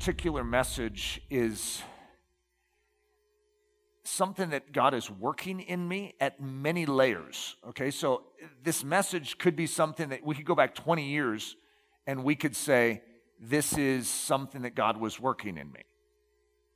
particular 0.00 0.42
message 0.42 1.20
is 1.28 1.82
something 4.02 4.48
that 4.48 4.72
God 4.72 4.94
is 4.94 5.10
working 5.10 5.60
in 5.60 5.86
me 5.86 6.14
at 6.18 6.40
many 6.40 6.86
layers. 6.86 7.56
Okay, 7.68 7.90
so 7.90 8.22
this 8.64 8.82
message 8.82 9.36
could 9.36 9.54
be 9.54 9.66
something 9.66 10.08
that 10.08 10.24
we 10.24 10.34
could 10.34 10.46
go 10.46 10.54
back 10.54 10.74
20 10.74 11.06
years 11.06 11.54
and 12.06 12.24
we 12.24 12.34
could 12.34 12.56
say, 12.56 13.02
This 13.38 13.76
is 13.76 14.08
something 14.08 14.62
that 14.62 14.74
God 14.74 14.96
was 14.96 15.20
working 15.20 15.58
in 15.58 15.70
me. 15.70 15.82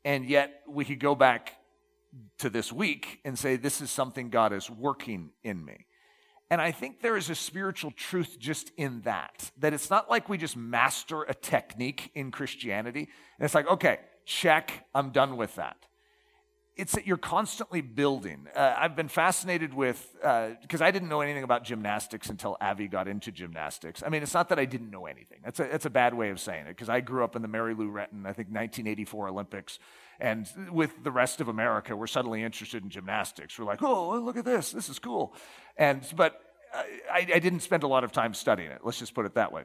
And 0.04 0.26
yet 0.26 0.60
we 0.68 0.84
could 0.84 1.00
go 1.00 1.14
back 1.14 1.54
to 2.40 2.50
this 2.50 2.70
week 2.70 3.20
and 3.24 3.38
say, 3.38 3.56
This 3.56 3.80
is 3.80 3.90
something 3.90 4.28
God 4.28 4.52
is 4.52 4.68
working 4.68 5.30
in 5.42 5.64
me. 5.64 5.86
And 6.50 6.60
I 6.60 6.72
think 6.72 7.00
there 7.00 7.16
is 7.16 7.30
a 7.30 7.34
spiritual 7.34 7.90
truth 7.90 8.36
just 8.38 8.70
in 8.76 9.00
that, 9.02 9.50
that 9.58 9.72
it's 9.72 9.90
not 9.90 10.10
like 10.10 10.28
we 10.28 10.36
just 10.38 10.56
master 10.56 11.22
a 11.22 11.34
technique 11.34 12.10
in 12.14 12.30
Christianity. 12.30 13.08
And 13.38 13.44
it's 13.44 13.54
like, 13.54 13.66
okay, 13.68 13.98
check, 14.26 14.86
I'm 14.94 15.10
done 15.10 15.36
with 15.36 15.54
that. 15.56 15.76
It's 16.76 16.92
that 16.92 17.06
you're 17.06 17.16
constantly 17.16 17.82
building. 17.82 18.48
Uh, 18.54 18.74
I've 18.76 18.96
been 18.96 19.06
fascinated 19.06 19.72
with, 19.72 20.08
because 20.20 20.82
uh, 20.82 20.84
I 20.84 20.90
didn't 20.90 21.08
know 21.08 21.20
anything 21.20 21.44
about 21.44 21.62
gymnastics 21.62 22.28
until 22.28 22.56
Avi 22.60 22.88
got 22.88 23.06
into 23.06 23.30
gymnastics. 23.30 24.02
I 24.04 24.08
mean, 24.08 24.24
it's 24.24 24.34
not 24.34 24.48
that 24.48 24.58
I 24.58 24.64
didn't 24.64 24.90
know 24.90 25.06
anything. 25.06 25.38
That's 25.44 25.60
a, 25.60 25.68
that's 25.70 25.86
a 25.86 25.90
bad 25.90 26.14
way 26.14 26.30
of 26.30 26.40
saying 26.40 26.66
it, 26.66 26.70
because 26.70 26.88
I 26.88 27.00
grew 27.00 27.22
up 27.22 27.36
in 27.36 27.42
the 27.42 27.48
Mary 27.48 27.74
Lou 27.74 27.92
Retton, 27.92 28.26
I 28.26 28.32
think 28.32 28.48
1984 28.48 29.28
Olympics. 29.28 29.78
And 30.18 30.48
with 30.72 30.90
the 31.04 31.12
rest 31.12 31.40
of 31.40 31.46
America, 31.46 31.94
we're 31.94 32.08
suddenly 32.08 32.42
interested 32.42 32.82
in 32.82 32.90
gymnastics. 32.90 33.56
We're 33.56 33.66
like, 33.66 33.82
oh, 33.82 34.18
look 34.18 34.36
at 34.36 34.44
this. 34.44 34.72
This 34.72 34.88
is 34.88 34.98
cool. 34.98 35.32
And, 35.76 36.04
but 36.16 36.40
I, 36.74 37.26
I 37.34 37.38
didn't 37.38 37.60
spend 37.60 37.82
a 37.82 37.86
lot 37.86 38.04
of 38.04 38.12
time 38.12 38.34
studying 38.34 38.70
it. 38.70 38.80
Let's 38.82 38.98
just 38.98 39.14
put 39.14 39.26
it 39.26 39.34
that 39.34 39.52
way. 39.52 39.64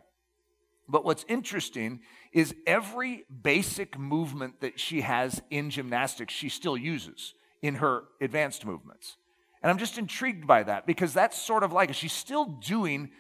But 0.88 1.06
what's 1.06 1.26
interesting 1.28 2.02
is 2.34 2.56
every 2.66 3.26
basic 3.44 3.98
movement 3.98 4.62
that 4.62 4.80
she 4.80 5.02
has 5.02 5.42
in 5.50 5.70
gymnastics, 5.70 6.34
she 6.34 6.50
still 6.50 6.76
uses 6.78 7.36
in 7.62 7.76
her 7.76 8.04
advanced 8.22 8.66
movements. 8.66 9.18
And 9.62 9.70
I'm 9.70 9.78
just 9.78 9.98
intrigued 9.98 10.48
by 10.48 10.64
that 10.64 10.88
because 10.88 11.14
that's 11.14 11.40
sort 11.40 11.64
of 11.64 11.72
like 11.72 11.94
she's 11.94 12.14
still 12.14 12.46
doing 12.46 13.12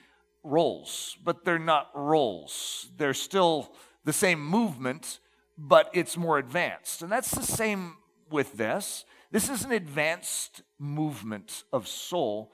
rolls, 0.43 1.17
but 1.23 1.43
they're 1.45 1.59
not 1.59 1.89
rolls. 1.93 2.89
They're 2.97 3.13
still 3.13 3.73
the 4.05 4.13
same 4.13 4.43
movement, 4.43 5.19
but 5.57 5.89
it's 5.93 6.17
more 6.17 6.37
advanced. 6.37 7.01
And 7.01 7.11
that's 7.11 7.31
the 7.31 7.43
same 7.43 7.97
with 8.31 8.53
this. 8.53 9.05
This 9.31 9.49
is 9.49 9.63
an 9.63 9.71
advanced 9.71 10.63
movement 10.79 11.63
of 11.71 11.87
soul, 11.87 12.53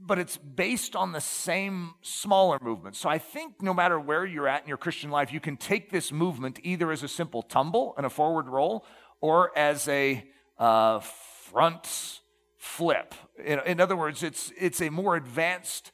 but 0.00 0.18
it's 0.18 0.36
based 0.36 0.96
on 0.96 1.12
the 1.12 1.20
same 1.20 1.94
smaller 2.02 2.58
movement. 2.60 2.96
So 2.96 3.08
I 3.08 3.18
think 3.18 3.62
no 3.62 3.72
matter 3.72 3.98
where 3.98 4.26
you're 4.26 4.48
at 4.48 4.62
in 4.62 4.68
your 4.68 4.76
Christian 4.76 5.10
life, 5.10 5.32
you 5.32 5.40
can 5.40 5.56
take 5.56 5.90
this 5.90 6.12
movement 6.12 6.58
either 6.62 6.90
as 6.90 7.02
a 7.02 7.08
simple 7.08 7.42
tumble 7.42 7.94
and 7.96 8.04
a 8.04 8.10
forward 8.10 8.48
roll 8.48 8.84
or 9.20 9.56
as 9.56 9.88
a 9.88 10.24
uh, 10.58 11.00
front 11.00 12.20
flip. 12.58 13.14
In, 13.42 13.60
in 13.66 13.80
other 13.80 13.96
words, 13.96 14.22
it's, 14.22 14.52
it's 14.58 14.80
a 14.80 14.90
more 14.90 15.16
advanced 15.16 15.92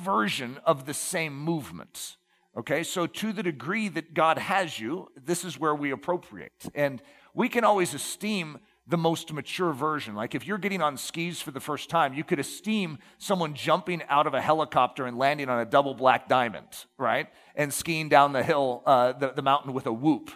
version 0.00 0.58
of 0.64 0.86
the 0.86 0.94
same 0.94 1.36
movement. 1.36 2.16
Okay, 2.56 2.84
so 2.84 3.06
to 3.06 3.32
the 3.32 3.42
degree 3.42 3.88
that 3.88 4.14
God 4.14 4.38
has 4.38 4.78
you, 4.78 5.08
this 5.16 5.44
is 5.44 5.58
where 5.58 5.74
we 5.74 5.90
appropriate. 5.90 6.68
And 6.74 7.02
we 7.34 7.48
can 7.48 7.64
always 7.64 7.94
esteem 7.94 8.60
the 8.86 8.98
most 8.98 9.32
mature 9.32 9.72
version. 9.72 10.14
Like 10.14 10.34
if 10.34 10.46
you're 10.46 10.58
getting 10.58 10.82
on 10.82 10.96
skis 10.96 11.40
for 11.40 11.50
the 11.50 11.60
first 11.60 11.88
time, 11.88 12.12
you 12.12 12.22
could 12.22 12.38
esteem 12.38 12.98
someone 13.18 13.54
jumping 13.54 14.02
out 14.08 14.26
of 14.26 14.34
a 14.34 14.40
helicopter 14.40 15.06
and 15.06 15.16
landing 15.16 15.48
on 15.48 15.60
a 15.60 15.64
double 15.64 15.94
black 15.94 16.28
diamond, 16.28 16.66
right? 16.98 17.28
And 17.54 17.72
skiing 17.72 18.08
down 18.08 18.32
the 18.32 18.42
hill, 18.42 18.82
uh, 18.84 19.12
the, 19.12 19.32
the 19.32 19.42
mountain 19.42 19.72
with 19.72 19.86
a 19.86 19.92
whoop. 19.92 20.30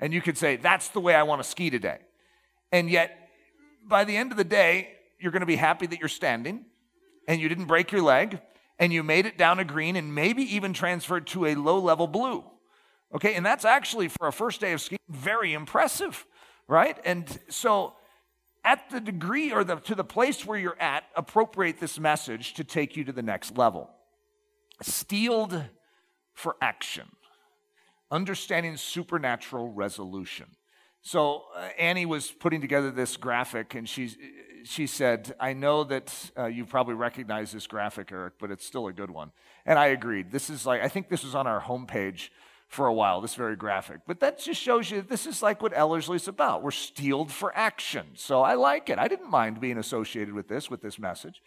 And 0.00 0.12
you 0.12 0.20
could 0.20 0.36
say, 0.36 0.56
that's 0.56 0.88
the 0.88 1.00
way 1.00 1.14
I 1.14 1.22
want 1.22 1.42
to 1.42 1.48
ski 1.48 1.70
today. 1.70 1.98
And 2.72 2.90
yet, 2.90 3.16
by 3.86 4.04
the 4.04 4.16
end 4.16 4.32
of 4.32 4.38
the 4.38 4.44
day, 4.44 4.94
you're 5.20 5.30
going 5.30 5.40
to 5.40 5.46
be 5.46 5.56
happy 5.56 5.86
that 5.86 6.00
you're 6.00 6.08
standing 6.08 6.64
and 7.28 7.40
you 7.40 7.48
didn't 7.48 7.66
break 7.66 7.92
your 7.92 8.02
leg 8.02 8.40
and 8.80 8.92
you 8.92 9.04
made 9.04 9.26
it 9.26 9.38
down 9.38 9.60
a 9.60 9.64
green 9.64 9.94
and 9.94 10.12
maybe 10.12 10.42
even 10.42 10.72
transferred 10.72 11.28
to 11.28 11.46
a 11.46 11.54
low 11.54 11.78
level 11.78 12.08
blue. 12.08 12.44
Okay, 13.14 13.34
and 13.34 13.44
that's 13.44 13.64
actually 13.64 14.08
for 14.08 14.26
a 14.26 14.32
first 14.32 14.60
day 14.60 14.72
of 14.72 14.80
skiing 14.80 14.98
very 15.08 15.52
impressive, 15.52 16.26
right? 16.68 16.96
And 17.04 17.26
so, 17.48 17.94
at 18.64 18.90
the 18.90 19.00
degree 19.00 19.52
or 19.52 19.64
the, 19.64 19.76
to 19.76 19.94
the 19.94 20.04
place 20.04 20.46
where 20.46 20.58
you're 20.58 20.80
at, 20.80 21.04
appropriate 21.16 21.80
this 21.80 21.98
message 21.98 22.54
to 22.54 22.64
take 22.64 22.96
you 22.96 23.04
to 23.04 23.12
the 23.12 23.22
next 23.22 23.58
level. 23.58 23.90
Steeled 24.80 25.64
for 26.32 26.56
action, 26.60 27.08
understanding 28.10 28.76
supernatural 28.76 29.72
resolution. 29.72 30.46
So, 31.02 31.44
uh, 31.56 31.68
Annie 31.78 32.06
was 32.06 32.30
putting 32.30 32.60
together 32.60 32.90
this 32.90 33.16
graphic, 33.16 33.74
and 33.74 33.88
she's 33.88 34.16
she 34.64 34.86
said, 34.86 35.34
I 35.40 35.52
know 35.52 35.84
that 35.84 36.30
uh, 36.36 36.46
you 36.46 36.64
probably 36.64 36.94
recognize 36.94 37.52
this 37.52 37.66
graphic, 37.66 38.12
Eric, 38.12 38.34
but 38.38 38.50
it's 38.50 38.64
still 38.64 38.86
a 38.86 38.92
good 38.92 39.10
one. 39.10 39.32
And 39.66 39.78
I 39.78 39.86
agreed. 39.86 40.30
This 40.30 40.50
is 40.50 40.66
like, 40.66 40.82
I 40.82 40.88
think 40.88 41.08
this 41.08 41.24
was 41.24 41.34
on 41.34 41.46
our 41.46 41.60
homepage 41.60 42.30
for 42.72 42.86
a 42.86 42.92
while, 42.92 43.20
this 43.20 43.34
very 43.34 43.54
graphic. 43.54 44.00
But 44.06 44.20
that 44.20 44.38
just 44.38 44.58
shows 44.58 44.90
you 44.90 45.02
this 45.02 45.26
is 45.26 45.42
like 45.42 45.60
what 45.60 45.74
Ellerslie's 45.74 46.26
about. 46.26 46.62
We're 46.62 46.70
steeled 46.70 47.30
for 47.30 47.54
action. 47.54 48.06
So 48.14 48.40
I 48.40 48.54
like 48.54 48.88
it. 48.88 48.98
I 48.98 49.08
didn't 49.08 49.30
mind 49.30 49.60
being 49.60 49.76
associated 49.76 50.32
with 50.32 50.48
this, 50.48 50.70
with 50.70 50.80
this 50.80 50.98
message. 50.98 51.42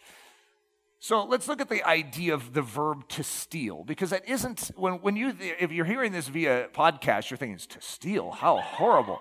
So 1.00 1.24
let's 1.24 1.48
look 1.48 1.60
at 1.60 1.68
the 1.68 1.82
idea 1.84 2.32
of 2.32 2.54
the 2.54 2.62
verb 2.62 3.08
to 3.08 3.24
steal, 3.24 3.82
because 3.82 4.10
that 4.10 4.28
isn't, 4.28 4.70
when, 4.76 4.94
when 4.94 5.16
you, 5.16 5.34
if 5.40 5.72
you're 5.72 5.84
hearing 5.84 6.12
this 6.12 6.28
via 6.28 6.68
podcast, 6.72 7.28
you're 7.28 7.38
thinking, 7.38 7.58
to 7.58 7.80
steal, 7.80 8.30
how 8.30 8.58
horrible. 8.58 9.18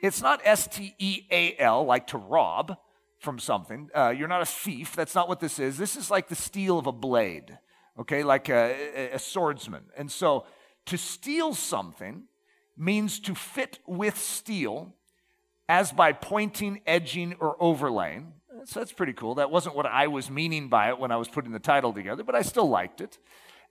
It's 0.00 0.22
not 0.22 0.40
S 0.44 0.68
T 0.68 0.94
E 1.00 1.22
A 1.32 1.56
L, 1.58 1.84
like 1.84 2.06
to 2.08 2.18
rob 2.18 2.76
from 3.18 3.40
something. 3.40 3.90
Uh, 3.92 4.14
you're 4.16 4.28
not 4.28 4.40
a 4.40 4.46
thief. 4.46 4.94
That's 4.94 5.16
not 5.16 5.28
what 5.28 5.40
this 5.40 5.58
is. 5.58 5.76
This 5.76 5.96
is 5.96 6.12
like 6.12 6.28
the 6.28 6.36
steel 6.36 6.78
of 6.78 6.86
a 6.86 6.92
blade, 6.92 7.58
okay, 7.98 8.22
like 8.22 8.48
a, 8.48 9.10
a 9.12 9.18
swordsman. 9.18 9.82
And 9.98 10.10
so 10.12 10.46
to 10.86 10.98
steal 10.98 11.54
something 11.54 12.24
means 12.76 13.20
to 13.20 13.34
fit 13.34 13.78
with 13.86 14.16
steel 14.18 14.94
as 15.68 15.92
by 15.92 16.12
pointing, 16.12 16.80
edging, 16.86 17.34
or 17.38 17.56
overlaying. 17.60 18.32
So 18.64 18.80
that's 18.80 18.92
pretty 18.92 19.12
cool. 19.12 19.36
That 19.36 19.50
wasn't 19.50 19.76
what 19.76 19.86
I 19.86 20.08
was 20.08 20.30
meaning 20.30 20.68
by 20.68 20.88
it 20.88 20.98
when 20.98 21.12
I 21.12 21.16
was 21.16 21.28
putting 21.28 21.52
the 21.52 21.58
title 21.58 21.92
together, 21.92 22.24
but 22.24 22.34
I 22.34 22.42
still 22.42 22.68
liked 22.68 23.00
it. 23.00 23.18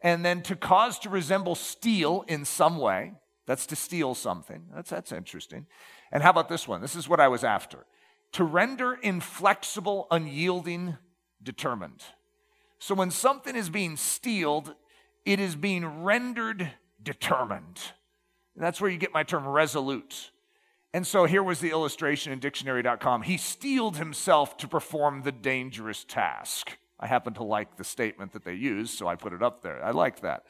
And 0.01 0.23
then 0.23 0.41
to 0.43 0.55
cause 0.55 0.97
to 0.99 1.09
resemble 1.09 1.55
steel 1.55 2.23
in 2.27 2.45
some 2.45 2.77
way, 2.77 3.13
that's 3.45 3.65
to 3.67 3.75
steal 3.75 4.15
something. 4.15 4.63
That's, 4.73 4.89
that's 4.89 5.11
interesting. 5.11 5.65
And 6.11 6.23
how 6.23 6.29
about 6.29 6.49
this 6.49 6.67
one? 6.67 6.81
This 6.81 6.95
is 6.95 7.09
what 7.09 7.19
I 7.19 7.27
was 7.27 7.43
after 7.43 7.85
to 8.31 8.43
render 8.43 8.93
inflexible, 8.93 10.07
unyielding, 10.11 10.97
determined. 11.41 12.03
So 12.77 12.93
when 12.95 13.11
something 13.11 13.55
is 13.55 13.69
being 13.69 13.97
steeled, 13.97 14.75
it 15.25 15.39
is 15.39 15.55
being 15.55 16.03
rendered 16.03 16.71
determined. 17.01 17.79
And 18.56 18.63
that's 18.63 18.81
where 18.81 18.89
you 18.89 18.97
get 18.97 19.13
my 19.13 19.24
term 19.24 19.47
resolute. 19.47 20.31
And 20.94 21.06
so 21.06 21.25
here 21.25 21.44
was 21.44 21.59
the 21.59 21.69
illustration 21.69 22.33
in 22.33 22.39
dictionary.com. 22.39 23.21
He 23.21 23.38
steeled 23.38 23.97
himself 23.97 24.57
to 24.57 24.68
perform 24.68 25.21
the 25.21 25.31
dangerous 25.31 26.03
task. 26.03 26.77
I 27.00 27.07
happen 27.07 27.33
to 27.35 27.44
like 27.44 27.77
the 27.77 27.83
statement 27.83 28.33
that 28.33 28.44
they 28.44 28.56
used, 28.56 28.97
so 28.97 29.07
I 29.07 29.15
put 29.15 29.31
it 29.31 29.44
up 29.44 29.62
there. 29.62 29.83
I 29.83 29.91
like 29.91 30.21
that. 30.21 30.45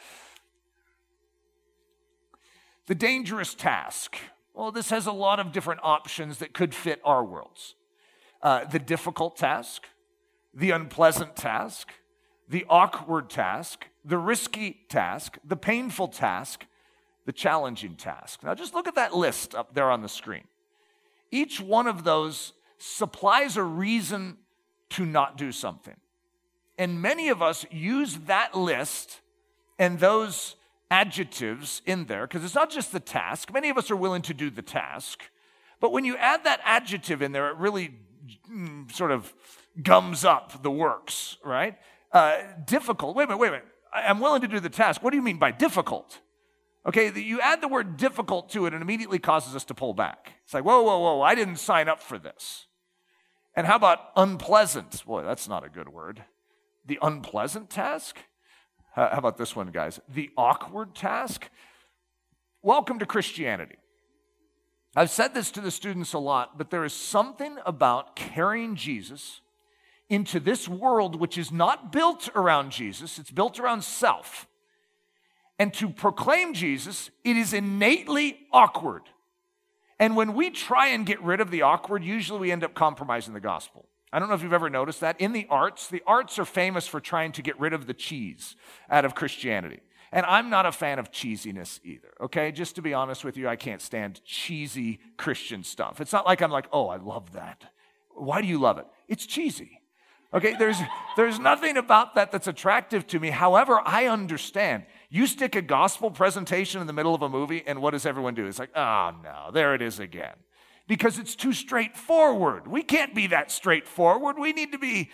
The 2.87 2.95
dangerous 2.95 3.53
task. 3.53 4.15
Well, 4.55 4.71
this 4.71 4.89
has 4.89 5.05
a 5.05 5.11
lot 5.11 5.39
of 5.39 5.51
different 5.51 5.81
options 5.83 6.39
that 6.39 6.53
could 6.53 6.73
fit 6.73 7.01
our 7.03 7.23
worlds. 7.23 7.75
Uh, 8.41 8.65
the 8.65 8.79
difficult 8.79 9.37
task, 9.37 9.83
the 10.53 10.71
unpleasant 10.71 11.35
task, 11.35 11.89
the 12.47 12.65
awkward 12.67 13.29
task, 13.29 13.88
the 14.03 14.17
risky 14.17 14.81
task, 14.89 15.37
the 15.43 15.55
painful 15.55 16.07
task, 16.07 16.65
the 17.25 17.33
challenging 17.33 17.95
task. 17.95 18.43
Now, 18.43 18.55
just 18.55 18.73
look 18.73 18.87
at 18.87 18.95
that 18.95 19.15
list 19.15 19.53
up 19.53 19.73
there 19.73 19.91
on 19.91 20.01
the 20.01 20.09
screen. 20.09 20.43
Each 21.31 21.59
one 21.61 21.87
of 21.87 22.03
those 22.03 22.53
supplies 22.77 23.57
a 23.57 23.63
reason 23.63 24.37
to 24.91 25.05
not 25.05 25.37
do 25.37 25.51
something. 25.51 25.95
And 26.77 27.01
many 27.01 27.29
of 27.29 27.41
us 27.41 27.65
use 27.69 28.17
that 28.25 28.57
list 28.57 29.19
and 29.77 29.99
those 29.99 30.55
adjectives 30.89 31.81
in 31.85 32.05
there 32.05 32.25
because 32.25 32.43
it's 32.43 32.55
not 32.55 32.69
just 32.69 32.91
the 32.91 32.99
task. 32.99 33.53
Many 33.53 33.69
of 33.69 33.77
us 33.77 33.91
are 33.91 33.95
willing 33.95 34.21
to 34.23 34.33
do 34.33 34.49
the 34.49 34.61
task. 34.61 35.23
But 35.79 35.91
when 35.91 36.05
you 36.05 36.17
add 36.17 36.43
that 36.45 36.61
adjective 36.63 37.21
in 37.21 37.31
there, 37.31 37.49
it 37.49 37.57
really 37.57 37.95
mm, 38.51 38.91
sort 38.91 39.11
of 39.11 39.33
gums 39.81 40.25
up 40.25 40.63
the 40.63 40.71
works, 40.71 41.37
right? 41.43 41.77
Uh, 42.11 42.37
difficult. 42.65 43.15
Wait 43.15 43.25
a 43.25 43.27
minute, 43.27 43.39
wait 43.39 43.47
a 43.49 43.51
minute. 43.51 43.67
I'm 43.93 44.19
willing 44.19 44.41
to 44.41 44.47
do 44.47 44.59
the 44.59 44.69
task. 44.69 45.03
What 45.03 45.11
do 45.11 45.17
you 45.17 45.23
mean 45.23 45.37
by 45.37 45.51
difficult? 45.51 46.19
Okay, 46.85 47.11
you 47.19 47.41
add 47.41 47.61
the 47.61 47.67
word 47.67 47.97
difficult 47.97 48.49
to 48.51 48.65
it 48.65 48.73
and 48.73 48.81
immediately 48.81 49.19
causes 49.19 49.55
us 49.55 49.65
to 49.65 49.73
pull 49.73 49.93
back. 49.93 50.33
It's 50.45 50.53
like, 50.53 50.63
whoa, 50.63 50.81
whoa, 50.81 50.99
whoa, 50.99 51.21
I 51.21 51.35
didn't 51.35 51.57
sign 51.57 51.89
up 51.89 52.01
for 52.01 52.17
this. 52.17 52.67
And 53.55 53.67
how 53.67 53.75
about 53.75 53.99
unpleasant? 54.15 55.03
Boy, 55.05 55.23
that's 55.23 55.47
not 55.47 55.65
a 55.65 55.69
good 55.69 55.89
word. 55.89 56.23
The 56.85 56.99
unpleasant 57.01 57.69
task? 57.69 58.17
How 58.93 59.09
about 59.11 59.37
this 59.37 59.55
one, 59.55 59.67
guys? 59.71 59.99
The 60.07 60.29
awkward 60.37 60.95
task? 60.95 61.49
Welcome 62.61 62.99
to 62.99 63.05
Christianity. 63.05 63.75
I've 64.95 65.11
said 65.11 65.33
this 65.33 65.51
to 65.51 65.61
the 65.61 65.71
students 65.71 66.13
a 66.13 66.19
lot, 66.19 66.57
but 66.57 66.71
there 66.71 66.83
is 66.83 66.93
something 66.93 67.57
about 67.65 68.15
carrying 68.15 68.75
Jesus 68.75 69.41
into 70.09 70.39
this 70.39 70.67
world 70.67 71.19
which 71.19 71.37
is 71.37 71.51
not 71.51 71.91
built 71.91 72.29
around 72.35 72.71
Jesus, 72.71 73.19
it's 73.19 73.31
built 73.31 73.59
around 73.59 73.83
self. 73.83 74.47
And 75.57 75.73
to 75.75 75.89
proclaim 75.89 76.53
Jesus, 76.53 77.11
it 77.23 77.35
is 77.35 77.53
innately 77.53 78.39
awkward. 78.51 79.03
And 79.99 80.15
when 80.15 80.33
we 80.33 80.49
try 80.49 80.87
and 80.87 81.05
get 81.05 81.21
rid 81.21 81.41
of 81.41 81.51
the 81.51 81.63
awkward, 81.63 82.03
usually 82.03 82.39
we 82.39 82.51
end 82.51 82.63
up 82.63 82.73
compromising 82.73 83.33
the 83.33 83.41
gospel. 83.41 83.85
I 84.11 84.17
don't 84.17 84.29
know 84.29 84.35
if 84.35 84.41
you've 84.41 84.53
ever 84.53 84.69
noticed 84.69 85.01
that. 85.01 85.19
In 85.19 85.33
the 85.33 85.45
arts, 85.49 85.87
the 85.87 86.01
arts 86.07 86.39
are 86.39 86.45
famous 86.45 86.87
for 86.87 86.99
trying 86.99 87.33
to 87.33 87.41
get 87.41 87.59
rid 87.59 87.73
of 87.73 87.85
the 87.85 87.93
cheese 87.93 88.55
out 88.89 89.05
of 89.05 89.13
Christianity. 89.13 89.81
And 90.11 90.25
I'm 90.25 90.49
not 90.49 90.65
a 90.65 90.71
fan 90.71 90.97
of 90.97 91.11
cheesiness 91.11 91.79
either, 91.83 92.11
okay? 92.21 92.51
Just 92.51 92.75
to 92.75 92.81
be 92.81 92.93
honest 92.93 93.23
with 93.23 93.37
you, 93.37 93.47
I 93.47 93.55
can't 93.55 93.81
stand 93.81 94.23
cheesy 94.25 94.99
Christian 95.17 95.63
stuff. 95.63 96.01
It's 96.01 96.13
not 96.13 96.25
like 96.25 96.41
I'm 96.41 96.49
like, 96.49 96.65
oh, 96.71 96.87
I 96.87 96.97
love 96.97 97.33
that. 97.33 97.65
Why 98.15 98.41
do 98.41 98.47
you 98.47 98.59
love 98.59 98.79
it? 98.79 98.87
It's 99.07 99.27
cheesy. 99.27 99.78
Okay, 100.31 100.55
there's, 100.59 100.77
there's 101.15 101.39
nothing 101.39 101.77
about 101.77 102.13
that 102.15 102.31
that's 102.31 102.47
attractive 102.47 103.07
to 103.07 103.19
me. 103.19 103.31
However, 103.31 103.81
I 103.83 104.05
understand. 104.05 104.85
You 105.09 105.25
stick 105.25 105.55
a 105.55 105.61
gospel 105.61 106.11
presentation 106.11 106.81
in 106.81 106.87
the 106.87 106.93
middle 106.93 107.15
of 107.15 107.23
a 107.23 107.29
movie, 107.29 107.63
and 107.65 107.81
what 107.81 107.91
does 107.91 108.05
everyone 108.05 108.35
do? 108.35 108.45
It's 108.45 108.59
like, 108.59 108.75
oh 108.75 109.11
no, 109.23 109.49
there 109.51 109.73
it 109.73 109.81
is 109.81 109.99
again. 109.99 110.35
Because 110.87 111.17
it's 111.17 111.35
too 111.35 111.53
straightforward. 111.53 112.67
We 112.67 112.83
can't 112.83 113.15
be 113.15 113.27
that 113.27 113.51
straightforward. 113.51 114.37
We 114.37 114.53
need 114.53 114.71
to 114.71 114.77
be 114.77 115.09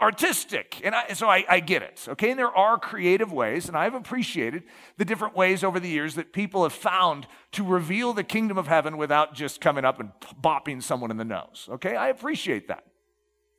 artistic. 0.00 0.80
And 0.82 0.94
I, 0.94 1.12
so 1.12 1.28
I, 1.28 1.44
I, 1.48 1.60
get 1.60 1.82
it, 1.82 2.04
okay? 2.08 2.30
And 2.30 2.38
there 2.38 2.54
are 2.54 2.78
creative 2.78 3.32
ways, 3.32 3.68
and 3.68 3.76
I've 3.76 3.94
appreciated 3.94 4.64
the 4.96 5.04
different 5.04 5.36
ways 5.36 5.62
over 5.62 5.78
the 5.78 5.88
years 5.88 6.14
that 6.16 6.32
people 6.32 6.62
have 6.62 6.72
found 6.72 7.26
to 7.52 7.64
reveal 7.64 8.12
the 8.12 8.24
kingdom 8.24 8.58
of 8.58 8.66
heaven 8.66 8.96
without 8.96 9.34
just 9.34 9.60
coming 9.60 9.84
up 9.84 10.00
and 10.00 10.10
bopping 10.42 10.82
someone 10.82 11.10
in 11.10 11.16
the 11.16 11.24
nose, 11.24 11.68
okay? 11.70 11.96
I 11.96 12.08
appreciate 12.08 12.68
that. 12.68 12.84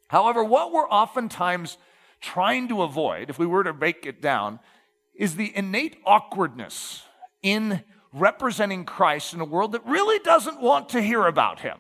However, 0.08 0.44
what 0.44 0.72
we're 0.72 0.90
oftentimes 0.90 1.78
trying 2.22 2.68
to 2.70 2.84
avoid, 2.84 3.30
if 3.30 3.40
we 3.40 3.46
were 3.46 3.64
to 3.64 3.74
break 3.74 4.06
it 4.06 4.22
down, 4.22 4.60
is 5.16 5.36
the 5.36 5.56
innate 5.56 5.98
awkwardness 6.06 7.04
in 7.42 7.84
representing 8.12 8.86
Christ 8.86 9.34
in 9.34 9.42
a 9.42 9.46
world 9.46 9.74
that 9.74 9.86
really 9.86 10.20
doesn't 10.20 10.62
want 10.62 10.90
to 10.90 11.02
hear 11.02 11.26
about 11.26 11.60
him. 11.60 11.78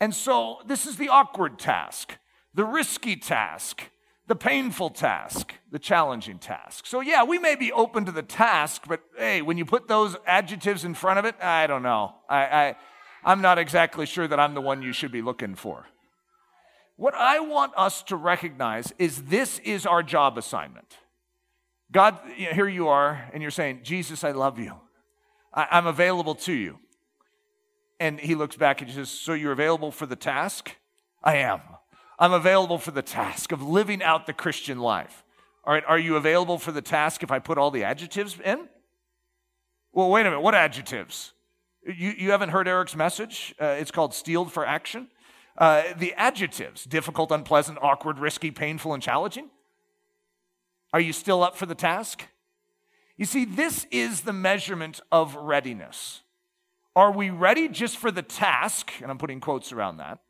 And 0.00 0.14
so 0.14 0.58
this 0.66 0.86
is 0.86 0.96
the 0.96 1.08
awkward 1.08 1.58
task 1.58 2.16
the 2.54 2.64
risky 2.64 3.14
task, 3.14 3.84
the 4.26 4.34
painful 4.34 4.90
task, 4.90 5.54
the 5.70 5.78
challenging 5.78 6.38
task. 6.38 6.86
So, 6.86 7.00
yeah, 7.00 7.22
we 7.22 7.38
may 7.38 7.54
be 7.54 7.70
open 7.70 8.04
to 8.06 8.10
the 8.10 8.22
task, 8.22 8.82
but 8.88 9.00
hey, 9.16 9.42
when 9.42 9.58
you 9.58 9.64
put 9.64 9.86
those 9.86 10.16
adjectives 10.26 10.84
in 10.84 10.94
front 10.94 11.20
of 11.20 11.24
it, 11.24 11.36
I 11.40 11.68
don't 11.68 11.84
know. 11.84 12.16
I, 12.28 12.38
I, 12.38 12.76
I'm 13.22 13.40
not 13.40 13.58
exactly 13.58 14.06
sure 14.06 14.26
that 14.26 14.40
I'm 14.40 14.54
the 14.54 14.60
one 14.60 14.82
you 14.82 14.92
should 14.92 15.12
be 15.12 15.22
looking 15.22 15.54
for. 15.54 15.86
What 16.98 17.14
I 17.14 17.38
want 17.38 17.74
us 17.76 18.02
to 18.04 18.16
recognize 18.16 18.92
is 18.98 19.22
this 19.22 19.60
is 19.60 19.86
our 19.86 20.02
job 20.02 20.36
assignment. 20.36 20.96
God, 21.92 22.18
here 22.34 22.66
you 22.66 22.88
are, 22.88 23.30
and 23.32 23.40
you're 23.40 23.52
saying, 23.52 23.80
Jesus, 23.84 24.24
I 24.24 24.32
love 24.32 24.58
you. 24.58 24.74
I, 25.54 25.78
am 25.78 25.86
available 25.86 26.34
to 26.34 26.52
you. 26.52 26.80
And 28.00 28.18
he 28.18 28.34
looks 28.34 28.56
back 28.56 28.80
and 28.80 28.90
he 28.90 28.96
says, 28.96 29.10
So 29.10 29.32
you're 29.34 29.52
available 29.52 29.92
for 29.92 30.06
the 30.06 30.16
task? 30.16 30.72
I 31.22 31.36
am. 31.36 31.60
I'm 32.18 32.32
available 32.32 32.78
for 32.78 32.90
the 32.90 33.00
task 33.00 33.52
of 33.52 33.62
living 33.62 34.02
out 34.02 34.26
the 34.26 34.32
Christian 34.32 34.80
life. 34.80 35.22
All 35.64 35.72
right, 35.72 35.84
are 35.86 36.00
you 36.00 36.16
available 36.16 36.58
for 36.58 36.72
the 36.72 36.82
task 36.82 37.22
if 37.22 37.30
I 37.30 37.38
put 37.38 37.58
all 37.58 37.70
the 37.70 37.84
adjectives 37.84 38.36
in? 38.44 38.66
Well, 39.92 40.10
wait 40.10 40.22
a 40.22 40.30
minute, 40.30 40.40
what 40.40 40.56
adjectives? 40.56 41.32
You, 41.86 42.12
you 42.18 42.32
haven't 42.32 42.48
heard 42.48 42.66
Eric's 42.66 42.96
message? 42.96 43.54
Uh, 43.60 43.66
it's 43.66 43.92
called 43.92 44.14
Steeled 44.14 44.50
for 44.50 44.66
Action. 44.66 45.06
Uh, 45.58 45.82
the 45.98 46.14
adjectives 46.14 46.84
difficult, 46.84 47.32
unpleasant, 47.32 47.78
awkward, 47.82 48.18
risky, 48.18 48.50
painful, 48.50 48.94
and 48.94 49.02
challenging. 49.02 49.50
Are 50.92 51.00
you 51.00 51.12
still 51.12 51.42
up 51.42 51.56
for 51.56 51.66
the 51.66 51.74
task? 51.74 52.22
You 53.16 53.24
see, 53.26 53.44
this 53.44 53.86
is 53.90 54.20
the 54.22 54.32
measurement 54.32 55.00
of 55.10 55.34
readiness. 55.34 56.22
Are 56.94 57.10
we 57.10 57.30
ready 57.30 57.68
just 57.68 57.96
for 57.96 58.10
the 58.10 58.22
task? 58.22 58.92
And 59.02 59.10
I'm 59.10 59.18
putting 59.18 59.40
quotes 59.40 59.72
around 59.72 59.98
that 59.98 60.20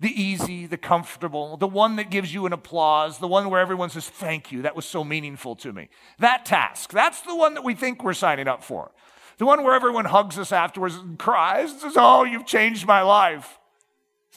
the 0.00 0.22
easy, 0.22 0.66
the 0.66 0.76
comfortable, 0.76 1.56
the 1.56 1.66
one 1.66 1.96
that 1.96 2.08
gives 2.08 2.32
you 2.32 2.46
an 2.46 2.52
applause, 2.52 3.18
the 3.18 3.26
one 3.26 3.50
where 3.50 3.60
everyone 3.60 3.90
says, 3.90 4.08
Thank 4.08 4.52
you, 4.52 4.62
that 4.62 4.76
was 4.76 4.86
so 4.86 5.02
meaningful 5.02 5.56
to 5.56 5.72
me. 5.72 5.88
That 6.18 6.44
task, 6.44 6.92
that's 6.92 7.20
the 7.22 7.34
one 7.34 7.54
that 7.54 7.64
we 7.64 7.74
think 7.74 8.04
we're 8.04 8.12
signing 8.12 8.48
up 8.48 8.62
for. 8.62 8.92
The 9.38 9.46
one 9.46 9.62
where 9.62 9.74
everyone 9.74 10.04
hugs 10.04 10.38
us 10.38 10.52
afterwards 10.52 10.96
and 10.96 11.18
cries 11.18 11.72
and 11.72 11.80
says, 11.80 11.94
Oh, 11.96 12.24
you've 12.24 12.46
changed 12.46 12.86
my 12.86 13.02
life. 13.02 13.57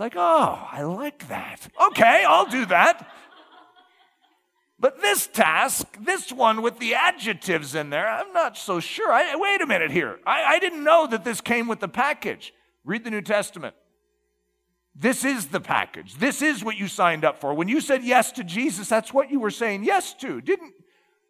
Like, 0.01 0.15
Oh, 0.15 0.67
I 0.71 0.81
like 0.81 1.27
that. 1.27 1.67
Okay, 1.89 2.25
I'll 2.27 2.47
do 2.47 2.65
that. 2.65 3.07
But 4.79 4.99
this 4.99 5.27
task, 5.27 5.95
this 5.99 6.31
one 6.31 6.63
with 6.63 6.79
the 6.79 6.95
adjectives 6.95 7.75
in 7.75 7.91
there, 7.91 8.09
I'm 8.09 8.33
not 8.33 8.57
so 8.57 8.79
sure. 8.79 9.13
I, 9.13 9.35
wait 9.35 9.61
a 9.61 9.67
minute 9.67 9.91
here. 9.91 10.17
I, 10.25 10.55
I 10.55 10.59
didn't 10.59 10.83
know 10.83 11.05
that 11.05 11.23
this 11.23 11.39
came 11.39 11.67
with 11.67 11.81
the 11.81 11.87
package. 11.87 12.51
Read 12.83 13.03
the 13.03 13.11
New 13.11 13.21
Testament. 13.21 13.75
This 14.95 15.23
is 15.23 15.49
the 15.49 15.61
package. 15.61 16.15
This 16.15 16.41
is 16.41 16.63
what 16.63 16.77
you 16.77 16.87
signed 16.87 17.23
up 17.23 17.39
for. 17.39 17.53
When 17.53 17.67
you 17.67 17.79
said 17.79 18.03
yes 18.03 18.31
to 18.31 18.43
Jesus, 18.43 18.89
that's 18.89 19.13
what 19.13 19.29
you 19.29 19.39
were 19.39 19.51
saying 19.51 19.83
yes 19.83 20.15
to. 20.15 20.41
Didn't 20.41 20.73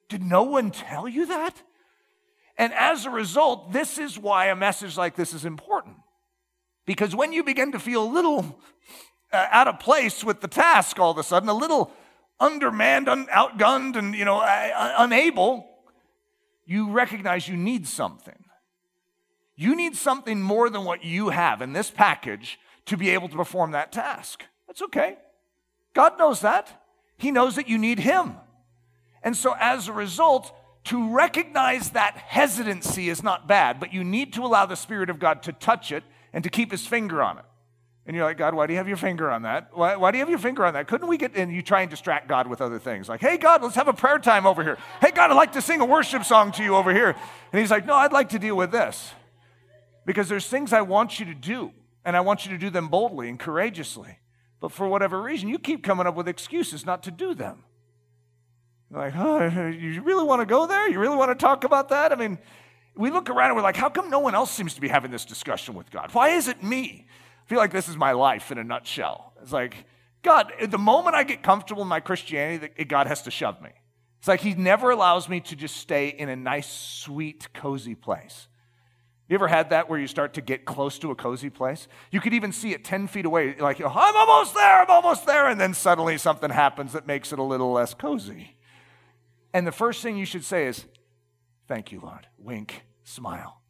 did 0.07 0.23
no 0.23 0.43
one 0.43 0.71
tell 0.71 1.09
you 1.09 1.25
that? 1.25 1.61
And 2.57 2.71
as 2.73 3.05
a 3.05 3.09
result, 3.09 3.73
this 3.73 3.97
is 3.97 4.17
why 4.17 4.45
a 4.45 4.55
message 4.55 4.95
like 4.95 5.17
this 5.17 5.33
is 5.33 5.43
important. 5.43 5.97
Because 6.85 7.15
when 7.15 7.33
you 7.33 7.43
begin 7.43 7.71
to 7.71 7.79
feel 7.79 8.03
a 8.03 8.11
little 8.11 8.59
uh, 9.31 9.47
out 9.51 9.67
of 9.67 9.79
place 9.79 10.23
with 10.23 10.41
the 10.41 10.47
task 10.47 10.99
all 10.99 11.11
of 11.11 11.17
a 11.17 11.23
sudden, 11.23 11.47
a 11.49 11.53
little 11.53 11.91
undermanned, 12.39 13.07
un- 13.07 13.27
outgunned, 13.27 13.95
and 13.95 14.15
you 14.15 14.25
know, 14.25 14.39
uh, 14.39 14.95
unable, 14.97 15.67
you 16.65 16.91
recognize 16.91 17.47
you 17.47 17.57
need 17.57 17.87
something. 17.87 18.45
You 19.55 19.75
need 19.75 19.95
something 19.95 20.41
more 20.41 20.69
than 20.69 20.85
what 20.85 21.03
you 21.03 21.29
have 21.29 21.61
in 21.61 21.73
this 21.73 21.91
package 21.91 22.59
to 22.85 22.97
be 22.97 23.11
able 23.11 23.29
to 23.29 23.35
perform 23.35 23.71
that 23.71 23.91
task. 23.91 24.43
That's 24.67 24.81
okay. 24.81 25.17
God 25.93 26.17
knows 26.17 26.41
that. 26.41 26.83
He 27.17 27.29
knows 27.29 27.55
that 27.55 27.69
you 27.69 27.77
need 27.77 27.99
Him. 27.99 28.37
And 29.21 29.37
so, 29.37 29.55
as 29.59 29.87
a 29.87 29.93
result, 29.93 30.51
to 30.85 31.13
recognize 31.13 31.91
that 31.91 32.17
hesitancy 32.17 33.09
is 33.09 33.21
not 33.21 33.47
bad, 33.47 33.79
but 33.79 33.93
you 33.93 34.03
need 34.03 34.33
to 34.33 34.43
allow 34.43 34.65
the 34.65 34.75
Spirit 34.75 35.11
of 35.11 35.19
God 35.19 35.43
to 35.43 35.53
touch 35.53 35.91
it 35.91 36.03
and 36.33 36.43
to 36.43 36.49
keep 36.49 36.71
His 36.71 36.85
finger 36.85 37.21
on 37.21 37.37
it. 37.37 37.45
And 38.05 38.15
you're 38.15 38.25
like, 38.25 38.37
God, 38.37 38.55
why 38.55 38.65
do 38.65 38.73
you 38.73 38.77
have 38.77 38.87
your 38.87 38.97
finger 38.97 39.29
on 39.29 39.43
that? 39.43 39.69
Why, 39.73 39.95
why 39.95 40.11
do 40.11 40.17
you 40.17 40.21
have 40.23 40.29
your 40.29 40.39
finger 40.39 40.65
on 40.65 40.73
that? 40.73 40.87
Couldn't 40.87 41.07
we 41.07 41.17
get, 41.17 41.35
and 41.35 41.51
you 41.51 41.61
try 41.61 41.81
and 41.81 41.89
distract 41.89 42.27
God 42.27 42.47
with 42.47 42.59
other 42.59 42.79
things. 42.79 43.07
Like, 43.07 43.21
hey, 43.21 43.37
God, 43.37 43.61
let's 43.61 43.75
have 43.75 43.87
a 43.87 43.93
prayer 43.93 44.17
time 44.17 44.47
over 44.47 44.63
here. 44.63 44.77
Hey, 44.99 45.11
God, 45.11 45.29
I'd 45.29 45.35
like 45.35 45.51
to 45.53 45.61
sing 45.61 45.81
a 45.81 45.85
worship 45.85 46.23
song 46.23 46.51
to 46.53 46.63
you 46.63 46.75
over 46.75 46.93
here. 46.93 47.15
And 47.51 47.59
He's 47.59 47.69
like, 47.69 47.85
no, 47.85 47.93
I'd 47.93 48.11
like 48.11 48.29
to 48.29 48.39
deal 48.39 48.57
with 48.57 48.71
this. 48.71 49.11
Because 50.05 50.27
there's 50.27 50.47
things 50.47 50.73
I 50.73 50.81
want 50.81 51.19
you 51.19 51.27
to 51.27 51.35
do. 51.35 51.71
And 52.03 52.17
I 52.17 52.21
want 52.21 52.45
you 52.45 52.51
to 52.51 52.57
do 52.57 52.71
them 52.71 52.87
boldly 52.87 53.29
and 53.29 53.39
courageously. 53.39 54.17
But 54.59 54.71
for 54.71 54.87
whatever 54.87 55.21
reason, 55.21 55.49
you 55.49 55.59
keep 55.59 55.83
coming 55.83 56.07
up 56.07 56.15
with 56.15 56.27
excuses 56.27 56.85
not 56.85 57.03
to 57.03 57.11
do 57.11 57.35
them. 57.35 57.63
Like, 58.89 59.13
oh, 59.15 59.67
you 59.67 60.01
really 60.01 60.25
want 60.25 60.41
to 60.41 60.45
go 60.45 60.65
there? 60.65 60.89
You 60.89 60.99
really 60.99 61.15
want 61.15 61.31
to 61.31 61.35
talk 61.35 61.63
about 61.63 61.89
that? 61.89 62.11
I 62.11 62.15
mean, 62.15 62.39
we 62.95 63.09
look 63.09 63.29
around 63.29 63.47
and 63.47 63.55
we're 63.55 63.63
like, 63.63 63.75
how 63.75 63.89
come 63.89 64.09
no 64.09 64.19
one 64.19 64.35
else 64.35 64.51
seems 64.51 64.73
to 64.75 64.81
be 64.81 64.87
having 64.87 65.11
this 65.11 65.25
discussion 65.25 65.75
with 65.75 65.89
God? 65.91 66.13
Why 66.13 66.29
is 66.29 66.47
it 66.47 66.63
me? 66.63 67.07
I 67.45 67.49
feel 67.49 67.57
like 67.57 67.71
this 67.71 67.89
is 67.89 67.97
my 67.97 68.11
life 68.11 68.51
in 68.51 68.57
a 68.57 68.63
nutshell. 68.63 69.33
It's 69.41 69.51
like, 69.51 69.85
God, 70.21 70.51
the 70.67 70.77
moment 70.77 71.15
I 71.15 71.23
get 71.23 71.41
comfortable 71.41 71.81
in 71.81 71.87
my 71.87 71.99
Christianity, 71.99 72.83
God 72.85 73.07
has 73.07 73.23
to 73.23 73.31
shove 73.31 73.61
me. 73.61 73.71
It's 74.19 74.27
like 74.27 74.41
He 74.41 74.53
never 74.53 74.91
allows 74.91 75.27
me 75.27 75.39
to 75.41 75.55
just 75.55 75.77
stay 75.77 76.09
in 76.09 76.29
a 76.29 76.35
nice, 76.35 76.69
sweet, 76.69 77.51
cozy 77.53 77.95
place. 77.95 78.47
You 79.27 79.35
ever 79.35 79.47
had 79.47 79.69
that 79.69 79.89
where 79.89 79.97
you 79.97 80.07
start 80.07 80.33
to 80.33 80.41
get 80.41 80.65
close 80.65 80.99
to 80.99 81.09
a 81.09 81.15
cozy 81.15 81.49
place? 81.49 81.87
You 82.11 82.19
could 82.19 82.33
even 82.33 82.51
see 82.51 82.73
it 82.73 82.83
10 82.83 83.07
feet 83.07 83.25
away, 83.25 83.55
like, 83.55 83.79
I'm 83.79 83.87
almost 83.87 84.53
there, 84.53 84.81
I'm 84.81 84.89
almost 84.89 85.25
there. 85.25 85.47
And 85.47 85.59
then 85.59 85.73
suddenly 85.73 86.17
something 86.17 86.49
happens 86.49 86.91
that 86.91 87.07
makes 87.07 87.31
it 87.31 87.39
a 87.39 87.43
little 87.43 87.71
less 87.71 87.93
cozy. 87.93 88.57
And 89.53 89.65
the 89.65 89.71
first 89.71 90.03
thing 90.03 90.17
you 90.17 90.25
should 90.25 90.43
say 90.43 90.67
is, 90.67 90.85
Thank 91.71 91.93
you, 91.93 92.01
Lord. 92.01 92.27
Wink, 92.37 92.83
smile. 93.05 93.61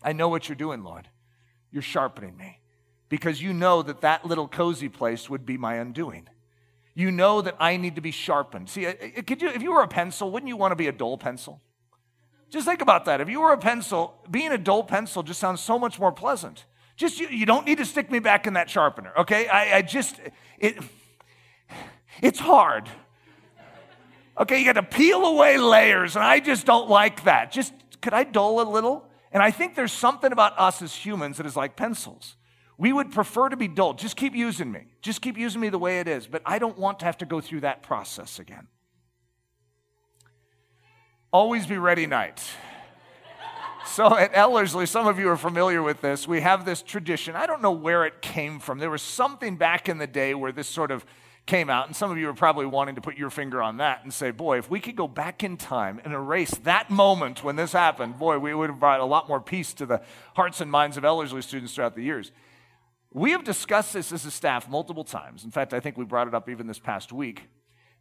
I 0.00 0.12
know 0.12 0.28
what 0.28 0.48
you're 0.48 0.54
doing, 0.54 0.84
Lord. 0.84 1.08
You're 1.72 1.82
sharpening 1.82 2.36
me 2.36 2.60
because 3.08 3.42
you 3.42 3.52
know 3.52 3.82
that 3.82 4.02
that 4.02 4.24
little 4.24 4.46
cozy 4.46 4.88
place 4.88 5.28
would 5.28 5.44
be 5.44 5.58
my 5.58 5.74
undoing. 5.74 6.28
You 6.94 7.10
know 7.10 7.40
that 7.40 7.56
I 7.58 7.78
need 7.78 7.96
to 7.96 8.00
be 8.00 8.12
sharpened. 8.12 8.70
See, 8.70 8.84
could 9.26 9.42
you, 9.42 9.48
if 9.48 9.60
you 9.60 9.72
were 9.72 9.82
a 9.82 9.88
pencil, 9.88 10.30
wouldn't 10.30 10.46
you 10.46 10.56
want 10.56 10.70
to 10.70 10.76
be 10.76 10.86
a 10.86 10.92
dull 10.92 11.18
pencil? 11.18 11.60
Just 12.48 12.64
think 12.64 12.80
about 12.80 13.06
that. 13.06 13.20
If 13.20 13.28
you 13.28 13.40
were 13.40 13.52
a 13.52 13.58
pencil, 13.58 14.14
being 14.30 14.52
a 14.52 14.58
dull 14.58 14.84
pencil 14.84 15.24
just 15.24 15.40
sounds 15.40 15.60
so 15.60 15.80
much 15.80 15.98
more 15.98 16.12
pleasant. 16.12 16.64
Just 16.96 17.18
you, 17.18 17.26
you 17.26 17.44
don't 17.44 17.66
need 17.66 17.78
to 17.78 17.84
stick 17.84 18.08
me 18.08 18.20
back 18.20 18.46
in 18.46 18.52
that 18.52 18.70
sharpener, 18.70 19.12
okay? 19.18 19.48
I, 19.48 19.78
I 19.78 19.82
just 19.82 20.20
it 20.60 20.78
it's 22.22 22.38
hard. 22.38 22.88
Okay, 24.38 24.58
you 24.58 24.64
got 24.64 24.74
to 24.74 24.82
peel 24.82 25.24
away 25.24 25.56
layers, 25.58 26.14
and 26.14 26.24
I 26.24 26.40
just 26.40 26.66
don't 26.66 26.90
like 26.90 27.24
that. 27.24 27.52
Just 27.52 27.72
could 28.02 28.12
I 28.12 28.24
dull 28.24 28.60
a 28.60 28.68
little? 28.68 29.08
And 29.32 29.42
I 29.42 29.50
think 29.50 29.74
there's 29.74 29.92
something 29.92 30.32
about 30.32 30.58
us 30.58 30.82
as 30.82 30.94
humans 30.94 31.38
that 31.38 31.46
is 31.46 31.56
like 31.56 31.76
pencils. 31.76 32.36
We 32.78 32.92
would 32.92 33.10
prefer 33.10 33.48
to 33.48 33.56
be 33.56 33.68
dull. 33.68 33.94
Just 33.94 34.16
keep 34.16 34.34
using 34.34 34.70
me. 34.70 34.86
Just 35.00 35.22
keep 35.22 35.38
using 35.38 35.60
me 35.60 35.70
the 35.70 35.78
way 35.78 36.00
it 36.00 36.08
is. 36.08 36.26
But 36.26 36.42
I 36.44 36.58
don't 36.58 36.78
want 36.78 36.98
to 37.00 37.06
have 37.06 37.16
to 37.18 37.26
go 37.26 37.40
through 37.40 37.60
that 37.60 37.82
process 37.82 38.38
again. 38.38 38.66
Always 41.32 41.66
be 41.66 41.78
ready 41.78 42.06
night. 42.06 42.42
So 43.86 44.16
at 44.16 44.36
Ellerslie, 44.36 44.86
some 44.86 45.06
of 45.06 45.18
you 45.18 45.28
are 45.28 45.36
familiar 45.36 45.82
with 45.82 46.00
this. 46.00 46.26
We 46.26 46.40
have 46.40 46.64
this 46.64 46.82
tradition. 46.82 47.36
I 47.36 47.46
don't 47.46 47.62
know 47.62 47.72
where 47.72 48.04
it 48.04 48.20
came 48.20 48.58
from. 48.58 48.78
There 48.78 48.90
was 48.90 49.02
something 49.02 49.56
back 49.56 49.88
in 49.88 49.98
the 49.98 50.06
day 50.06 50.34
where 50.34 50.52
this 50.52 50.68
sort 50.68 50.90
of 50.90 51.06
came 51.46 51.70
out, 51.70 51.86
and 51.86 51.94
some 51.94 52.10
of 52.10 52.18
you 52.18 52.28
are 52.28 52.34
probably 52.34 52.66
wanting 52.66 52.96
to 52.96 53.00
put 53.00 53.16
your 53.16 53.30
finger 53.30 53.62
on 53.62 53.76
that 53.76 54.02
and 54.02 54.12
say, 54.12 54.32
boy, 54.32 54.58
if 54.58 54.68
we 54.68 54.80
could 54.80 54.96
go 54.96 55.06
back 55.06 55.44
in 55.44 55.56
time 55.56 56.00
and 56.04 56.12
erase 56.12 56.50
that 56.64 56.90
moment 56.90 57.44
when 57.44 57.54
this 57.54 57.72
happened, 57.72 58.18
boy, 58.18 58.38
we 58.38 58.52
would 58.52 58.68
have 58.68 58.80
brought 58.80 58.98
a 58.98 59.04
lot 59.04 59.28
more 59.28 59.40
peace 59.40 59.72
to 59.74 59.86
the 59.86 60.02
hearts 60.34 60.60
and 60.60 60.70
minds 60.70 60.96
of 60.96 61.04
Ellerslie 61.04 61.42
students 61.42 61.72
throughout 61.74 61.94
the 61.94 62.02
years. 62.02 62.32
We 63.12 63.30
have 63.30 63.44
discussed 63.44 63.92
this 63.92 64.12
as 64.12 64.26
a 64.26 64.30
staff 64.30 64.68
multiple 64.68 65.04
times. 65.04 65.44
In 65.44 65.52
fact, 65.52 65.72
I 65.72 65.78
think 65.78 65.96
we 65.96 66.04
brought 66.04 66.26
it 66.26 66.34
up 66.34 66.48
even 66.48 66.66
this 66.66 66.80
past 66.80 67.12
week. 67.12 67.44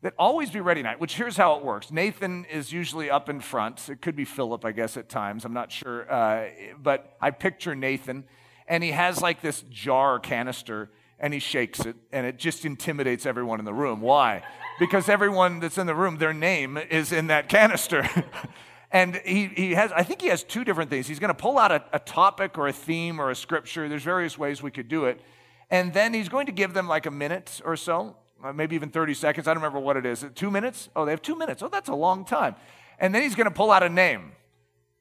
That 0.01 0.13
always 0.17 0.49
be 0.49 0.59
ready 0.59 0.81
night, 0.81 0.99
which 0.99 1.15
here's 1.15 1.37
how 1.37 1.55
it 1.55 1.63
works. 1.63 1.91
Nathan 1.91 2.45
is 2.45 2.73
usually 2.73 3.09
up 3.09 3.29
in 3.29 3.39
front. 3.39 3.89
It 3.89 4.01
could 4.01 4.15
be 4.15 4.25
Philip, 4.25 4.65
I 4.65 4.71
guess, 4.71 4.97
at 4.97 5.07
times. 5.07 5.45
I'm 5.45 5.53
not 5.53 5.71
sure. 5.71 6.11
Uh, 6.11 6.49
but 6.81 7.15
I 7.21 7.31
picture 7.31 7.75
Nathan, 7.75 8.25
and 8.67 8.83
he 8.83 8.91
has 8.91 9.21
like 9.21 9.41
this 9.41 9.61
jar 9.69 10.19
canister 10.19 10.89
and 11.19 11.33
he 11.33 11.39
shakes 11.39 11.79
it, 11.81 11.95
and 12.11 12.25
it 12.25 12.37
just 12.37 12.65
intimidates 12.65 13.25
everyone 13.25 13.59
in 13.59 13.65
the 13.65 13.73
room. 13.73 14.01
Why? 14.01 14.43
Because 14.79 15.07
everyone 15.07 15.59
that's 15.59 15.77
in 15.77 15.87
the 15.87 15.95
room, 15.95 16.17
their 16.17 16.33
name 16.33 16.77
is 16.77 17.11
in 17.11 17.27
that 17.27 17.47
canister. 17.47 18.07
and 18.91 19.15
he, 19.25 19.47
he 19.47 19.71
has, 19.73 19.91
I 19.93 20.03
think 20.03 20.21
he 20.21 20.27
has 20.27 20.43
two 20.43 20.63
different 20.63 20.89
things. 20.89 21.07
He's 21.07 21.19
going 21.19 21.29
to 21.29 21.33
pull 21.33 21.57
out 21.57 21.71
a, 21.71 21.83
a 21.93 21.99
topic 21.99 22.57
or 22.57 22.67
a 22.67 22.73
theme 22.73 23.19
or 23.19 23.31
a 23.31 23.35
scripture. 23.35 23.87
There's 23.87 24.03
various 24.03 24.37
ways 24.37 24.61
we 24.61 24.71
could 24.71 24.87
do 24.87 25.05
it. 25.05 25.21
And 25.69 25.93
then 25.93 26.13
he's 26.13 26.29
going 26.29 26.45
to 26.47 26.51
give 26.51 26.73
them 26.73 26.87
like 26.87 27.05
a 27.05 27.11
minute 27.11 27.61
or 27.63 27.75
so, 27.77 28.17
uh, 28.43 28.53
maybe 28.53 28.75
even 28.75 28.89
30 28.89 29.13
seconds. 29.13 29.47
I 29.47 29.53
don't 29.53 29.63
remember 29.63 29.79
what 29.79 29.97
it 29.97 30.05
is. 30.05 30.25
Two 30.35 30.51
minutes? 30.51 30.89
Oh, 30.95 31.05
they 31.05 31.11
have 31.11 31.21
two 31.21 31.35
minutes. 31.35 31.63
Oh, 31.63 31.69
that's 31.69 31.89
a 31.89 31.95
long 31.95 32.25
time. 32.25 32.55
And 32.99 33.15
then 33.15 33.23
he's 33.23 33.35
going 33.35 33.45
to 33.45 33.55
pull 33.55 33.71
out 33.71 33.83
a 33.83 33.89
name 33.89 34.33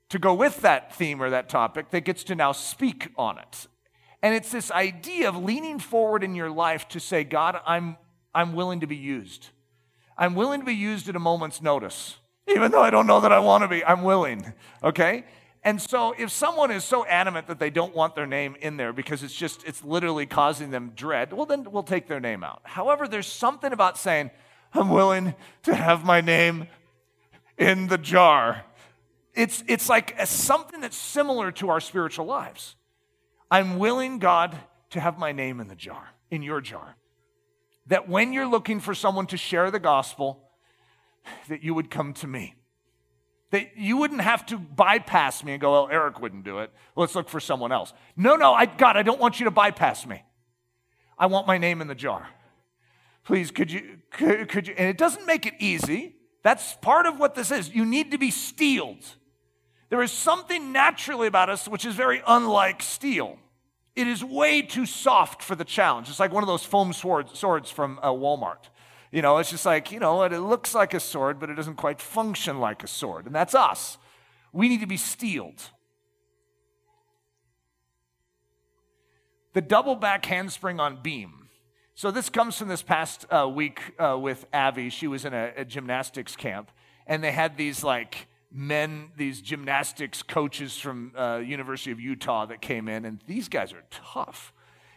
to 0.08 0.18
go 0.18 0.32
with 0.32 0.62
that 0.62 0.94
theme 0.94 1.20
or 1.20 1.30
that 1.30 1.48
topic 1.48 1.90
that 1.90 2.04
gets 2.04 2.24
to 2.24 2.34
now 2.34 2.52
speak 2.52 3.10
on 3.16 3.38
it. 3.38 3.66
And 4.24 4.34
it's 4.34 4.50
this 4.50 4.70
idea 4.70 5.28
of 5.28 5.36
leaning 5.36 5.78
forward 5.78 6.24
in 6.24 6.34
your 6.34 6.50
life 6.50 6.88
to 6.88 6.98
say, 6.98 7.24
God, 7.24 7.60
I'm, 7.66 7.98
I'm 8.34 8.54
willing 8.54 8.80
to 8.80 8.86
be 8.86 8.96
used. 8.96 9.50
I'm 10.16 10.34
willing 10.34 10.60
to 10.60 10.66
be 10.66 10.74
used 10.74 11.10
at 11.10 11.14
a 11.14 11.18
moment's 11.18 11.60
notice. 11.60 12.16
Even 12.48 12.70
though 12.70 12.80
I 12.80 12.88
don't 12.88 13.06
know 13.06 13.20
that 13.20 13.32
I 13.32 13.38
want 13.40 13.64
to 13.64 13.68
be, 13.68 13.84
I'm 13.84 14.02
willing. 14.02 14.54
Okay? 14.82 15.26
And 15.62 15.78
so 15.78 16.14
if 16.16 16.30
someone 16.30 16.70
is 16.70 16.84
so 16.84 17.04
adamant 17.04 17.48
that 17.48 17.58
they 17.58 17.68
don't 17.68 17.94
want 17.94 18.14
their 18.14 18.26
name 18.26 18.56
in 18.62 18.78
there 18.78 18.94
because 18.94 19.22
it's 19.22 19.34
just, 19.34 19.62
it's 19.66 19.84
literally 19.84 20.24
causing 20.24 20.70
them 20.70 20.92
dread, 20.96 21.34
well, 21.34 21.44
then 21.44 21.70
we'll 21.70 21.82
take 21.82 22.08
their 22.08 22.18
name 22.18 22.42
out. 22.42 22.62
However, 22.64 23.06
there's 23.06 23.26
something 23.26 23.74
about 23.74 23.98
saying, 23.98 24.30
I'm 24.72 24.88
willing 24.88 25.34
to 25.64 25.74
have 25.74 26.02
my 26.02 26.22
name 26.22 26.68
in 27.58 27.88
the 27.88 27.98
jar. 27.98 28.64
It's, 29.34 29.62
it's 29.68 29.90
like 29.90 30.18
a, 30.18 30.24
something 30.24 30.80
that's 30.80 30.96
similar 30.96 31.52
to 31.52 31.68
our 31.68 31.80
spiritual 31.80 32.24
lives. 32.24 32.74
I'm 33.50 33.78
willing, 33.78 34.18
God, 34.18 34.56
to 34.90 35.00
have 35.00 35.18
my 35.18 35.32
name 35.32 35.60
in 35.60 35.68
the 35.68 35.74
jar, 35.74 36.10
in 36.30 36.42
your 36.42 36.60
jar. 36.60 36.96
That 37.86 38.08
when 38.08 38.32
you're 38.32 38.46
looking 38.46 38.80
for 38.80 38.94
someone 38.94 39.26
to 39.28 39.36
share 39.36 39.70
the 39.70 39.78
gospel, 39.78 40.48
that 41.48 41.62
you 41.62 41.74
would 41.74 41.90
come 41.90 42.14
to 42.14 42.26
me. 42.26 42.54
That 43.50 43.76
you 43.76 43.96
wouldn't 43.98 44.22
have 44.22 44.46
to 44.46 44.58
bypass 44.58 45.44
me 45.44 45.52
and 45.52 45.60
go, 45.60 45.72
well, 45.72 45.88
Eric 45.90 46.20
wouldn't 46.20 46.44
do 46.44 46.58
it. 46.58 46.72
Let's 46.96 47.14
look 47.14 47.28
for 47.28 47.40
someone 47.40 47.72
else. 47.72 47.92
No, 48.16 48.36
no, 48.36 48.52
I, 48.52 48.66
God, 48.66 48.96
I 48.96 49.02
don't 49.02 49.20
want 49.20 49.38
you 49.38 49.44
to 49.44 49.50
bypass 49.50 50.06
me. 50.06 50.22
I 51.18 51.26
want 51.26 51.46
my 51.46 51.58
name 51.58 51.80
in 51.80 51.86
the 51.86 51.94
jar. 51.94 52.28
Please, 53.24 53.50
could 53.50 53.70
you, 53.70 53.98
could, 54.10 54.48
could 54.48 54.68
you, 54.68 54.74
and 54.76 54.88
it 54.88 54.98
doesn't 54.98 55.26
make 55.26 55.46
it 55.46 55.54
easy. 55.58 56.16
That's 56.42 56.74
part 56.82 57.06
of 57.06 57.18
what 57.18 57.34
this 57.34 57.50
is. 57.50 57.74
You 57.74 57.84
need 57.84 58.10
to 58.10 58.18
be 58.18 58.30
steeled. 58.30 59.04
There 59.90 60.02
is 60.02 60.10
something 60.10 60.72
naturally 60.72 61.26
about 61.26 61.50
us 61.50 61.68
which 61.68 61.84
is 61.84 61.94
very 61.94 62.22
unlike 62.26 62.82
steel. 62.82 63.38
It 63.94 64.08
is 64.08 64.24
way 64.24 64.62
too 64.62 64.86
soft 64.86 65.42
for 65.42 65.54
the 65.54 65.64
challenge. 65.64 66.08
It's 66.08 66.18
like 66.18 66.32
one 66.32 66.42
of 66.42 66.48
those 66.48 66.64
foam 66.64 66.92
swords, 66.92 67.38
swords 67.38 67.70
from 67.70 68.00
uh, 68.02 68.10
Walmart. 68.10 68.70
You 69.12 69.22
know, 69.22 69.38
it's 69.38 69.50
just 69.50 69.64
like, 69.64 69.92
you 69.92 70.00
know, 70.00 70.24
it 70.24 70.36
looks 70.36 70.74
like 70.74 70.94
a 70.94 71.00
sword, 71.00 71.38
but 71.38 71.48
it 71.48 71.54
doesn't 71.54 71.76
quite 71.76 72.00
function 72.00 72.58
like 72.58 72.82
a 72.82 72.88
sword. 72.88 73.26
And 73.26 73.34
that's 73.34 73.54
us. 73.54 73.96
We 74.52 74.68
need 74.68 74.80
to 74.80 74.86
be 74.86 74.96
steeled. 74.96 75.70
The 79.52 79.60
double 79.60 79.94
back 79.94 80.26
handspring 80.26 80.80
on 80.80 81.00
beam. 81.00 81.48
So 81.94 82.10
this 82.10 82.28
comes 82.28 82.58
from 82.58 82.66
this 82.66 82.82
past 82.82 83.24
uh, 83.30 83.48
week 83.48 83.80
uh, 84.00 84.18
with 84.18 84.46
Avi. 84.52 84.90
She 84.90 85.06
was 85.06 85.24
in 85.24 85.32
a, 85.32 85.52
a 85.58 85.64
gymnastics 85.64 86.34
camp, 86.34 86.72
and 87.06 87.22
they 87.22 87.30
had 87.30 87.56
these 87.56 87.84
like 87.84 88.26
men, 88.54 89.10
these 89.16 89.40
gymnastics 89.40 90.22
coaches 90.22 90.78
from 90.78 91.12
uh, 91.18 91.38
University 91.38 91.90
of 91.90 91.98
Utah 91.98 92.46
that 92.46 92.62
came 92.62 92.88
in, 92.88 93.04
and 93.04 93.20
these 93.26 93.48
guys 93.48 93.72
are 93.72 93.82
tough. 93.90 94.52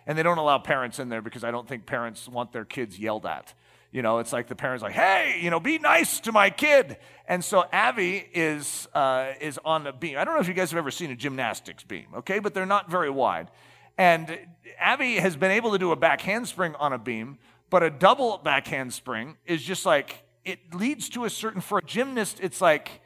And 0.05 0.17
they 0.17 0.23
don't 0.23 0.37
allow 0.37 0.59
parents 0.59 0.99
in 0.99 1.09
there 1.09 1.21
because 1.21 1.43
I 1.43 1.51
don't 1.51 1.67
think 1.67 1.85
parents 1.85 2.29
want 2.29 2.53
their 2.53 2.63
kids 2.63 2.97
yelled 2.97 3.25
at. 3.25 3.53
You 3.91 4.01
know, 4.01 4.19
it's 4.19 4.31
like 4.31 4.47
the 4.47 4.55
parents 4.55 4.83
like, 4.83 4.93
hey, 4.93 5.39
you 5.41 5.49
know, 5.49 5.59
be 5.59 5.79
nice 5.79 6.19
to 6.21 6.31
my 6.31 6.49
kid. 6.49 6.97
And 7.27 7.43
so 7.43 7.65
Avi 7.73 8.29
is 8.33 8.87
uh, 8.93 9.33
is 9.41 9.59
on 9.65 9.83
the 9.85 9.91
beam. 9.91 10.17
I 10.17 10.23
don't 10.23 10.35
know 10.35 10.39
if 10.39 10.47
you 10.47 10.53
guys 10.53 10.71
have 10.71 10.77
ever 10.77 10.91
seen 10.91 11.09
a 11.09 11.15
gymnastics 11.15 11.83
beam, 11.83 12.07
okay, 12.17 12.39
but 12.39 12.53
they're 12.53 12.65
not 12.65 12.91
very 12.91 13.09
wide. 13.09 13.49
And 13.97 14.37
Avi 14.79 15.15
has 15.15 15.35
been 15.35 15.51
able 15.51 15.71
to 15.71 15.79
do 15.79 15.91
a 15.91 15.95
back 15.95 16.21
handspring 16.21 16.75
on 16.75 16.93
a 16.93 16.99
beam, 16.99 17.39
but 17.69 17.81
a 17.81 17.89
double 17.89 18.37
back 18.37 18.67
handspring 18.67 19.37
is 19.45 19.63
just 19.63 19.85
like 19.85 20.23
it 20.45 20.73
leads 20.73 21.09
to 21.09 21.25
a 21.25 21.29
certain 21.29 21.59
for 21.59 21.79
a 21.79 21.83
gymnast. 21.83 22.39
It's 22.41 22.61
like 22.61 23.01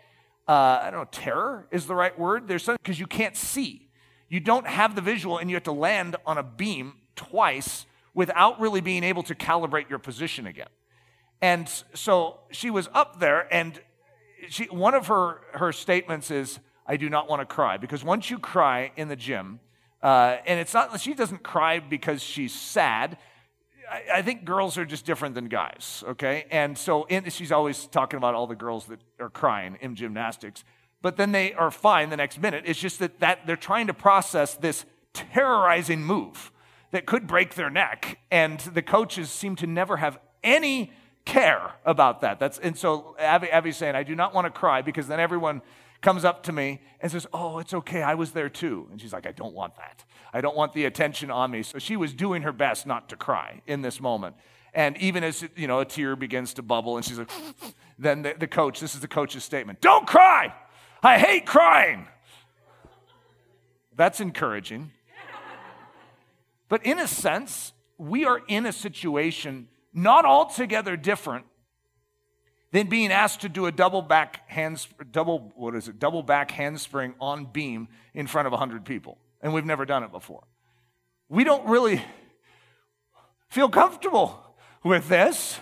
uh, 0.52 0.82
I 0.84 0.92
don't 0.92 1.00
know, 1.00 1.08
terror 1.12 1.66
is 1.72 1.86
the 1.86 1.96
right 1.96 2.18
word. 2.20 2.50
There's 2.50 2.64
something 2.64 2.82
because 2.84 3.00
you 3.00 3.08
can't 3.08 3.38
see. 3.38 3.88
You 4.28 4.42
don't 4.42 4.68
have 4.68 4.96
the 4.96 5.02
visual, 5.02 5.38
and 5.38 5.50
you 5.50 5.56
have 5.56 5.64
to 5.64 5.72
land 5.72 6.18
on 6.26 6.38
a 6.38 6.44
beam 6.44 6.96
twice 7.16 7.86
without 8.14 8.60
really 8.60 8.82
being 8.82 9.06
able 9.06 9.24
to 9.24 9.34
calibrate 9.34 9.90
your 9.90 10.00
position 10.00 10.46
again. 10.48 10.68
And 11.42 11.72
so 11.94 12.42
she 12.52 12.70
was 12.70 12.90
up 12.94 13.22
there, 13.22 13.48
and 13.54 13.80
she, 14.50 14.66
one 14.66 14.94
of 14.94 15.08
her, 15.08 15.40
her 15.54 15.72
statements 15.72 16.30
is, 16.30 16.60
I 16.86 16.98
do 16.98 17.10
not 17.10 17.30
want 17.30 17.40
to 17.40 17.46
cry. 17.46 17.78
Because 17.78 18.04
once 18.04 18.30
you 18.30 18.38
cry 18.38 18.92
in 18.98 19.08
the 19.08 19.16
gym, 19.16 19.62
uh, 20.04 20.36
and 20.46 20.60
it's 20.60 20.74
not, 20.74 21.00
she 21.00 21.14
doesn't 21.14 21.44
cry 21.44 21.80
because 21.80 22.22
she's 22.22 22.54
sad. 22.54 23.18
I, 23.92 24.04
I 24.16 24.22
think 24.22 24.46
girls 24.46 24.78
are 24.78 24.86
just 24.86 25.06
different 25.06 25.36
than 25.36 25.46
guys, 25.46 26.04
okay? 26.08 26.46
And 26.50 26.78
so 26.78 27.04
in, 27.04 27.30
she's 27.30 27.52
always 27.52 27.86
talking 27.88 28.18
about 28.18 28.34
all 28.34 28.48
the 28.48 28.56
girls 28.56 28.86
that 28.86 29.00
are 29.20 29.30
crying 29.30 29.78
in 29.82 29.96
gymnastics, 29.96 30.64
but 31.02 31.18
then 31.18 31.32
they 31.32 31.54
are 31.54 31.70
fine 31.70 32.10
the 32.10 32.18
next 32.18 32.40
minute. 32.40 32.64
It's 32.66 32.80
just 32.80 33.00
that, 33.00 33.20
that 33.20 33.46
they're 33.46 33.56
trying 33.56 33.88
to 33.88 33.94
process 33.94 34.56
this 34.56 34.86
terrorizing 35.14 36.04
move 36.04 36.52
that 36.92 37.06
could 37.06 37.28
break 37.28 37.56
their 37.56 37.70
neck, 37.70 38.20
and 38.32 38.60
the 38.60 38.82
coaches 38.82 39.30
seem 39.30 39.56
to 39.58 39.68
never 39.68 39.98
have 39.98 40.18
any 40.44 40.92
care 41.26 41.74
about 41.86 42.22
that. 42.22 42.40
That's, 42.40 42.58
and 42.58 42.78
so 42.78 43.16
Avi, 43.20 43.48
Avi's 43.48 43.78
saying, 43.78 43.96
I 43.96 44.04
do 44.04 44.16
not 44.16 44.34
want 44.34 44.46
to 44.46 44.52
cry 44.52 44.82
because 44.82 45.08
then 45.08 45.20
everyone 45.20 45.62
comes 46.02 46.26
up 46.26 46.44
to 46.44 46.52
me 46.52 46.82
and 47.00 47.12
says, 47.12 47.28
Oh, 47.34 47.60
it's 47.60 47.74
okay. 47.74 48.02
I 48.02 48.16
was 48.16 48.32
there 48.32 48.50
too. 48.50 48.88
And 48.92 49.00
she's 49.00 49.14
like, 49.14 49.26
I 49.26 49.32
don't 49.32 49.54
want 49.54 49.76
that. 49.78 50.04
I 50.34 50.42
don't 50.42 50.56
want 50.56 50.74
the 50.74 50.86
attention 50.86 51.30
on 51.32 51.52
me. 51.52 51.64
So 51.64 51.80
she 51.80 51.96
was 51.96 52.14
doing 52.14 52.42
her 52.42 52.52
best 52.52 52.86
not 52.86 53.10
to 53.10 53.16
cry 53.16 53.62
in 53.68 53.82
this 53.82 54.02
moment. 54.02 54.36
And 54.74 54.98
even 54.98 55.24
as, 55.24 55.44
you 55.56 55.68
know, 55.68 55.80
a 55.80 55.86
tear 55.86 56.16
begins 56.16 56.54
to 56.56 56.62
bubble 56.62 56.96
and 56.98 57.06
she's 57.06 57.20
like, 57.20 57.30
then 58.00 58.22
the, 58.22 58.36
the 58.38 58.48
coach, 58.48 58.80
this 58.80 58.96
is 58.96 59.02
the 59.02 59.08
coach's 59.08 59.44
statement 59.44 59.82
Don't 59.82 60.08
cry. 60.08 60.54
I 61.04 61.18
hate 61.18 61.46
crying. 61.46 62.08
That's 63.96 64.20
encouraging. 64.20 64.92
But 66.70 66.86
in 66.86 67.00
a 67.00 67.08
sense, 67.08 67.74
we 67.98 68.24
are 68.24 68.42
in 68.48 68.66
a 68.66 68.72
situation 68.72 69.68
not 69.94 70.24
altogether 70.24 70.96
different 70.96 71.46
than 72.72 72.88
being 72.88 73.12
asked 73.12 73.42
to 73.42 73.50
do 73.50 73.66
a 73.66 73.72
double 73.72 74.02
back 74.02 74.50
hands, 74.50 74.88
double, 75.12 75.52
what 75.56 75.76
is 75.76 75.88
it, 75.88 76.00
double 76.00 76.24
back 76.24 76.52
handspring 76.52 77.14
on 77.20 77.46
beam 77.46 77.88
in 78.14 78.28
front 78.28 78.48
of 78.48 78.52
100 78.52 78.86
people. 78.86 79.18
And 79.42 79.54
we've 79.54 79.66
never 79.66 79.86
done 79.86 80.04
it 80.04 80.12
before. 80.12 80.44
We 81.30 81.44
don't 81.44 81.68
really 81.68 82.04
feel 83.50 83.70
comfortable 83.70 84.42
with 84.84 85.10
this. 85.10 85.60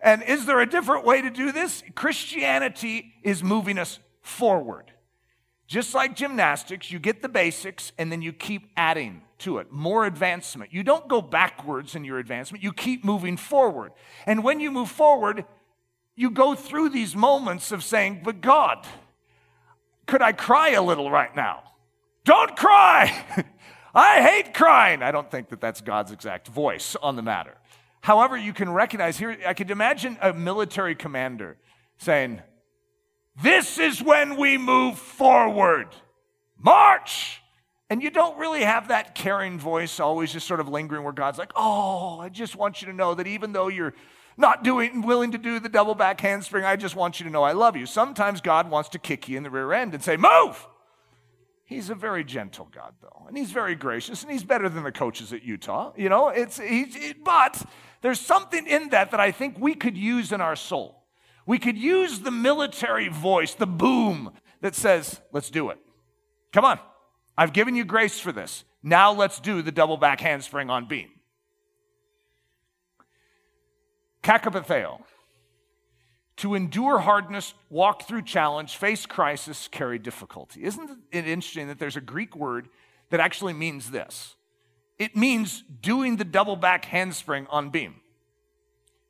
And 0.00 0.22
is 0.22 0.46
there 0.46 0.60
a 0.60 0.66
different 0.66 1.04
way 1.04 1.22
to 1.22 1.30
do 1.30 1.52
this? 1.52 1.82
Christianity 1.94 3.12
is 3.22 3.44
moving 3.44 3.78
us 3.78 3.98
forward. 4.22 4.90
Just 5.66 5.94
like 5.94 6.16
gymnastics, 6.16 6.90
you 6.90 6.98
get 6.98 7.22
the 7.22 7.28
basics 7.28 7.92
and 7.96 8.10
then 8.10 8.22
you 8.22 8.32
keep 8.32 8.70
adding 8.76 9.22
to 9.38 9.58
it, 9.58 9.70
more 9.70 10.04
advancement. 10.04 10.72
You 10.72 10.82
don't 10.82 11.06
go 11.06 11.22
backwards 11.22 11.94
in 11.94 12.04
your 12.04 12.18
advancement, 12.18 12.64
you 12.64 12.72
keep 12.72 13.04
moving 13.04 13.36
forward. 13.36 13.92
And 14.26 14.42
when 14.42 14.58
you 14.58 14.72
move 14.72 14.90
forward, 14.90 15.44
you 16.20 16.30
go 16.30 16.54
through 16.54 16.90
these 16.90 17.16
moments 17.16 17.72
of 17.72 17.82
saying, 17.82 18.20
But 18.22 18.42
God, 18.42 18.86
could 20.06 20.20
I 20.20 20.32
cry 20.32 20.72
a 20.72 20.82
little 20.82 21.10
right 21.10 21.34
now? 21.34 21.62
Don't 22.24 22.54
cry! 22.54 23.24
I 23.94 24.20
hate 24.20 24.52
crying. 24.52 25.02
I 25.02 25.12
don't 25.12 25.30
think 25.30 25.48
that 25.48 25.62
that's 25.62 25.80
God's 25.80 26.12
exact 26.12 26.48
voice 26.48 26.94
on 27.02 27.16
the 27.16 27.22
matter. 27.22 27.56
However, 28.02 28.36
you 28.36 28.52
can 28.52 28.70
recognize 28.70 29.16
here, 29.16 29.34
I 29.46 29.54
could 29.54 29.70
imagine 29.70 30.18
a 30.20 30.34
military 30.34 30.94
commander 30.94 31.56
saying, 31.96 32.42
This 33.42 33.78
is 33.78 34.02
when 34.02 34.36
we 34.36 34.58
move 34.58 34.98
forward. 34.98 35.88
March! 36.58 37.40
And 37.88 38.02
you 38.02 38.10
don't 38.10 38.38
really 38.38 38.62
have 38.62 38.88
that 38.88 39.14
caring 39.14 39.58
voice 39.58 39.98
always 39.98 40.34
just 40.34 40.46
sort 40.46 40.60
of 40.60 40.68
lingering 40.68 41.02
where 41.02 41.14
God's 41.14 41.38
like, 41.38 41.52
Oh, 41.56 42.20
I 42.20 42.28
just 42.28 42.56
want 42.56 42.82
you 42.82 42.88
to 42.88 42.92
know 42.92 43.14
that 43.14 43.26
even 43.26 43.52
though 43.54 43.68
you're 43.68 43.94
not 44.36 44.64
doing 44.64 45.02
willing 45.02 45.32
to 45.32 45.38
do 45.38 45.60
the 45.60 45.68
double 45.68 45.94
back 45.94 46.20
handspring, 46.20 46.64
I 46.64 46.76
just 46.76 46.96
want 46.96 47.20
you 47.20 47.24
to 47.24 47.30
know 47.30 47.42
I 47.42 47.52
love 47.52 47.76
you. 47.76 47.86
Sometimes 47.86 48.40
God 48.40 48.70
wants 48.70 48.88
to 48.90 48.98
kick 48.98 49.28
you 49.28 49.36
in 49.36 49.42
the 49.42 49.50
rear 49.50 49.72
end 49.72 49.94
and 49.94 50.02
say, 50.02 50.16
Move! 50.16 50.66
He's 51.70 51.88
a 51.88 51.94
very 51.94 52.24
gentle 52.24 52.68
God, 52.74 52.94
though, 53.00 53.26
and 53.28 53.38
he's 53.38 53.52
very 53.52 53.76
gracious, 53.76 54.22
and 54.22 54.32
he's 54.32 54.42
better 54.42 54.68
than 54.68 54.82
the 54.82 54.90
coaches 54.90 55.32
at 55.32 55.44
Utah. 55.44 55.92
You 55.96 56.08
know, 56.08 56.28
it's 56.28 56.58
it, 56.60 57.22
but 57.22 57.62
there's 58.02 58.18
something 58.18 58.66
in 58.66 58.88
that 58.88 59.12
that 59.12 59.20
I 59.20 59.30
think 59.30 59.56
we 59.56 59.76
could 59.76 59.96
use 59.96 60.32
in 60.32 60.40
our 60.40 60.56
soul. 60.56 61.04
We 61.46 61.60
could 61.60 61.78
use 61.78 62.18
the 62.18 62.32
military 62.32 63.06
voice, 63.06 63.54
the 63.54 63.68
boom 63.68 64.32
that 64.62 64.74
says, 64.74 65.20
"Let's 65.30 65.48
do 65.48 65.70
it. 65.70 65.78
Come 66.52 66.64
on, 66.64 66.80
I've 67.38 67.52
given 67.52 67.76
you 67.76 67.84
grace 67.84 68.18
for 68.18 68.32
this. 68.32 68.64
Now 68.82 69.12
let's 69.12 69.38
do 69.38 69.62
the 69.62 69.70
double 69.70 69.96
back 69.96 70.20
handspring 70.20 70.70
on 70.70 70.88
beam." 70.88 71.10
Kakapatheo 74.22 75.00
to 76.40 76.54
endure 76.54 77.00
hardness, 77.00 77.52
walk 77.68 78.08
through 78.08 78.22
challenge, 78.22 78.78
face 78.78 79.04
crisis, 79.04 79.68
carry 79.68 79.98
difficulty. 79.98 80.64
Isn't 80.64 80.88
it 81.12 81.28
interesting 81.28 81.68
that 81.68 81.78
there's 81.78 81.96
a 81.96 82.00
Greek 82.00 82.34
word 82.34 82.70
that 83.10 83.20
actually 83.20 83.52
means 83.52 83.90
this? 83.90 84.36
It 84.98 85.14
means 85.14 85.62
doing 85.82 86.16
the 86.16 86.24
double 86.24 86.56
back 86.56 86.86
handspring 86.86 87.46
on 87.50 87.68
beam. 87.68 87.96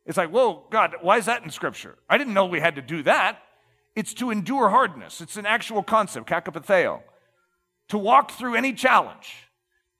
It's 0.06 0.16
like, 0.16 0.30
whoa, 0.30 0.64
God, 0.70 0.96
why 1.02 1.18
is 1.18 1.26
that 1.26 1.44
in 1.44 1.50
Scripture? 1.50 1.98
I 2.08 2.18
didn't 2.18 2.34
know 2.34 2.46
we 2.46 2.58
had 2.58 2.74
to 2.74 2.82
do 2.82 3.04
that. 3.04 3.38
It's 3.94 4.12
to 4.14 4.32
endure 4.32 4.68
hardness. 4.68 5.20
It's 5.20 5.36
an 5.36 5.46
actual 5.46 5.84
concept, 5.84 6.28
kakapatheo. 6.28 7.00
To 7.90 7.98
walk 7.98 8.32
through 8.32 8.56
any 8.56 8.72
challenge, 8.72 9.48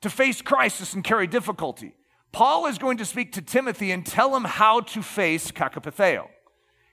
to 0.00 0.10
face 0.10 0.42
crisis 0.42 0.94
and 0.94 1.04
carry 1.04 1.28
difficulty. 1.28 1.94
Paul 2.32 2.66
is 2.66 2.78
going 2.78 2.98
to 2.98 3.04
speak 3.04 3.32
to 3.32 3.42
Timothy 3.42 3.90
and 3.90 4.06
tell 4.06 4.34
him 4.36 4.44
how 4.44 4.80
to 4.80 5.02
face 5.02 5.50
kakapatheo. 5.50 6.28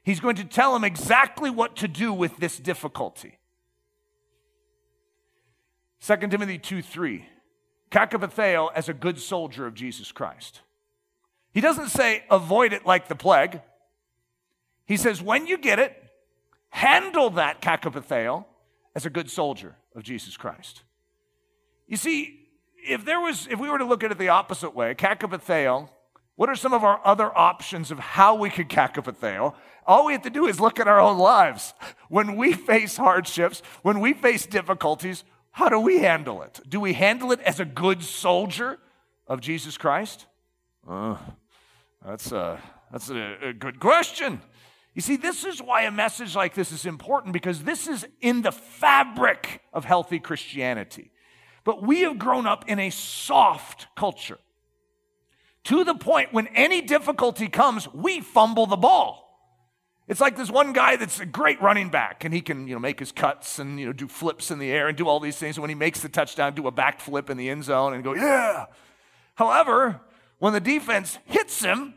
He's 0.03 0.19
going 0.19 0.37
to 0.37 0.45
tell 0.45 0.75
him 0.75 0.83
exactly 0.83 1.49
what 1.49 1.75
to 1.77 1.87
do 1.87 2.13
with 2.13 2.37
this 2.37 2.57
difficulty. 2.57 3.37
2 6.01 6.15
Timothy 6.27 6.57
2 6.57 6.81
3. 6.81 7.25
Kakapatheo 7.91 8.69
as 8.73 8.89
a 8.89 8.93
good 8.93 9.19
soldier 9.19 9.65
of 9.65 9.73
Jesus 9.73 10.11
Christ. 10.11 10.61
He 11.53 11.61
doesn't 11.61 11.89
say 11.89 12.23
avoid 12.29 12.73
it 12.73 12.85
like 12.85 13.07
the 13.07 13.15
plague. 13.15 13.61
He 14.85 14.97
says 14.97 15.21
when 15.21 15.47
you 15.47 15.57
get 15.57 15.79
it, 15.79 16.03
handle 16.69 17.29
that 17.31 17.61
kakapatheo 17.61 18.45
as 18.95 19.05
a 19.05 19.09
good 19.09 19.29
soldier 19.29 19.75
of 19.95 20.03
Jesus 20.03 20.37
Christ. 20.37 20.83
You 21.87 21.97
see, 21.97 22.46
if 22.87 23.05
there 23.05 23.19
was, 23.19 23.47
if 23.49 23.59
we 23.59 23.69
were 23.69 23.77
to 23.77 23.85
look 23.85 24.03
at 24.03 24.11
it 24.11 24.17
the 24.17 24.29
opposite 24.29 24.73
way, 24.73 24.95
kakapatheo 24.95 25.89
what 26.37 26.49
are 26.49 26.55
some 26.55 26.71
of 26.71 26.83
our 26.83 27.01
other 27.03 27.35
options 27.35 27.89
of 27.89 27.97
how 27.97 28.35
we 28.35 28.51
could 28.51 28.69
kakapatheo? 28.69 29.55
All 29.87 30.05
we 30.05 30.13
have 30.13 30.21
to 30.21 30.29
do 30.29 30.45
is 30.45 30.59
look 30.59 30.79
at 30.79 30.87
our 30.87 30.99
own 30.99 31.17
lives. 31.17 31.73
When 32.09 32.35
we 32.35 32.53
face 32.53 32.95
hardships, 32.95 33.63
when 33.81 33.99
we 33.99 34.13
face 34.13 34.45
difficulties, 34.45 35.23
how 35.49 35.67
do 35.67 35.79
we 35.79 35.97
handle 35.97 36.43
it? 36.43 36.59
Do 36.69 36.79
we 36.79 36.93
handle 36.93 37.31
it 37.31 37.39
as 37.41 37.59
a 37.59 37.65
good 37.65 38.03
soldier 38.03 38.77
of 39.25 39.41
Jesus 39.41 39.79
Christ? 39.79 40.27
Uh, 40.87 41.17
that's 42.05 42.31
a, 42.31 42.61
that's 42.91 43.09
a, 43.09 43.37
a 43.41 43.53
good 43.53 43.79
question. 43.79 44.39
You 44.93 45.01
see, 45.01 45.15
this 45.15 45.43
is 45.43 45.59
why 45.59 45.83
a 45.83 45.91
message 45.91 46.35
like 46.35 46.53
this 46.53 46.71
is 46.71 46.85
important 46.85 47.33
because 47.33 47.63
this 47.63 47.87
is 47.87 48.07
in 48.21 48.43
the 48.43 48.51
fabric 48.51 49.61
of 49.73 49.85
healthy 49.85 50.19
Christianity. 50.19 51.09
But 51.67 51.83
we 51.83 52.03
have 52.03 52.17
grown 52.17 52.47
up 52.47 52.63
in 52.69 52.79
a 52.79 52.89
soft 52.89 53.87
culture 53.93 54.37
to 55.65 55.83
the 55.83 55.95
point 55.95 56.31
when 56.31 56.47
any 56.55 56.79
difficulty 56.79 57.49
comes, 57.49 57.93
we 57.93 58.21
fumble 58.21 58.67
the 58.67 58.77
ball. 58.77 59.37
It's 60.07 60.21
like 60.21 60.37
this 60.37 60.49
one 60.49 60.71
guy 60.71 60.95
that's 60.95 61.19
a 61.19 61.25
great 61.25 61.61
running 61.61 61.89
back, 61.89 62.23
and 62.23 62.33
he 62.33 62.39
can, 62.39 62.69
you 62.69 62.73
know, 62.73 62.79
make 62.79 62.99
his 62.99 63.11
cuts 63.11 63.59
and 63.59 63.77
you 63.77 63.87
know 63.87 63.91
do 63.91 64.07
flips 64.07 64.49
in 64.49 64.59
the 64.59 64.71
air 64.71 64.87
and 64.87 64.97
do 64.97 65.09
all 65.09 65.19
these 65.19 65.35
things. 65.35 65.57
And 65.57 65.61
when 65.61 65.67
he 65.67 65.75
makes 65.75 65.99
the 65.99 66.07
touchdown, 66.07 66.55
do 66.55 66.67
a 66.67 66.71
backflip 66.71 67.29
in 67.29 67.35
the 67.35 67.49
end 67.49 67.65
zone 67.65 67.93
and 67.93 68.01
go, 68.01 68.15
yeah. 68.15 68.67
However, 69.35 69.99
when 70.39 70.53
the 70.53 70.61
defense 70.61 71.19
hits 71.25 71.59
him, 71.59 71.95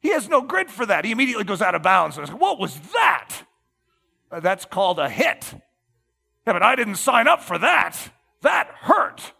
he 0.00 0.10
has 0.10 0.28
no 0.28 0.42
grit 0.42 0.70
for 0.70 0.84
that. 0.84 1.06
He 1.06 1.12
immediately 1.12 1.44
goes 1.44 1.62
out 1.62 1.74
of 1.74 1.80
bounds. 1.82 2.18
And 2.18 2.28
what 2.38 2.58
was 2.58 2.78
that? 2.92 3.36
Uh, 4.30 4.40
that's 4.40 4.66
called 4.66 4.98
a 4.98 5.08
hit. 5.08 5.54
Yeah, 6.46 6.52
but 6.52 6.62
I 6.62 6.76
didn't 6.76 6.96
sign 6.96 7.26
up 7.26 7.42
for 7.42 7.56
that. 7.56 8.10
That 8.42 8.68
hurt. 8.80 9.32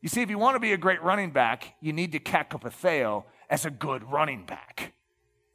You 0.00 0.08
see, 0.08 0.22
if 0.22 0.30
you 0.30 0.38
want 0.38 0.56
to 0.56 0.60
be 0.60 0.72
a 0.72 0.78
great 0.78 1.02
running 1.02 1.30
back, 1.30 1.74
you 1.80 1.92
need 1.92 2.12
to 2.12 2.20
kakapatheo 2.20 3.24
as 3.48 3.66
a 3.66 3.70
good 3.70 4.10
running 4.10 4.44
back. 4.46 4.94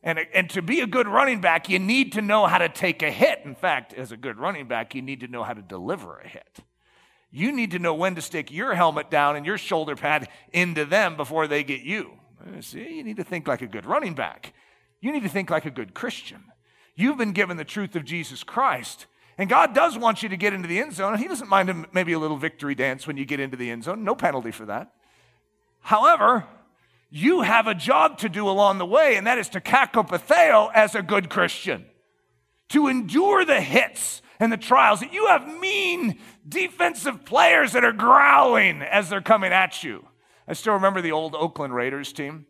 And, 0.03 0.19
and 0.33 0.49
to 0.51 0.61
be 0.61 0.81
a 0.81 0.87
good 0.87 1.07
running 1.07 1.41
back, 1.41 1.67
you 1.67 1.79
need 1.79 2.11
to 2.11 2.21
know 2.21 2.45
how 2.45 2.59
to 2.59 2.69
take 2.69 3.01
a 3.01 3.09
hit. 3.09 3.41
In 3.43 3.55
fact, 3.55 3.93
as 3.93 4.11
a 4.11 4.17
good 4.17 4.37
running 4.37 4.67
back, 4.67 4.93
you 4.93 5.01
need 5.01 5.21
to 5.21 5.27
know 5.27 5.43
how 5.43 5.53
to 5.53 5.63
deliver 5.63 6.19
a 6.19 6.27
hit. 6.27 6.59
You 7.31 7.51
need 7.51 7.71
to 7.71 7.79
know 7.79 7.95
when 7.95 8.13
to 8.15 8.21
stick 8.21 8.51
your 8.51 8.75
helmet 8.75 9.09
down 9.09 9.35
and 9.35 9.45
your 9.45 9.57
shoulder 9.57 9.95
pad 9.95 10.29
into 10.53 10.85
them 10.85 11.17
before 11.17 11.47
they 11.47 11.63
get 11.63 11.81
you. 11.81 12.19
Uh, 12.39 12.61
see, 12.61 12.97
you 12.97 13.03
need 13.03 13.17
to 13.17 13.23
think 13.23 13.47
like 13.47 13.63
a 13.63 13.67
good 13.67 13.85
running 13.85 14.13
back. 14.13 14.53
You 15.01 15.11
need 15.11 15.23
to 15.23 15.29
think 15.29 15.49
like 15.49 15.65
a 15.65 15.71
good 15.71 15.95
Christian. 15.95 16.45
You've 16.95 17.17
been 17.17 17.33
given 17.33 17.57
the 17.57 17.65
truth 17.65 17.95
of 17.95 18.05
Jesus 18.05 18.43
Christ. 18.43 19.07
And 19.37 19.49
God 19.49 19.73
does 19.75 19.97
want 19.97 20.23
you 20.23 20.29
to 20.29 20.37
get 20.37 20.53
into 20.53 20.67
the 20.67 20.79
end 20.79 20.93
zone. 20.93 21.17
He 21.17 21.27
doesn't 21.27 21.49
mind 21.49 21.87
maybe 21.91 22.13
a 22.13 22.19
little 22.19 22.37
victory 22.37 22.75
dance 22.75 23.05
when 23.05 23.17
you 23.17 23.25
get 23.25 23.39
into 23.39 23.57
the 23.57 23.69
end 23.69 23.83
zone. 23.83 24.03
No 24.03 24.15
penalty 24.15 24.51
for 24.51 24.65
that. 24.65 24.93
However, 25.81 26.45
you 27.09 27.41
have 27.41 27.67
a 27.67 27.75
job 27.75 28.17
to 28.19 28.29
do 28.29 28.47
along 28.49 28.77
the 28.77 28.85
way, 28.85 29.15
and 29.17 29.27
that 29.27 29.37
is 29.37 29.49
to 29.49 29.61
kakapatheo 29.61 30.71
as 30.73 30.95
a 30.95 31.01
good 31.01 31.29
Christian. 31.29 31.85
To 32.69 32.87
endure 32.87 33.45
the 33.45 33.61
hits 33.61 34.21
and 34.39 34.51
the 34.51 34.57
trials. 34.57 35.01
That 35.01 35.13
You 35.13 35.27
have 35.27 35.47
mean 35.59 36.19
defensive 36.47 37.25
players 37.25 37.73
that 37.73 37.83
are 37.83 37.93
growling 37.93 38.81
as 38.81 39.09
they're 39.09 39.21
coming 39.21 39.51
at 39.51 39.83
you. 39.83 40.07
I 40.47 40.53
still 40.53 40.73
remember 40.73 41.01
the 41.01 41.11
old 41.11 41.35
Oakland 41.35 41.75
Raiders 41.75 42.13
team. 42.13 42.45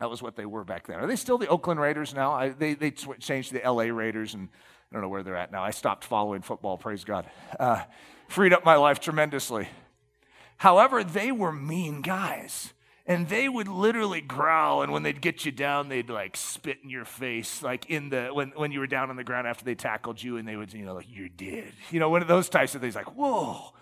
That 0.00 0.10
was 0.10 0.22
what 0.22 0.36
they 0.36 0.46
were 0.46 0.64
back 0.64 0.86
then. 0.86 1.00
Are 1.00 1.06
they 1.06 1.16
still 1.16 1.38
the 1.38 1.48
Oakland 1.48 1.80
Raiders 1.80 2.14
now? 2.14 2.32
I, 2.32 2.50
they, 2.50 2.74
they 2.74 2.90
changed 2.90 3.50
to 3.50 3.60
the 3.60 3.70
LA 3.70 3.84
Raiders 3.84 4.34
and 4.34 4.48
I 4.90 4.94
don't 4.94 5.02
know 5.02 5.08
where 5.08 5.22
they're 5.22 5.36
at 5.36 5.52
now. 5.52 5.62
I 5.62 5.70
stopped 5.70 6.04
following 6.04 6.42
football, 6.42 6.78
praise 6.78 7.04
God. 7.04 7.26
Uh, 7.58 7.82
freed 8.28 8.52
up 8.52 8.64
my 8.64 8.76
life 8.76 9.00
tremendously. 9.00 9.68
However, 10.58 11.04
they 11.04 11.30
were 11.30 11.52
mean 11.52 12.02
guys. 12.02 12.72
And 13.08 13.26
they 13.30 13.48
would 13.48 13.68
literally 13.68 14.20
growl, 14.20 14.82
and 14.82 14.92
when 14.92 15.02
they'd 15.02 15.22
get 15.22 15.46
you 15.46 15.50
down, 15.50 15.88
they'd 15.88 16.10
like 16.10 16.36
spit 16.36 16.76
in 16.84 16.90
your 16.90 17.06
face, 17.06 17.62
like 17.62 17.88
in 17.88 18.10
the 18.10 18.28
when, 18.34 18.52
when 18.54 18.70
you 18.70 18.80
were 18.80 18.86
down 18.86 19.08
on 19.08 19.16
the 19.16 19.24
ground 19.24 19.46
after 19.46 19.64
they 19.64 19.74
tackled 19.74 20.22
you, 20.22 20.36
and 20.36 20.46
they 20.46 20.56
would, 20.56 20.74
you 20.74 20.84
know, 20.84 20.92
like, 20.92 21.06
you're 21.08 21.30
dead. 21.30 21.72
You 21.90 22.00
know, 22.00 22.10
one 22.10 22.20
of 22.20 22.28
those 22.28 22.50
types 22.50 22.74
of 22.74 22.82
things, 22.82 22.94
like, 22.94 23.16
whoa. 23.16 23.72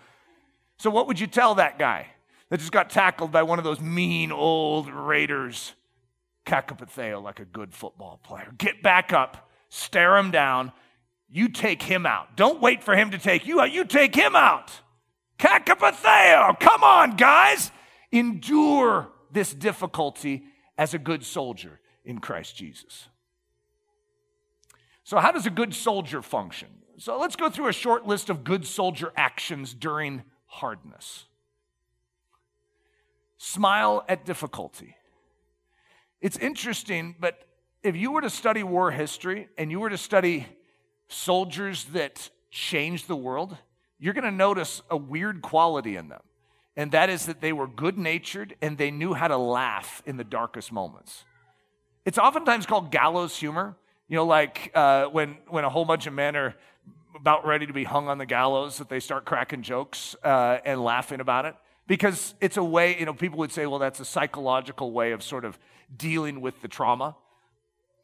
So, 0.77 0.89
what 0.89 1.07
would 1.07 1.19
you 1.19 1.27
tell 1.27 1.55
that 1.55 1.77
guy 1.77 2.07
that 2.47 2.61
just 2.61 2.71
got 2.71 2.89
tackled 2.89 3.33
by 3.33 3.43
one 3.43 3.59
of 3.59 3.65
those 3.65 3.81
mean 3.81 4.31
old 4.31 4.89
Raiders? 4.89 5.73
Kakapatheo, 6.45 7.21
like 7.21 7.41
a 7.41 7.45
good 7.45 7.73
football 7.73 8.21
player. 8.23 8.53
Get 8.57 8.81
back 8.81 9.11
up, 9.11 9.49
stare 9.67 10.15
him 10.15 10.31
down, 10.31 10.71
you 11.29 11.49
take 11.49 11.81
him 11.81 12.05
out. 12.05 12.35
Don't 12.35 12.61
wait 12.61 12.83
for 12.83 12.95
him 12.95 13.11
to 13.11 13.17
take 13.17 13.45
you 13.45 13.59
out. 13.59 13.71
You 13.71 13.85
take 13.85 14.15
him 14.15 14.35
out. 14.35 14.71
Kakapatheo. 15.37 16.59
Come 16.59 16.83
on, 16.83 17.15
guys. 17.15 17.71
Endure 18.11 19.09
this 19.31 19.53
difficulty 19.53 20.45
as 20.77 20.93
a 20.93 20.99
good 20.99 21.23
soldier 21.23 21.79
in 22.05 22.19
Christ 22.19 22.55
Jesus. 22.55 23.09
So, 25.03 25.19
how 25.19 25.31
does 25.31 25.45
a 25.45 25.49
good 25.49 25.73
soldier 25.73 26.21
function? 26.21 26.69
So, 26.97 27.19
let's 27.19 27.35
go 27.35 27.49
through 27.49 27.67
a 27.67 27.73
short 27.73 28.07
list 28.07 28.29
of 28.29 28.43
good 28.43 28.65
soldier 28.65 29.11
actions 29.15 29.73
during 29.73 30.23
hardness. 30.45 31.25
Smile 33.37 34.03
at 34.09 34.25
difficulty. 34.25 34.95
It's 36.21 36.37
interesting, 36.37 37.15
but 37.19 37.47
if 37.83 37.95
you 37.95 38.11
were 38.11 38.21
to 38.21 38.29
study 38.29 38.63
war 38.63 38.89
history 38.91 39.49
and 39.57 39.69
you 39.69 39.79
were 39.79 39.89
to 39.89 39.97
study 39.97 40.47
soldiers 41.07 41.85
that 41.85 42.29
changed 42.51 43.07
the 43.07 43.15
world, 43.15 43.57
you're 43.99 44.13
going 44.13 44.23
to 44.23 44.31
notice 44.31 44.81
a 44.89 44.97
weird 44.97 45.41
quality 45.41 45.95
in 45.95 46.09
them. 46.09 46.21
And 46.75 46.91
that 46.91 47.09
is 47.09 47.25
that 47.25 47.41
they 47.41 47.53
were 47.53 47.67
good 47.67 47.97
natured 47.97 48.55
and 48.61 48.77
they 48.77 48.91
knew 48.91 49.13
how 49.13 49.27
to 49.27 49.37
laugh 49.37 50.03
in 50.05 50.17
the 50.17 50.23
darkest 50.23 50.71
moments. 50.71 51.25
It's 52.05 52.19
oftentimes 52.19 52.65
called 52.65 52.91
gallows 52.91 53.35
humor. 53.35 53.75
You 54.07 54.15
know, 54.15 54.25
like 54.25 54.71
uh, 54.73 55.05
when, 55.07 55.37
when 55.47 55.65
a 55.65 55.69
whole 55.69 55.83
bunch 55.83 56.07
of 56.07 56.13
men 56.13 56.35
are 56.35 56.55
about 57.15 57.45
ready 57.45 57.65
to 57.65 57.73
be 57.73 57.83
hung 57.83 58.07
on 58.07 58.19
the 58.19 58.25
gallows, 58.25 58.77
that 58.77 58.89
they 58.89 58.99
start 58.99 59.25
cracking 59.25 59.63
jokes 59.63 60.15
uh, 60.23 60.59
and 60.63 60.81
laughing 60.81 61.19
about 61.19 61.45
it. 61.45 61.55
Because 61.87 62.35
it's 62.39 62.57
a 62.57 62.63
way, 62.63 62.97
you 62.99 63.05
know, 63.05 63.13
people 63.13 63.39
would 63.39 63.51
say, 63.51 63.65
well, 63.65 63.79
that's 63.79 63.99
a 63.99 64.05
psychological 64.05 64.91
way 64.91 65.11
of 65.13 65.23
sort 65.23 65.45
of 65.45 65.57
dealing 65.95 66.41
with 66.41 66.61
the 66.61 66.67
trauma. 66.67 67.15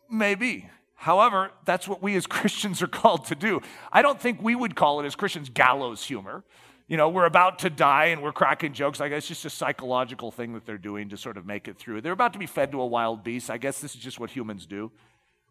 Maybe. 0.09 0.69
However, 1.03 1.51
that's 1.65 1.85
what 1.85 2.01
we 2.01 2.15
as 2.15 2.25
Christians 2.37 2.81
are 2.81 2.87
called 2.87 3.25
to 3.25 3.35
do. 3.35 3.59
I 3.91 4.01
don't 4.01 4.19
think 4.19 4.41
we 4.41 4.55
would 4.55 4.73
call 4.73 5.01
it 5.01 5.05
as 5.05 5.17
Christians 5.17 5.49
gallows 5.49 6.01
humor. 6.01 6.45
You 6.87 6.95
know, 6.95 7.09
we're 7.09 7.25
about 7.25 7.59
to 7.59 7.69
die 7.69 8.05
and 8.05 8.23
we're 8.23 8.31
cracking 8.31 8.71
jokes. 8.71 9.01
I 9.01 9.09
guess 9.09 9.29
it's 9.29 9.41
just 9.41 9.45
a 9.45 9.49
psychological 9.49 10.31
thing 10.31 10.53
that 10.53 10.65
they're 10.65 10.77
doing 10.77 11.09
to 11.09 11.17
sort 11.17 11.35
of 11.35 11.45
make 11.45 11.67
it 11.67 11.77
through. 11.77 11.99
They're 11.99 12.13
about 12.13 12.31
to 12.33 12.39
be 12.39 12.45
fed 12.45 12.71
to 12.71 12.79
a 12.79 12.85
wild 12.85 13.21
beast. 13.21 13.49
I 13.49 13.57
guess 13.57 13.81
this 13.81 13.95
is 13.95 14.01
just 14.01 14.17
what 14.17 14.29
humans 14.29 14.65
do. 14.65 14.91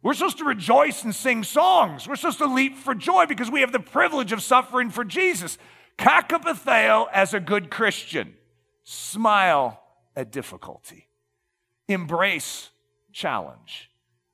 We're 0.03 0.15
supposed 0.15 0.39
to 0.39 0.45
rejoice 0.45 1.05
and 1.05 1.15
sing 1.15 1.45
songs. 1.45 2.09
We're 2.09 2.17
supposed 2.17 2.39
to 2.39 2.47
leap 2.47 2.79
for 2.79 2.95
joy 2.95 3.27
because 3.27 3.51
we 3.51 3.61
have 3.61 3.73
the 3.73 3.81
privilege 3.81 4.33
of 4.33 4.43
suffering 4.43 4.89
for 4.89 5.05
Jesus. 5.05 5.59
Kakapatheo 5.99 7.09
as 7.13 7.35
a 7.35 7.41
good 7.41 7.71
Christian. 7.71 8.35
Smile 8.85 9.83
at 10.17 10.33
difficulty. 10.33 11.09
Embrace 11.89 12.71
challenge. 13.13 13.92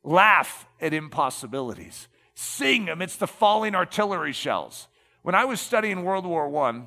Laugh 0.09 0.67
at 0.81 0.95
impossibilities. 0.95 2.09
Sing 2.35 2.89
amidst 2.89 3.21
the 3.21 3.27
falling 3.27 3.75
artillery 3.75 4.33
shells. 4.33 4.89
When 5.21 5.35
I 5.35 5.45
was 5.45 5.61
studying 5.61 6.03
World 6.03 6.25
War 6.25 6.65
I, 6.65 6.85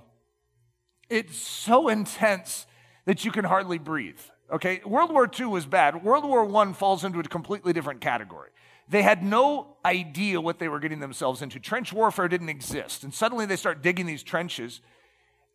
it's 1.08 1.38
so 1.38 1.88
intense 1.88 2.66
that 3.06 3.24
you 3.24 3.32
can 3.32 3.46
hardly 3.46 3.78
breathe. 3.78 4.20
Okay, 4.52 4.82
World 4.88 5.12
War 5.12 5.30
II 5.40 5.46
was 5.48 5.68
bad. 5.68 6.04
World 6.04 6.26
War 6.26 6.50
I 6.58 6.74
falls 6.74 7.04
into 7.04 7.20
a 7.20 7.24
completely 7.24 7.74
different 7.74 8.02
category. 8.02 8.50
They 8.90 9.04
had 9.04 9.22
no 9.22 9.78
idea 9.86 10.42
what 10.42 10.58
they 10.58 10.68
were 10.68 10.80
getting 10.80 11.00
themselves 11.00 11.44
into. 11.44 11.60
Trench 11.60 11.94
warfare 11.94 12.28
didn't 12.28 12.50
exist. 12.50 13.04
And 13.04 13.14
suddenly 13.14 13.46
they 13.46 13.56
start 13.56 13.84
digging 13.84 14.08
these 14.08 14.24
trenches 14.24 14.82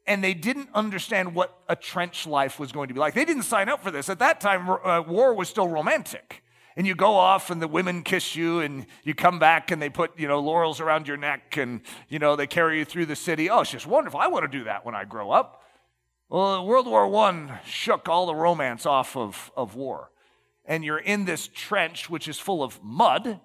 and 0.07 0.23
they 0.23 0.35
didn't 0.35 0.69
understand 0.73 1.35
what 1.35 1.59
a 1.69 1.75
trench 1.75 2.29
life 2.29 2.61
was 2.61 2.71
going 2.71 2.87
to 2.87 2.95
be 2.95 3.01
like. 3.01 3.15
They 3.15 3.25
didn't 3.25 3.43
sign 3.43 3.69
up 3.69 3.83
for 3.83 3.91
this. 3.91 4.09
At 4.09 4.21
that 4.21 4.41
time, 4.41 4.71
uh, 4.71 5.03
war 5.03 5.35
was 5.35 5.49
still 5.49 5.67
romantic. 5.67 6.45
And 6.77 6.87
you 6.87 6.95
go 6.95 7.15
off 7.15 7.51
and 7.51 7.61
the 7.63 7.69
women 7.69 8.03
kiss 8.03 8.37
you 8.37 8.61
and 8.61 8.87
you 9.03 9.15
come 9.15 9.39
back 9.39 9.71
and 9.71 9.81
they 9.81 9.89
put, 9.89 10.19
you 10.19 10.29
know, 10.29 10.41
laurels 10.41 10.79
around 10.79 11.09
your 11.09 11.17
neck 11.17 11.57
and, 11.57 11.81
you 12.09 12.19
know, 12.19 12.37
they 12.37 12.47
carry 12.47 12.79
you 12.79 12.85
through 12.85 13.07
the 13.07 13.17
city. 13.17 13.49
Oh, 13.49 13.61
it's 13.61 13.71
just 13.71 13.87
wonderful. 13.87 14.21
I 14.21 14.27
want 14.27 14.51
to 14.51 14.59
do 14.59 14.65
that 14.65 14.85
when 14.85 14.95
I 14.95 15.05
grow 15.05 15.31
up. 15.31 15.63
Well, 16.29 16.67
World 16.67 16.87
War 16.87 17.07
I 17.17 17.61
shook 17.65 18.09
all 18.09 18.27
the 18.27 18.35
romance 18.35 18.85
off 18.85 19.17
of, 19.17 19.51
of 19.57 19.75
war. 19.75 20.11
And 20.67 20.85
you're 20.85 20.99
in 20.99 21.25
this 21.25 21.49
trench, 21.49 22.11
which 22.11 22.29
is 22.29 22.39
full 22.39 22.63
of 22.63 22.83
mud 22.83 23.41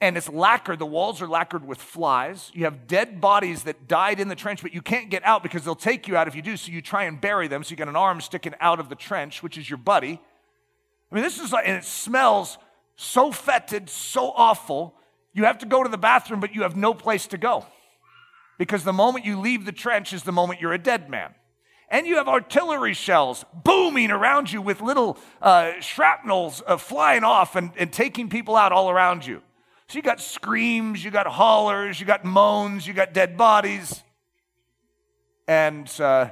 and 0.00 0.16
it's 0.16 0.28
lacquered. 0.28 0.78
The 0.78 0.86
walls 0.86 1.22
are 1.22 1.28
lacquered 1.28 1.66
with 1.66 1.78
flies. 1.78 2.50
You 2.54 2.64
have 2.64 2.86
dead 2.86 3.20
bodies 3.20 3.62
that 3.62 3.88
died 3.88 4.20
in 4.20 4.28
the 4.28 4.34
trench, 4.34 4.62
but 4.62 4.74
you 4.74 4.82
can't 4.82 5.08
get 5.08 5.24
out 5.24 5.42
because 5.42 5.64
they'll 5.64 5.74
take 5.74 6.06
you 6.06 6.16
out 6.16 6.28
if 6.28 6.34
you 6.34 6.42
do. 6.42 6.56
So 6.56 6.70
you 6.70 6.82
try 6.82 7.04
and 7.04 7.20
bury 7.20 7.48
them. 7.48 7.64
So 7.64 7.70
you 7.70 7.76
get 7.76 7.88
an 7.88 7.96
arm 7.96 8.20
sticking 8.20 8.54
out 8.60 8.78
of 8.78 8.88
the 8.88 8.94
trench, 8.94 9.42
which 9.42 9.56
is 9.56 9.70
your 9.70 9.78
buddy. 9.78 10.20
I 11.10 11.14
mean, 11.14 11.24
this 11.24 11.38
is 11.38 11.52
like, 11.52 11.66
and 11.66 11.76
it 11.76 11.84
smells 11.84 12.58
so 12.96 13.30
fetid, 13.30 13.88
so 13.88 14.32
awful. 14.34 14.94
You 15.32 15.44
have 15.44 15.58
to 15.58 15.66
go 15.66 15.82
to 15.82 15.88
the 15.88 15.98
bathroom, 15.98 16.40
but 16.40 16.54
you 16.54 16.62
have 16.62 16.76
no 16.76 16.94
place 16.94 17.26
to 17.28 17.38
go 17.38 17.66
because 18.58 18.84
the 18.84 18.92
moment 18.92 19.24
you 19.24 19.38
leave 19.38 19.64
the 19.64 19.72
trench 19.72 20.12
is 20.12 20.22
the 20.22 20.32
moment 20.32 20.60
you're 20.60 20.72
a 20.72 20.78
dead 20.78 21.10
man. 21.10 21.34
And 21.88 22.06
you 22.06 22.16
have 22.16 22.26
artillery 22.26 22.94
shells 22.94 23.44
booming 23.52 24.10
around 24.10 24.50
you 24.50 24.60
with 24.60 24.80
little 24.80 25.18
uh, 25.40 25.72
shrapnels 25.80 26.62
uh, 26.66 26.76
flying 26.78 27.22
off 27.22 27.54
and, 27.54 27.70
and 27.76 27.92
taking 27.92 28.28
people 28.28 28.56
out 28.56 28.72
all 28.72 28.90
around 28.90 29.24
you. 29.24 29.40
So 29.88 29.96
you 29.96 30.02
got 30.02 30.20
screams, 30.20 31.04
you 31.04 31.12
got 31.12 31.28
hollers, 31.28 32.00
you 32.00 32.06
got 32.06 32.24
moans, 32.24 32.88
you 32.88 32.92
got 32.92 33.12
dead 33.12 33.36
bodies, 33.36 34.02
and 35.46 35.88
uh, 36.00 36.30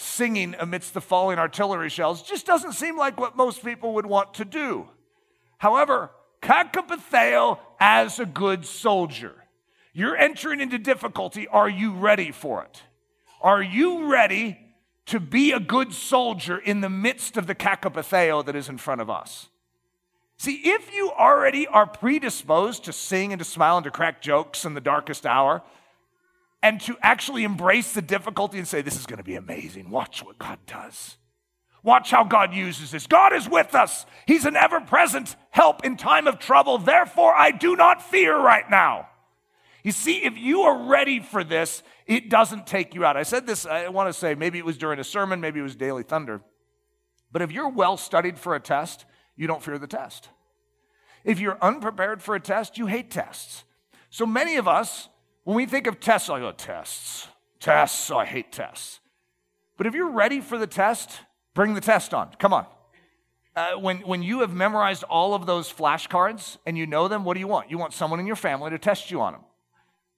singing 0.00 0.54
amidst 0.58 0.94
the 0.94 1.00
falling 1.00 1.38
artillery 1.38 1.88
shells 1.88 2.22
just 2.22 2.46
doesn't 2.46 2.72
seem 2.72 2.96
like 2.96 3.20
what 3.20 3.36
most 3.36 3.64
people 3.64 3.94
would 3.94 4.06
want 4.06 4.34
to 4.34 4.44
do. 4.44 4.88
However, 5.58 6.10
Kakapatheo 6.42 7.58
as 7.78 8.18
a 8.18 8.26
good 8.26 8.64
soldier. 8.64 9.34
You're 9.92 10.16
entering 10.16 10.60
into 10.60 10.78
difficulty. 10.78 11.46
Are 11.48 11.68
you 11.68 11.92
ready 11.92 12.32
for 12.32 12.62
it? 12.62 12.82
Are 13.42 13.62
you 13.62 14.10
ready 14.10 14.58
to 15.06 15.20
be 15.20 15.52
a 15.52 15.60
good 15.60 15.92
soldier 15.92 16.56
in 16.58 16.80
the 16.80 16.90
midst 16.90 17.36
of 17.36 17.46
the 17.46 17.54
Kakapatheo 17.54 18.44
that 18.46 18.56
is 18.56 18.68
in 18.68 18.78
front 18.78 19.00
of 19.00 19.10
us? 19.10 19.48
See, 20.38 20.62
if 20.64 20.94
you 20.94 21.10
already 21.10 21.66
are 21.66 21.86
predisposed 21.86 22.84
to 22.84 22.92
sing 22.94 23.32
and 23.32 23.38
to 23.38 23.44
smile 23.44 23.76
and 23.76 23.84
to 23.84 23.90
crack 23.90 24.22
jokes 24.22 24.64
in 24.64 24.72
the 24.72 24.80
darkest 24.80 25.26
hour, 25.26 25.62
and 26.62 26.80
to 26.82 26.96
actually 27.02 27.44
embrace 27.44 27.92
the 27.92 28.02
difficulty 28.02 28.58
and 28.58 28.68
say, 28.68 28.82
This 28.82 28.98
is 28.98 29.06
going 29.06 29.18
to 29.18 29.24
be 29.24 29.36
amazing. 29.36 29.90
Watch 29.90 30.24
what 30.24 30.38
God 30.38 30.58
does. 30.66 31.16
Watch 31.82 32.10
how 32.10 32.24
God 32.24 32.54
uses 32.54 32.90
this. 32.90 33.06
God 33.06 33.32
is 33.32 33.48
with 33.48 33.74
us. 33.74 34.04
He's 34.26 34.44
an 34.44 34.56
ever 34.56 34.80
present 34.80 35.34
help 35.50 35.84
in 35.84 35.96
time 35.96 36.26
of 36.26 36.38
trouble. 36.38 36.76
Therefore, 36.76 37.34
I 37.34 37.52
do 37.52 37.74
not 37.74 38.02
fear 38.02 38.36
right 38.36 38.68
now. 38.68 39.08
You 39.82 39.92
see, 39.92 40.22
if 40.24 40.36
you 40.36 40.62
are 40.62 40.88
ready 40.88 41.20
for 41.20 41.42
this, 41.42 41.82
it 42.06 42.28
doesn't 42.28 42.66
take 42.66 42.94
you 42.94 43.04
out. 43.04 43.16
I 43.16 43.22
said 43.22 43.46
this, 43.46 43.64
I 43.64 43.88
want 43.88 44.10
to 44.10 44.12
say, 44.12 44.34
maybe 44.34 44.58
it 44.58 44.64
was 44.64 44.76
during 44.76 44.98
a 44.98 45.04
sermon, 45.04 45.40
maybe 45.40 45.60
it 45.60 45.62
was 45.62 45.74
Daily 45.74 46.02
Thunder. 46.02 46.42
But 47.32 47.40
if 47.40 47.50
you're 47.50 47.70
well 47.70 47.96
studied 47.96 48.38
for 48.38 48.54
a 48.54 48.60
test, 48.60 49.06
you 49.36 49.46
don't 49.46 49.62
fear 49.62 49.78
the 49.78 49.86
test. 49.86 50.28
If 51.24 51.40
you're 51.40 51.58
unprepared 51.62 52.22
for 52.22 52.34
a 52.34 52.40
test, 52.40 52.76
you 52.76 52.86
hate 52.86 53.10
tests. 53.10 53.64
So 54.10 54.26
many 54.26 54.56
of 54.56 54.68
us, 54.68 55.08
when 55.50 55.56
we 55.56 55.66
think 55.66 55.88
of 55.88 55.98
tests, 55.98 56.30
I 56.30 56.38
go, 56.38 56.52
tests, 56.52 57.26
tests, 57.58 58.08
oh, 58.12 58.18
I 58.18 58.24
hate 58.24 58.52
tests. 58.52 59.00
But 59.76 59.88
if 59.88 59.94
you're 59.94 60.12
ready 60.12 60.40
for 60.40 60.56
the 60.56 60.66
test, 60.68 61.22
bring 61.54 61.74
the 61.74 61.80
test 61.80 62.14
on. 62.14 62.30
Come 62.38 62.52
on. 62.52 62.66
Uh, 63.56 63.72
when, 63.72 63.98
when 64.02 64.22
you 64.22 64.42
have 64.42 64.52
memorized 64.52 65.02
all 65.02 65.34
of 65.34 65.46
those 65.46 65.68
flashcards 65.72 66.56
and 66.66 66.78
you 66.78 66.86
know 66.86 67.08
them, 67.08 67.24
what 67.24 67.34
do 67.34 67.40
you 67.40 67.48
want? 67.48 67.68
You 67.68 67.78
want 67.78 67.92
someone 67.94 68.20
in 68.20 68.28
your 68.28 68.36
family 68.36 68.70
to 68.70 68.78
test 68.78 69.10
you 69.10 69.20
on 69.22 69.32
them. 69.32 69.42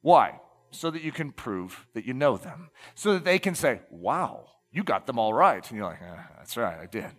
Why? 0.02 0.38
So 0.70 0.90
that 0.90 1.00
you 1.00 1.12
can 1.12 1.32
prove 1.32 1.86
that 1.94 2.04
you 2.04 2.12
know 2.12 2.36
them. 2.36 2.68
So 2.94 3.14
that 3.14 3.24
they 3.24 3.38
can 3.38 3.54
say, 3.54 3.80
wow, 3.90 4.50
you 4.70 4.84
got 4.84 5.06
them 5.06 5.18
all 5.18 5.32
right. 5.32 5.66
And 5.66 5.78
you're 5.78 5.86
like, 5.86 6.02
eh, 6.02 6.22
that's 6.36 6.58
right, 6.58 6.78
I 6.78 6.84
did. 6.84 7.10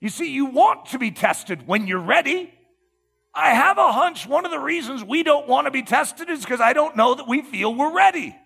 You 0.00 0.08
see, 0.08 0.32
you 0.32 0.46
want 0.46 0.86
to 0.86 0.98
be 0.98 1.10
tested 1.10 1.66
when 1.66 1.86
you're 1.86 1.98
ready. 2.00 2.54
I 3.34 3.50
have 3.50 3.78
a 3.78 3.92
hunch 3.92 4.26
one 4.26 4.44
of 4.44 4.50
the 4.50 4.58
reasons 4.58 5.04
we 5.04 5.22
don't 5.22 5.46
want 5.46 5.66
to 5.66 5.70
be 5.70 5.82
tested 5.82 6.28
is 6.28 6.40
because 6.40 6.60
I 6.60 6.72
don't 6.72 6.96
know 6.96 7.14
that 7.14 7.28
we 7.28 7.42
feel 7.42 7.74
we're 7.74 7.94
ready. 7.94 8.36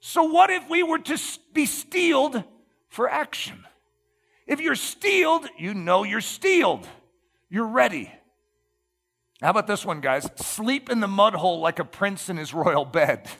So, 0.00 0.24
what 0.24 0.50
if 0.50 0.68
we 0.68 0.82
were 0.82 0.98
to 0.98 1.18
be 1.52 1.66
steeled 1.66 2.44
for 2.88 3.08
action? 3.08 3.64
If 4.46 4.60
you're 4.60 4.76
steeled, 4.76 5.46
you 5.58 5.74
know 5.74 6.04
you're 6.04 6.20
steeled. 6.20 6.86
You're 7.50 7.66
ready. 7.66 8.12
How 9.40 9.50
about 9.50 9.66
this 9.66 9.84
one, 9.84 10.00
guys? 10.00 10.28
Sleep 10.36 10.90
in 10.90 11.00
the 11.00 11.08
mud 11.08 11.34
hole 11.34 11.60
like 11.60 11.78
a 11.78 11.84
prince 11.84 12.28
in 12.28 12.36
his 12.36 12.52
royal 12.54 12.84
bed. 12.84 13.28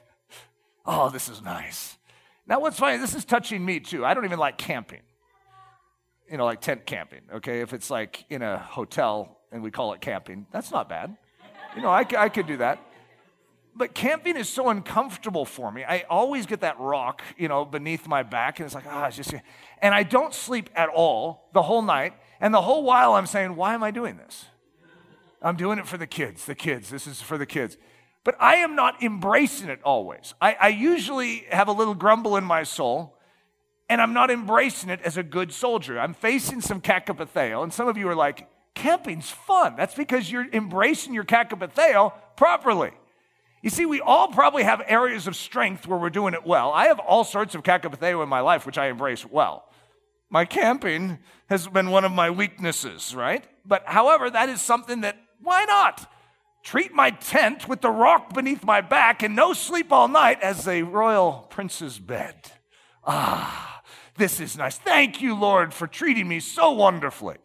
Oh, 0.91 1.11
this 1.11 1.29
is 1.29 1.43
nice. 1.43 1.99
Now, 2.47 2.61
what's 2.61 2.79
funny, 2.79 2.97
this 2.97 3.15
is 3.15 3.27
touching 3.27 3.63
me 3.63 3.79
too. 3.79 4.07
I 4.07 4.15
don't 4.15 4.25
even 4.25 4.39
like 4.39 4.57
camping 4.57 5.03
you 6.31 6.37
know, 6.37 6.45
like 6.45 6.61
tent 6.61 6.87
camping, 6.87 7.23
okay? 7.37 7.61
If 7.61 7.73
it's 7.73 7.91
like 7.91 8.25
in 8.29 8.43
a 8.43 8.59
hotel 8.59 9.38
and 9.53 9.63
we 9.63 9.71
call 9.71 9.93
it 9.93 10.01
camping, 10.01 10.47
that's 10.51 10.71
not 10.71 10.89
bad. 10.89 11.17
You 11.77 11.83
know, 11.83 11.91
I, 11.91 12.07
I 12.17 12.29
could 12.29 12.47
do 12.47 12.59
that. 12.59 12.81
But 13.75 13.95
camping 13.95 14.37
is 14.37 14.49
so 14.49 14.71
uncomfortable 14.71 15.45
for 15.45 15.71
me. 15.71 15.85
I 15.85 16.05
always 16.11 16.47
get 16.47 16.61
that 16.61 16.81
rock, 16.81 17.23
you 17.37 17.47
know, 17.47 17.65
beneath 17.65 18.09
my 18.09 18.25
back, 18.25 18.59
and 18.59 18.67
it's 18.67 18.75
like, 18.75 18.87
ah, 18.89 19.07
it's 19.07 19.17
just, 19.17 19.33
and 19.81 19.95
I 19.95 20.03
don't 20.03 20.35
sleep 20.35 20.69
at 20.75 20.89
all 20.89 21.49
the 21.53 21.63
whole 21.63 21.83
night. 21.83 22.15
And 22.41 22.53
the 22.53 22.61
whole 22.61 22.83
while 22.83 23.15
I'm 23.15 23.27
saying, 23.27 23.55
why 23.55 23.75
am 23.75 23.85
I 23.85 23.91
doing 23.91 24.17
this? 24.17 24.47
I'm 25.41 25.57
doing 25.57 25.79
it 25.79 25.87
for 25.87 25.97
the 25.97 26.07
kids, 26.07 26.45
the 26.45 26.57
kids. 26.57 26.91
This 26.91 27.07
is 27.07 27.23
for 27.23 27.39
the 27.39 27.47
kids. 27.47 27.77
But 28.25 28.37
I 28.41 28.57
am 28.57 28.75
not 28.75 29.03
embracing 29.03 29.69
it 29.69 29.81
always. 29.85 30.35
I, 30.41 30.57
I 30.61 30.69
usually 30.69 31.47
have 31.51 31.69
a 31.69 31.73
little 31.73 31.95
grumble 31.95 32.37
in 32.37 32.45
my 32.45 32.65
soul 32.65 33.19
and 33.89 34.01
I'm 34.01 34.13
not 34.13 34.31
embracing 34.31 34.91
it 34.91 35.01
as 35.03 35.17
a 35.17 35.23
good 35.23 35.53
soldier. 35.53 35.99
I'm 35.99 36.15
facing 36.15 36.61
some 36.61 36.81
kakapatheo, 36.81 37.63
and 37.63 37.73
some 37.73 37.89
of 37.89 37.97
you 37.97 38.09
are 38.09 38.15
like, 38.15 38.49
camping's 38.79 39.31
fun. 39.31 39.75
That's 39.77 39.95
because 39.95 40.31
you're 40.31 40.49
embracing 40.53 41.13
your 41.13 41.25
kakapatheo 41.25 42.13
properly. 42.37 42.93
You 43.61 43.71
see, 43.71 43.87
we 43.87 44.01
all 44.01 44.29
probably 44.29 44.63
have 44.63 44.83
areas 44.87 45.27
of 45.27 45.35
strength 45.35 45.87
where 45.87 45.99
we're 45.99 46.11
doing 46.11 46.33
it 46.33 46.47
well. 46.47 46.71
I 46.73 46.87
have 46.87 47.01
all 47.01 47.25
sorts 47.25 47.55
of 47.55 47.65
kakapatheo 47.65 48.23
in 48.23 48.29
my 48.29 48.41
life, 48.41 48.65
which 48.65 48.79
I 48.79 48.87
embrace 48.87 49.27
well. 49.27 49.65
My 50.31 50.45
camping 50.45 51.19
has 51.49 51.67
been 51.67 51.91
one 51.91 52.05
of 52.05 52.13
my 52.13 52.31
weaknesses, 52.31 53.15
right? 53.15 53.45
But 53.67 53.83
however, 53.87 54.31
that 54.31 54.49
is 54.49 54.63
something 54.63 55.01
that, 55.01 55.17
why 55.43 55.65
not? 55.65 56.11
Treat 56.63 56.93
my 56.95 57.11
tent 57.11 57.69
with 57.69 57.81
the 57.81 57.91
rock 57.91 58.33
beneath 58.33 58.63
my 58.63 58.81
back 58.81 59.23
and 59.23 59.35
no 59.35 59.53
sleep 59.55 59.91
all 59.91 60.07
night 60.07 60.41
as 60.41 60.69
a 60.69 60.83
royal 60.83 61.47
prince's 61.51 61.99
bed. 61.99 62.53
Ah, 63.05 63.83
this 64.17 64.39
is 64.39 64.57
nice. 64.57 64.77
Thank 64.77 65.21
you, 65.21 65.35
Lord, 65.35 65.75
for 65.75 65.87
treating 65.87 66.29
me 66.29 66.41
so 66.41 66.73
wonderfully. 66.73 67.39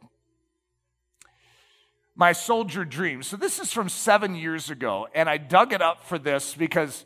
My 2.15 2.32
soldier 2.32 2.86
dream. 2.86 3.23
So, 3.23 3.38
this 3.38 3.60
is 3.60 3.71
from 3.71 3.89
seven 3.89 4.36
years 4.36 4.69
ago, 4.69 5.08
and 5.15 5.28
I 5.28 5.38
dug 5.38 5.73
it 5.73 5.82
up 5.82 6.04
for 6.04 6.19
this 6.19 6.54
because 6.54 7.06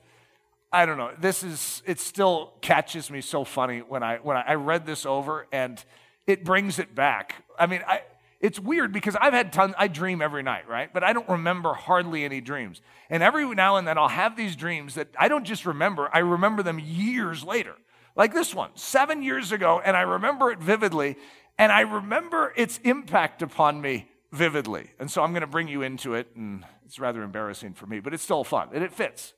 I 0.72 0.86
don't 0.86 0.98
know. 0.98 1.12
This 1.20 1.44
is 1.44 1.82
it 1.86 2.00
still 2.00 2.54
catches 2.62 3.10
me 3.10 3.22
so 3.22 3.44
funny 3.44 3.80
when 3.80 4.04
I 4.04 4.18
when 4.18 4.36
I, 4.36 4.56
read 4.56 4.86
this 4.86 5.06
over 5.06 5.48
and 5.52 5.84
it 6.26 6.44
brings 6.44 6.78
it 6.78 6.94
back. 6.94 7.36
I 7.58 7.68
mean, 7.68 7.82
I 7.88 8.02
it's 8.40 8.60
weird 8.60 8.92
because 8.92 9.16
I've 9.16 9.34
had 9.34 9.54
tons, 9.54 9.74
I 9.78 9.88
dream 9.88 10.22
every 10.22 10.44
night, 10.44 10.68
right? 10.68 10.94
But 10.94 11.04
I 11.04 11.14
don't 11.14 11.28
remember 11.30 11.74
hardly 11.74 12.24
any 12.24 12.42
dreams. 12.42 12.82
And 13.10 13.24
every 13.24 13.48
now 13.56 13.78
and 13.78 13.88
then 13.88 13.98
I'll 13.98 14.10
have 14.10 14.36
these 14.36 14.56
dreams 14.56 14.96
that 14.96 15.08
I 15.18 15.28
don't 15.28 15.46
just 15.46 15.66
remember, 15.66 16.10
I 16.14 16.20
remember 16.20 16.62
them 16.62 16.80
years 16.80 17.44
later. 17.44 17.76
Like 18.16 18.34
this 18.34 18.54
one, 18.54 18.72
seven 18.76 19.24
years 19.24 19.52
ago, 19.52 19.82
and 19.84 19.96
I 19.96 20.02
remember 20.02 20.52
it 20.52 20.60
vividly, 20.60 21.18
and 21.58 21.72
I 21.72 21.82
remember 21.82 22.54
its 22.56 22.80
impact 22.84 23.42
upon 23.42 23.80
me 23.80 24.08
vividly. 24.38 24.92
And 25.00 25.12
so 25.12 25.24
I'm 25.24 25.32
going 25.32 25.42
to 25.42 25.48
bring 25.48 25.68
you 25.68 25.82
into 25.82 26.14
it, 26.14 26.28
and 26.36 26.64
it's 26.86 27.00
rather 27.00 27.24
embarrassing 27.24 27.74
for 27.74 27.86
me, 27.86 28.00
but 28.00 28.14
it's 28.14 28.24
still 28.24 28.44
fun, 28.44 28.70
and 28.74 28.84
it 28.84 28.94
fits. 28.94 29.34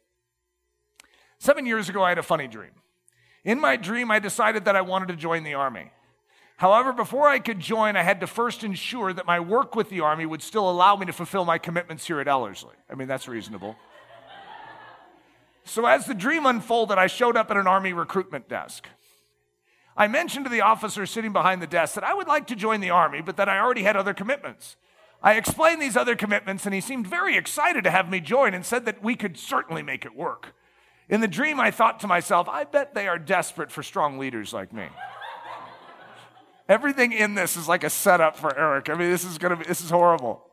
Seven 1.39 1.65
years 1.65 1.89
ago, 1.89 2.03
I 2.03 2.09
had 2.09 2.17
a 2.17 2.23
funny 2.23 2.47
dream. 2.47 2.71
In 3.43 3.59
my 3.59 3.77
dream, 3.77 4.11
I 4.11 4.19
decided 4.19 4.65
that 4.65 4.75
I 4.75 4.81
wanted 4.81 5.07
to 5.07 5.15
join 5.15 5.43
the 5.43 5.53
army. 5.53 5.91
However, 6.57 6.91
before 6.91 7.29
I 7.29 7.39
could 7.39 7.61
join, 7.61 7.95
I 7.95 8.03
had 8.03 8.19
to 8.19 8.27
first 8.27 8.65
ensure 8.65 9.13
that 9.13 9.25
my 9.25 9.39
work 9.39 9.75
with 9.75 9.89
the 9.89 10.01
army 10.01 10.25
would 10.25 10.41
still 10.41 10.69
allow 10.69 10.97
me 10.97 11.05
to 11.05 11.13
fulfill 11.13 11.45
my 11.45 11.57
commitments 11.57 12.05
here 12.05 12.19
at 12.19 12.27
Ellerslie. 12.27 12.75
I 12.89 12.95
mean, 12.95 13.07
that's 13.07 13.29
reasonable. 13.29 13.77
So, 15.63 15.85
as 15.85 16.05
the 16.05 16.13
dream 16.13 16.45
unfolded, 16.45 16.97
I 16.97 17.07
showed 17.07 17.37
up 17.37 17.49
at 17.49 17.55
an 17.55 17.67
army 17.67 17.93
recruitment 17.93 18.49
desk. 18.49 18.87
I 19.95 20.07
mentioned 20.07 20.45
to 20.45 20.51
the 20.51 20.61
officer 20.61 21.05
sitting 21.05 21.31
behind 21.31 21.61
the 21.61 21.67
desk 21.67 21.95
that 21.95 22.03
I 22.03 22.13
would 22.13 22.27
like 22.27 22.47
to 22.47 22.55
join 22.55 22.81
the 22.81 22.89
army, 22.89 23.21
but 23.21 23.37
that 23.37 23.47
I 23.47 23.59
already 23.59 23.83
had 23.83 23.95
other 23.95 24.13
commitments. 24.13 24.77
I 25.21 25.33
explained 25.33 25.81
these 25.81 25.97
other 25.97 26.15
commitments, 26.15 26.65
and 26.65 26.73
he 26.73 26.81
seemed 26.81 27.05
very 27.05 27.35
excited 27.35 27.83
to 27.83 27.91
have 27.91 28.09
me 28.09 28.19
join 28.19 28.53
and 28.53 28.65
said 28.65 28.85
that 28.85 29.03
we 29.03 29.15
could 29.15 29.37
certainly 29.37 29.83
make 29.83 30.05
it 30.05 30.15
work. 30.15 30.55
In 31.09 31.21
the 31.21 31.27
dream, 31.27 31.59
I 31.59 31.71
thought 31.71 31.99
to 32.01 32.07
myself, 32.07 32.47
I 32.47 32.63
bet 32.63 32.93
they 32.93 33.07
are 33.07 33.19
desperate 33.19 33.71
for 33.71 33.83
strong 33.83 34.17
leaders 34.17 34.53
like 34.53 34.71
me. 34.71 34.87
Everything 36.69 37.11
in 37.11 37.33
this 37.33 37.57
is 37.57 37.67
like 37.67 37.83
a 37.83 37.89
setup 37.89 38.37
for 38.37 38.55
Eric. 38.57 38.89
I 38.89 38.93
mean, 38.93 39.09
this 39.09 39.25
is 39.25 39.39
gonna 39.39 39.55
be, 39.57 39.65
this 39.65 39.81
is 39.81 39.89
horrible. 39.89 40.45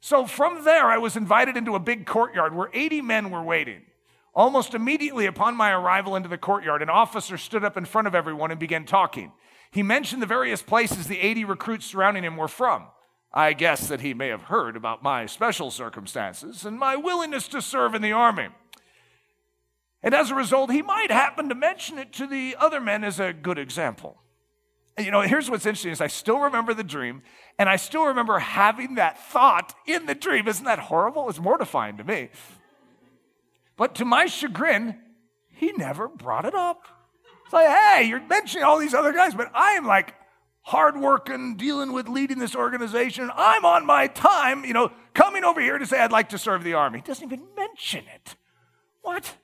So 0.00 0.26
from 0.26 0.64
there, 0.64 0.86
I 0.86 0.98
was 0.98 1.16
invited 1.16 1.56
into 1.56 1.74
a 1.74 1.80
big 1.80 2.06
courtyard 2.06 2.54
where 2.54 2.70
80 2.72 3.02
men 3.02 3.30
were 3.30 3.42
waiting. 3.42 3.82
Almost 4.34 4.72
immediately 4.72 5.26
upon 5.26 5.56
my 5.56 5.72
arrival 5.72 6.16
into 6.16 6.28
the 6.28 6.38
courtyard, 6.38 6.80
an 6.80 6.88
officer 6.88 7.36
stood 7.36 7.64
up 7.64 7.76
in 7.76 7.84
front 7.84 8.06
of 8.06 8.14
everyone 8.14 8.50
and 8.50 8.58
began 8.58 8.84
talking. 8.84 9.32
He 9.70 9.82
mentioned 9.82 10.22
the 10.22 10.26
various 10.26 10.62
places 10.62 11.06
the 11.06 11.20
80 11.20 11.44
recruits 11.44 11.86
surrounding 11.86 12.24
him 12.24 12.36
were 12.36 12.48
from. 12.48 12.86
I 13.34 13.54
guess 13.54 13.88
that 13.88 14.00
he 14.00 14.12
may 14.12 14.28
have 14.28 14.42
heard 14.42 14.76
about 14.76 15.02
my 15.02 15.26
special 15.26 15.70
circumstances 15.70 16.64
and 16.66 16.78
my 16.78 16.96
willingness 16.96 17.48
to 17.48 17.62
serve 17.62 17.94
in 17.94 18.02
the 18.02 18.12
army. 18.12 18.48
And 20.02 20.14
as 20.14 20.30
a 20.30 20.34
result, 20.34 20.70
he 20.70 20.82
might 20.82 21.10
happen 21.10 21.48
to 21.48 21.54
mention 21.54 21.98
it 21.98 22.12
to 22.14 22.26
the 22.26 22.56
other 22.58 22.80
men 22.80 23.04
as 23.04 23.20
a 23.20 23.32
good 23.32 23.58
example. 23.58 24.18
You 24.98 25.10
know, 25.10 25.22
here's 25.22 25.48
what's 25.48 25.64
interesting 25.64 25.92
is 25.92 26.00
I 26.00 26.08
still 26.08 26.40
remember 26.40 26.74
the 26.74 26.84
dream, 26.84 27.22
and 27.58 27.68
I 27.68 27.76
still 27.76 28.06
remember 28.06 28.38
having 28.38 28.96
that 28.96 29.18
thought 29.30 29.74
in 29.86 30.04
the 30.04 30.14
dream. 30.14 30.46
Isn't 30.46 30.66
that 30.66 30.78
horrible? 30.78 31.30
It's 31.30 31.40
mortifying 31.40 31.96
to 31.96 32.04
me. 32.04 32.28
But 33.76 33.94
to 33.96 34.04
my 34.04 34.26
chagrin, 34.26 34.98
he 35.48 35.72
never 35.72 36.08
brought 36.08 36.44
it 36.44 36.54
up. 36.54 36.86
It's 37.44 37.52
like, 37.54 37.68
hey, 37.68 38.04
you're 38.04 38.20
mentioning 38.20 38.64
all 38.64 38.78
these 38.78 38.92
other 38.92 39.12
guys, 39.12 39.34
but 39.34 39.50
I 39.54 39.72
am 39.72 39.86
like 39.86 40.14
hardworking, 40.62 41.56
dealing 41.56 41.92
with 41.92 42.08
leading 42.08 42.38
this 42.38 42.54
organization. 42.54 43.30
I'm 43.34 43.64
on 43.64 43.84
my 43.84 44.06
time, 44.06 44.64
you 44.64 44.72
know, 44.72 44.92
coming 45.12 45.44
over 45.44 45.60
here 45.60 45.78
to 45.78 45.86
say 45.86 45.98
I'd 45.98 46.12
like 46.12 46.30
to 46.30 46.38
serve 46.38 46.64
the 46.64 46.74
army. 46.74 46.98
He 46.98 47.04
doesn't 47.04 47.24
even 47.24 47.42
mention 47.56 48.04
it. 48.14 48.36
What? 49.02 49.34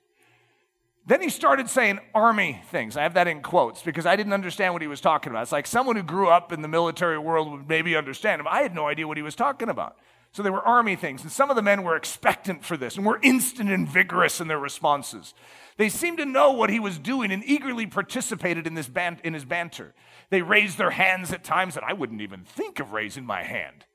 Then 1.06 1.22
he 1.22 1.30
started 1.30 1.70
saying 1.70 2.00
army 2.14 2.60
things. 2.70 2.96
I 2.96 3.02
have 3.02 3.14
that 3.14 3.26
in 3.26 3.40
quotes 3.40 3.82
because 3.82 4.04
I 4.06 4.14
didn't 4.14 4.34
understand 4.34 4.74
what 4.74 4.82
he 4.82 4.88
was 4.88 5.00
talking 5.00 5.30
about. 5.30 5.42
It's 5.42 5.52
like 5.52 5.66
someone 5.66 5.96
who 5.96 6.02
grew 6.02 6.28
up 6.28 6.52
in 6.52 6.60
the 6.60 6.68
military 6.68 7.18
world 7.18 7.50
would 7.50 7.68
maybe 7.68 7.96
understand 7.96 8.40
him. 8.40 8.46
I 8.46 8.60
had 8.60 8.74
no 8.74 8.86
idea 8.86 9.08
what 9.08 9.16
he 9.16 9.22
was 9.22 9.34
talking 9.34 9.70
about. 9.70 9.96
So 10.32 10.42
they 10.42 10.50
were 10.50 10.60
army 10.60 10.96
things. 10.96 11.22
And 11.22 11.32
some 11.32 11.48
of 11.48 11.56
the 11.56 11.62
men 11.62 11.82
were 11.82 11.96
expectant 11.96 12.62
for 12.62 12.76
this 12.76 12.96
and 12.96 13.06
were 13.06 13.18
instant 13.22 13.70
and 13.70 13.88
vigorous 13.88 14.40
in 14.40 14.48
their 14.48 14.58
responses. 14.58 15.32
They 15.78 15.88
seemed 15.88 16.18
to 16.18 16.26
know 16.26 16.52
what 16.52 16.70
he 16.70 16.80
was 16.80 16.98
doing 16.98 17.30
and 17.30 17.42
eagerly 17.44 17.86
participated 17.86 18.66
in, 18.66 18.74
this 18.74 18.88
ban- 18.88 19.20
in 19.22 19.32
his 19.32 19.44
banter. 19.44 19.94
They 20.28 20.42
raised 20.42 20.76
their 20.76 20.90
hands 20.90 21.32
at 21.32 21.44
times 21.44 21.74
that 21.74 21.84
I 21.84 21.92
wouldn't 21.92 22.20
even 22.20 22.42
think 22.42 22.80
of 22.80 22.92
raising 22.92 23.24
my 23.24 23.44
hand. 23.44 23.86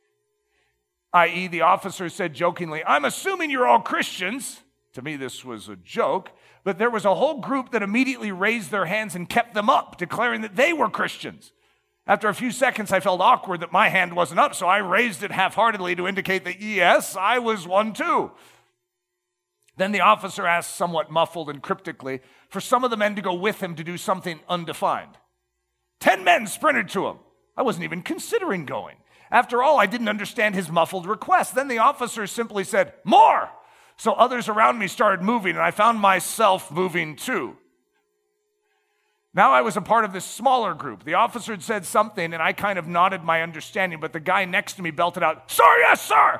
I.e., 1.12 1.48
the 1.48 1.62
officer 1.62 2.08
said 2.08 2.34
jokingly, 2.34 2.84
I'm 2.86 3.04
assuming 3.04 3.52
you're 3.52 3.68
all 3.68 3.82
Christians. 3.82 4.62
To 4.94 5.02
me, 5.02 5.18
this 5.18 5.44
was 5.44 5.68
a 5.68 5.76
joke. 5.76 6.32
But 6.64 6.78
there 6.78 6.90
was 6.90 7.04
a 7.04 7.16
whole 7.16 7.42
group 7.42 7.72
that 7.72 7.84
immediately 7.84 8.32
raised 8.32 8.72
their 8.72 8.86
hands 8.86 9.14
and 9.14 9.28
kept 9.28 9.54
them 9.54 9.70
up, 9.70 9.98
declaring 9.98 10.40
that 10.42 10.56
they 10.56 10.72
were 10.72 10.90
Christians. 10.90 11.52
After 12.08 12.30
a 12.30 12.34
few 12.34 12.52
seconds, 12.52 12.94
I 12.94 13.02
felt 13.02 13.20
awkward 13.20 13.60
that 13.60 13.74
my 13.74 13.90
hand 13.90 14.16
wasn't 14.16 14.40
up, 14.40 14.56
so 14.56 14.68
I 14.68 14.78
raised 14.78 15.22
it 15.22 15.32
half 15.32 15.56
heartedly 15.56 15.96
to 15.96 16.08
indicate 16.08 16.46
that, 16.46 16.62
yes, 16.62 17.18
I 17.18 17.40
was 17.40 17.68
one 17.68 17.92
too. 17.92 18.32
Then 19.76 19.92
the 19.92 20.02
officer 20.02 20.46
asked, 20.46 20.76
somewhat 20.76 21.12
muffled 21.12 21.50
and 21.50 21.62
cryptically, 21.62 22.22
for 22.50 22.62
some 22.62 22.84
of 22.84 22.92
the 22.92 22.98
men 22.98 23.16
to 23.16 23.22
go 23.22 23.34
with 23.34 23.62
him 23.62 23.76
to 23.76 23.84
do 23.84 23.98
something 23.98 24.40
undefined. 24.48 25.18
Ten 26.00 26.24
men 26.24 26.48
sprinted 26.48 26.90
to 26.90 27.08
him. 27.08 27.18
I 27.58 27.64
wasn't 27.64 27.86
even 27.86 28.02
considering 28.02 28.66
going. 28.66 28.98
After 29.32 29.64
all, 29.64 29.80
I 29.80 29.88
didn't 29.88 30.10
understand 30.10 30.54
his 30.54 30.70
muffled 30.70 31.08
request. 31.08 31.56
Then 31.56 31.68
the 31.68 31.80
officer 31.80 32.28
simply 32.28 32.64
said, 32.64 32.94
More! 33.04 33.50
So 33.98 34.14
others 34.14 34.48
around 34.48 34.80
me 34.80 34.88
started 34.88 35.24
moving, 35.24 35.56
and 35.56 35.64
I 35.64 35.72
found 35.72 36.00
myself 36.00 36.72
moving 36.72 37.16
too. 37.16 37.58
Now 39.34 39.52
I 39.52 39.62
was 39.62 39.76
a 39.76 39.82
part 39.82 40.06
of 40.06 40.14
this 40.14 40.26
smaller 40.26 40.76
group. 40.76 41.04
The 41.04 41.16
officer 41.16 41.54
had 41.54 41.64
said 41.64 41.86
something, 41.86 42.34
and 42.34 42.44
I 42.44 42.54
kind 42.54 42.78
of 42.78 42.88
nodded 42.88 43.24
my 43.24 43.42
understanding, 43.42 44.00
but 44.00 44.14
the 44.14 44.20
guy 44.20 44.46
next 44.46 44.74
to 44.74 44.84
me 44.84 44.92
belted 44.92 45.24
out, 45.24 45.50
Sir, 45.50 45.78
yes, 45.80 46.02
sir! 46.02 46.40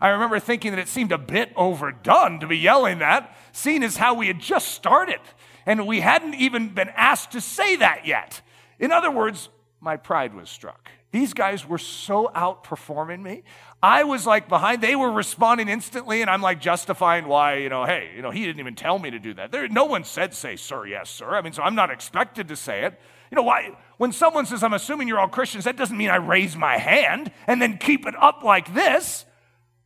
I 0.00 0.08
remember 0.08 0.38
thinking 0.38 0.72
that 0.72 0.78
it 0.78 0.88
seemed 0.88 1.12
a 1.12 1.18
bit 1.18 1.52
overdone 1.56 2.40
to 2.40 2.46
be 2.46 2.58
yelling 2.58 2.98
that, 2.98 3.36
seeing 3.52 3.82
as 3.82 3.96
how 3.96 4.14
we 4.14 4.26
had 4.26 4.38
just 4.38 4.68
started, 4.68 5.20
and 5.64 5.86
we 5.86 6.00
hadn't 6.00 6.34
even 6.34 6.68
been 6.70 6.90
asked 6.90 7.32
to 7.32 7.40
say 7.40 7.76
that 7.76 8.06
yet. 8.06 8.42
In 8.78 8.92
other 8.92 9.10
words, 9.10 9.48
my 9.80 9.96
pride 9.96 10.34
was 10.34 10.50
struck. 10.50 10.90
These 11.12 11.32
guys 11.32 11.66
were 11.66 11.78
so 11.78 12.30
outperforming 12.34 13.22
me. 13.22 13.42
I 13.82 14.04
was 14.04 14.26
like 14.26 14.48
behind, 14.48 14.82
they 14.82 14.96
were 14.96 15.10
responding 15.10 15.68
instantly, 15.68 16.20
and 16.20 16.30
I'm 16.30 16.42
like 16.42 16.60
justifying 16.60 17.26
why, 17.26 17.56
you 17.56 17.68
know, 17.68 17.84
hey, 17.84 18.10
you 18.16 18.22
know, 18.22 18.30
he 18.30 18.44
didn't 18.44 18.60
even 18.60 18.74
tell 18.74 18.98
me 18.98 19.10
to 19.10 19.18
do 19.18 19.34
that. 19.34 19.52
There, 19.52 19.68
no 19.68 19.84
one 19.84 20.04
said, 20.04 20.34
say, 20.34 20.56
sir, 20.56 20.86
yes, 20.86 21.08
sir. 21.08 21.34
I 21.34 21.40
mean, 21.40 21.52
so 21.52 21.62
I'm 21.62 21.74
not 21.74 21.90
expected 21.90 22.48
to 22.48 22.56
say 22.56 22.84
it. 22.84 23.00
You 23.30 23.36
know, 23.36 23.42
why? 23.42 23.76
When 23.98 24.12
someone 24.12 24.46
says, 24.46 24.62
I'm 24.62 24.72
assuming 24.72 25.08
you're 25.08 25.20
all 25.20 25.28
Christians, 25.28 25.64
that 25.64 25.76
doesn't 25.76 25.96
mean 25.96 26.10
I 26.10 26.16
raise 26.16 26.56
my 26.56 26.78
hand 26.78 27.30
and 27.46 27.60
then 27.62 27.78
keep 27.78 28.06
it 28.06 28.14
up 28.20 28.42
like 28.42 28.74
this. 28.74 29.25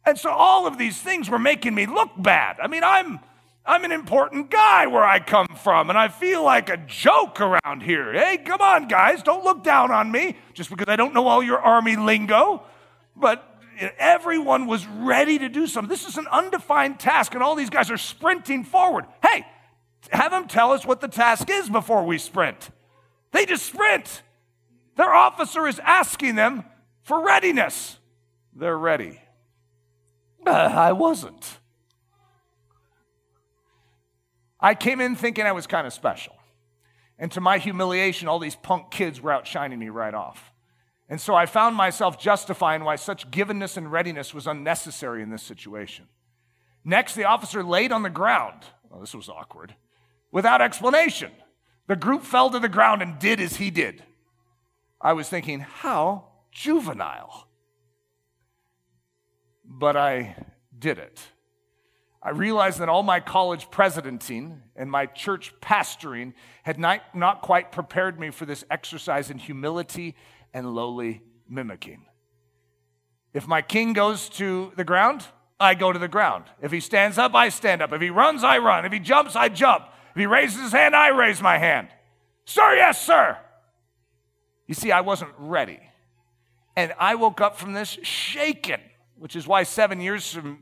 And 0.04 0.18
so 0.18 0.30
all 0.30 0.66
of 0.66 0.78
these 0.78 1.00
things 1.00 1.28
were 1.28 1.38
making 1.38 1.74
me 1.74 1.86
look 1.86 2.10
bad. 2.16 2.56
I 2.62 2.66
mean, 2.66 2.84
I'm. 2.84 3.20
I'm 3.66 3.84
an 3.84 3.92
important 3.92 4.50
guy 4.50 4.86
where 4.86 5.04
I 5.04 5.20
come 5.20 5.46
from, 5.62 5.90
and 5.90 5.98
I 5.98 6.08
feel 6.08 6.42
like 6.42 6.70
a 6.70 6.78
joke 6.78 7.42
around 7.42 7.82
here. 7.82 8.10
Hey, 8.14 8.38
come 8.38 8.62
on, 8.62 8.88
guys, 8.88 9.22
don't 9.22 9.44
look 9.44 9.62
down 9.62 9.90
on 9.92 10.10
me 10.10 10.38
just 10.54 10.70
because 10.70 10.88
I 10.88 10.96
don't 10.96 11.12
know 11.12 11.28
all 11.28 11.42
your 11.42 11.58
army 11.58 11.94
lingo. 11.94 12.62
But 13.14 13.46
everyone 13.98 14.66
was 14.66 14.86
ready 14.86 15.38
to 15.38 15.48
do 15.48 15.66
something. 15.66 15.90
This 15.90 16.08
is 16.08 16.16
an 16.16 16.26
undefined 16.28 16.98
task, 16.98 17.34
and 17.34 17.42
all 17.42 17.54
these 17.54 17.70
guys 17.70 17.90
are 17.90 17.98
sprinting 17.98 18.64
forward. 18.64 19.04
Hey, 19.22 19.46
have 20.10 20.30
them 20.30 20.48
tell 20.48 20.72
us 20.72 20.84
what 20.84 21.00
the 21.00 21.08
task 21.08 21.48
is 21.50 21.68
before 21.68 22.04
we 22.04 22.18
sprint. 22.18 22.70
They 23.32 23.46
just 23.46 23.66
sprint. 23.66 24.22
Their 24.96 25.12
officer 25.12 25.66
is 25.66 25.78
asking 25.80 26.34
them 26.34 26.64
for 27.02 27.24
readiness. 27.24 27.98
They're 28.54 28.76
ready. 28.76 29.20
Uh, 30.46 30.50
I 30.50 30.92
wasn't. 30.92 31.58
I 34.58 34.74
came 34.74 35.00
in 35.00 35.16
thinking 35.16 35.46
I 35.46 35.52
was 35.52 35.66
kind 35.66 35.86
of 35.86 35.92
special. 35.92 36.34
And 37.18 37.30
to 37.32 37.40
my 37.40 37.58
humiliation, 37.58 38.28
all 38.28 38.38
these 38.38 38.56
punk 38.56 38.90
kids 38.90 39.20
were 39.20 39.32
outshining 39.32 39.78
me 39.78 39.88
right 39.88 40.14
off. 40.14 40.52
And 41.08 41.20
so 41.20 41.34
I 41.34 41.46
found 41.46 41.76
myself 41.76 42.18
justifying 42.18 42.84
why 42.84 42.96
such 42.96 43.30
givenness 43.30 43.76
and 43.76 43.90
readiness 43.90 44.32
was 44.32 44.46
unnecessary 44.46 45.22
in 45.22 45.30
this 45.30 45.42
situation. 45.42 46.06
Next, 46.84 47.14
the 47.14 47.24
officer 47.24 47.62
laid 47.62 47.92
on 47.92 48.02
the 48.02 48.10
ground. 48.10 48.62
Well, 48.88 49.00
this 49.00 49.14
was 49.14 49.28
awkward. 49.28 49.74
Without 50.30 50.62
explanation. 50.62 51.32
The 51.88 51.96
group 51.96 52.22
fell 52.22 52.50
to 52.50 52.60
the 52.60 52.68
ground 52.68 53.02
and 53.02 53.18
did 53.18 53.40
as 53.40 53.56
he 53.56 53.70
did. 53.70 54.04
I 55.00 55.12
was 55.12 55.28
thinking, 55.28 55.60
how 55.60 56.28
juvenile. 56.52 57.48
But 59.72 59.96
I 59.96 60.34
did 60.76 60.98
it. 60.98 61.20
I 62.22 62.30
realized 62.30 62.80
that 62.80 62.88
all 62.88 63.04
my 63.04 63.20
college 63.20 63.70
presidenting 63.70 64.60
and 64.76 64.90
my 64.90 65.06
church 65.06 65.54
pastoring 65.60 66.34
had 66.64 66.78
not, 66.78 67.00
not 67.14 67.40
quite 67.40 67.72
prepared 67.72 68.18
me 68.18 68.30
for 68.30 68.44
this 68.44 68.64
exercise 68.70 69.30
in 69.30 69.38
humility 69.38 70.16
and 70.52 70.74
lowly 70.74 71.22
mimicking. 71.48 72.04
If 73.32 73.46
my 73.46 73.62
king 73.62 73.92
goes 73.92 74.28
to 74.30 74.72
the 74.76 74.84
ground, 74.84 75.24
I 75.58 75.74
go 75.74 75.92
to 75.92 75.98
the 75.98 76.08
ground. 76.08 76.44
If 76.60 76.72
he 76.72 76.80
stands 76.80 77.16
up, 77.16 77.34
I 77.34 77.48
stand 77.48 77.80
up. 77.80 77.92
If 77.92 78.02
he 78.02 78.10
runs, 78.10 78.42
I 78.42 78.58
run. 78.58 78.84
If 78.84 78.92
he 78.92 78.98
jumps, 78.98 79.36
I 79.36 79.48
jump. 79.48 79.84
If 80.10 80.16
he 80.16 80.26
raises 80.26 80.60
his 80.60 80.72
hand, 80.72 80.96
I 80.96 81.08
raise 81.08 81.40
my 81.40 81.58
hand. 81.58 81.88
Sir, 82.44 82.74
yes, 82.74 83.00
sir. 83.00 83.38
You 84.66 84.74
see, 84.74 84.90
I 84.90 85.02
wasn't 85.02 85.30
ready. 85.38 85.80
And 86.76 86.92
I 86.98 87.14
woke 87.14 87.40
up 87.40 87.56
from 87.56 87.72
this 87.72 87.98
shaken, 88.02 88.80
which 89.20 89.36
is 89.36 89.46
why 89.46 89.62
seven 89.64 90.00
years 90.00 90.32
from, 90.32 90.58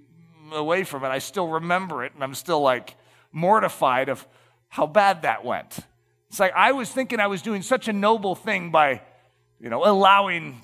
away 0.53 0.83
from 0.83 1.05
it, 1.05 1.09
I 1.09 1.21
still 1.21 1.47
remember 1.47 2.05
it, 2.05 2.13
and 2.13 2.25
I'm 2.25 2.35
still 2.35 2.61
like 2.61 2.97
mortified 3.31 4.09
of 4.09 4.27
how 4.67 4.85
bad 4.85 5.23
that 5.23 5.45
went. 5.45 5.79
It's 6.29 6.41
like 6.41 6.53
I 6.57 6.73
was 6.73 6.91
thinking 6.91 7.21
I 7.21 7.29
was 7.29 7.41
doing 7.41 7.63
such 7.63 7.87
a 7.87 7.93
noble 7.93 8.35
thing 8.35 8.73
by, 8.73 9.01
you 9.61 9.71
know, 9.71 9.85
allowing 9.85 10.61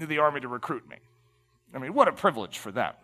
the 0.00 0.18
army 0.18 0.40
to 0.40 0.48
recruit 0.48 0.88
me. 0.88 0.96
I 1.72 1.78
mean, 1.78 1.94
what 1.94 2.08
a 2.08 2.12
privilege 2.12 2.58
for 2.58 2.72
them. 2.72 2.94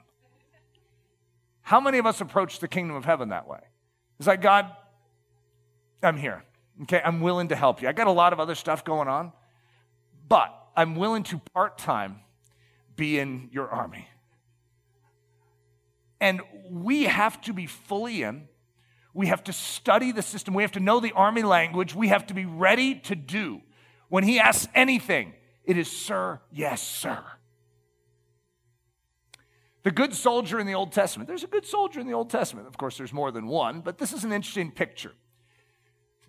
How 1.63 1.79
many 1.81 1.99
of 1.99 2.07
us 2.07 2.21
approach 2.21 2.59
the 2.59 2.69
kingdom 2.69 2.97
of 2.97 3.05
heaven 3.05 3.29
that 3.29 3.47
way? 3.47 3.61
It's 4.19 4.27
like, 4.27 4.43
God, 4.43 4.67
I'm 6.03 6.17
here. 6.17 6.43
Okay, 6.83 7.01
I'm 7.05 7.21
willing 7.21 7.49
to 7.49 7.57
help 7.57 7.81
you. 7.81 7.87
I 7.89 7.93
got 7.93 8.09
a 8.09 8.13
lot 8.13 8.33
of 8.33 8.41
other 8.41 8.57
stuff 8.57 8.85
going 8.85 9.07
on, 9.07 9.33
but 10.29 10.53
I'm 10.77 10.97
willing 10.97 11.23
to 11.25 11.39
part 11.55 11.79
time 11.79 12.24
be 12.97 13.19
in 13.19 13.49
your 13.53 13.69
army. 13.69 14.09
And 16.21 16.41
we 16.71 17.05
have 17.05 17.41
to 17.43 17.53
be 17.53 17.67
fully 17.67 18.23
in. 18.23 18.49
We 19.13 19.27
have 19.27 19.45
to 19.45 19.53
study 19.53 20.11
the 20.11 20.23
system. 20.23 20.55
We 20.55 20.63
have 20.63 20.73
to 20.73 20.81
know 20.81 21.01
the 21.01 21.13
army 21.13 21.43
language. 21.43 21.95
We 21.95 22.09
have 22.09 22.27
to 22.29 22.35
be 22.35 22.45
ready 22.45 22.97
to 23.01 23.15
do. 23.15 23.61
When 24.09 24.25
he 24.25 24.41
asks 24.41 24.69
anything, 24.75 25.35
it 25.65 25.77
is, 25.77 25.91
Sir, 25.91 26.41
yes, 26.51 26.83
sir. 26.83 27.23
The 29.83 29.91
good 29.91 30.15
soldier 30.15 30.59
in 30.59 30.67
the 30.67 30.75
Old 30.75 30.93
Testament. 30.93 31.29
There's 31.29 31.45
a 31.45 31.49
good 31.49 31.67
soldier 31.67 32.01
in 32.01 32.07
the 32.07 32.15
Old 32.15 32.31
Testament. 32.31 32.67
Of 32.67 32.79
course, 32.79 32.97
there's 32.97 33.13
more 33.13 33.31
than 33.31 33.47
one, 33.47 33.83
but 33.83 33.99
this 33.99 34.13
is 34.15 34.25
an 34.25 34.33
interesting 34.33 34.71
picture. 34.71 35.13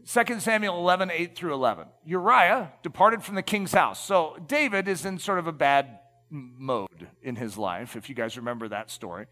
2 0.05 0.39
Samuel 0.39 0.77
11, 0.77 1.09
8 1.09 1.35
through 1.35 1.53
11. 1.53 1.87
Uriah 2.05 2.73
departed 2.83 3.23
from 3.23 3.35
the 3.35 3.41
king's 3.41 3.71
house. 3.71 4.03
So 4.03 4.37
David 4.45 4.87
is 4.87 5.05
in 5.05 5.17
sort 5.17 5.39
of 5.39 5.47
a 5.47 5.53
bad 5.53 5.99
mode 6.29 7.07
in 7.21 7.35
his 7.35 7.57
life, 7.57 7.95
if 7.95 8.09
you 8.09 8.15
guys 8.15 8.37
remember 8.37 8.67
that 8.67 8.89
story 8.89 9.27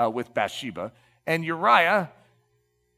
uh, 0.00 0.10
with 0.10 0.32
Bathsheba. 0.34 0.92
And 1.26 1.44
Uriah, 1.44 2.10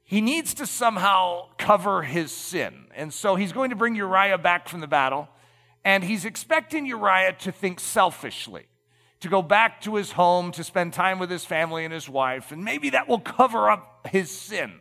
he 0.04 0.20
needs 0.20 0.54
to 0.54 0.66
somehow 0.66 1.48
cover 1.58 2.02
his 2.02 2.32
sin. 2.32 2.86
And 2.94 3.12
so 3.12 3.36
he's 3.36 3.52
going 3.52 3.70
to 3.70 3.76
bring 3.76 3.94
Uriah 3.94 4.38
back 4.38 4.68
from 4.68 4.80
the 4.80 4.86
battle. 4.86 5.28
And 5.84 6.04
he's 6.04 6.24
expecting 6.24 6.86
Uriah 6.86 7.34
to 7.40 7.52
think 7.52 7.80
selfishly, 7.80 8.66
to 9.20 9.28
go 9.28 9.42
back 9.42 9.80
to 9.82 9.94
his 9.94 10.12
home, 10.12 10.52
to 10.52 10.64
spend 10.64 10.92
time 10.92 11.18
with 11.18 11.30
his 11.30 11.44
family 11.44 11.84
and 11.84 11.94
his 11.94 12.08
wife. 12.08 12.52
And 12.52 12.64
maybe 12.64 12.90
that 12.90 13.08
will 13.08 13.20
cover 13.20 13.70
up 13.70 14.08
his 14.10 14.30
sin. 14.30 14.80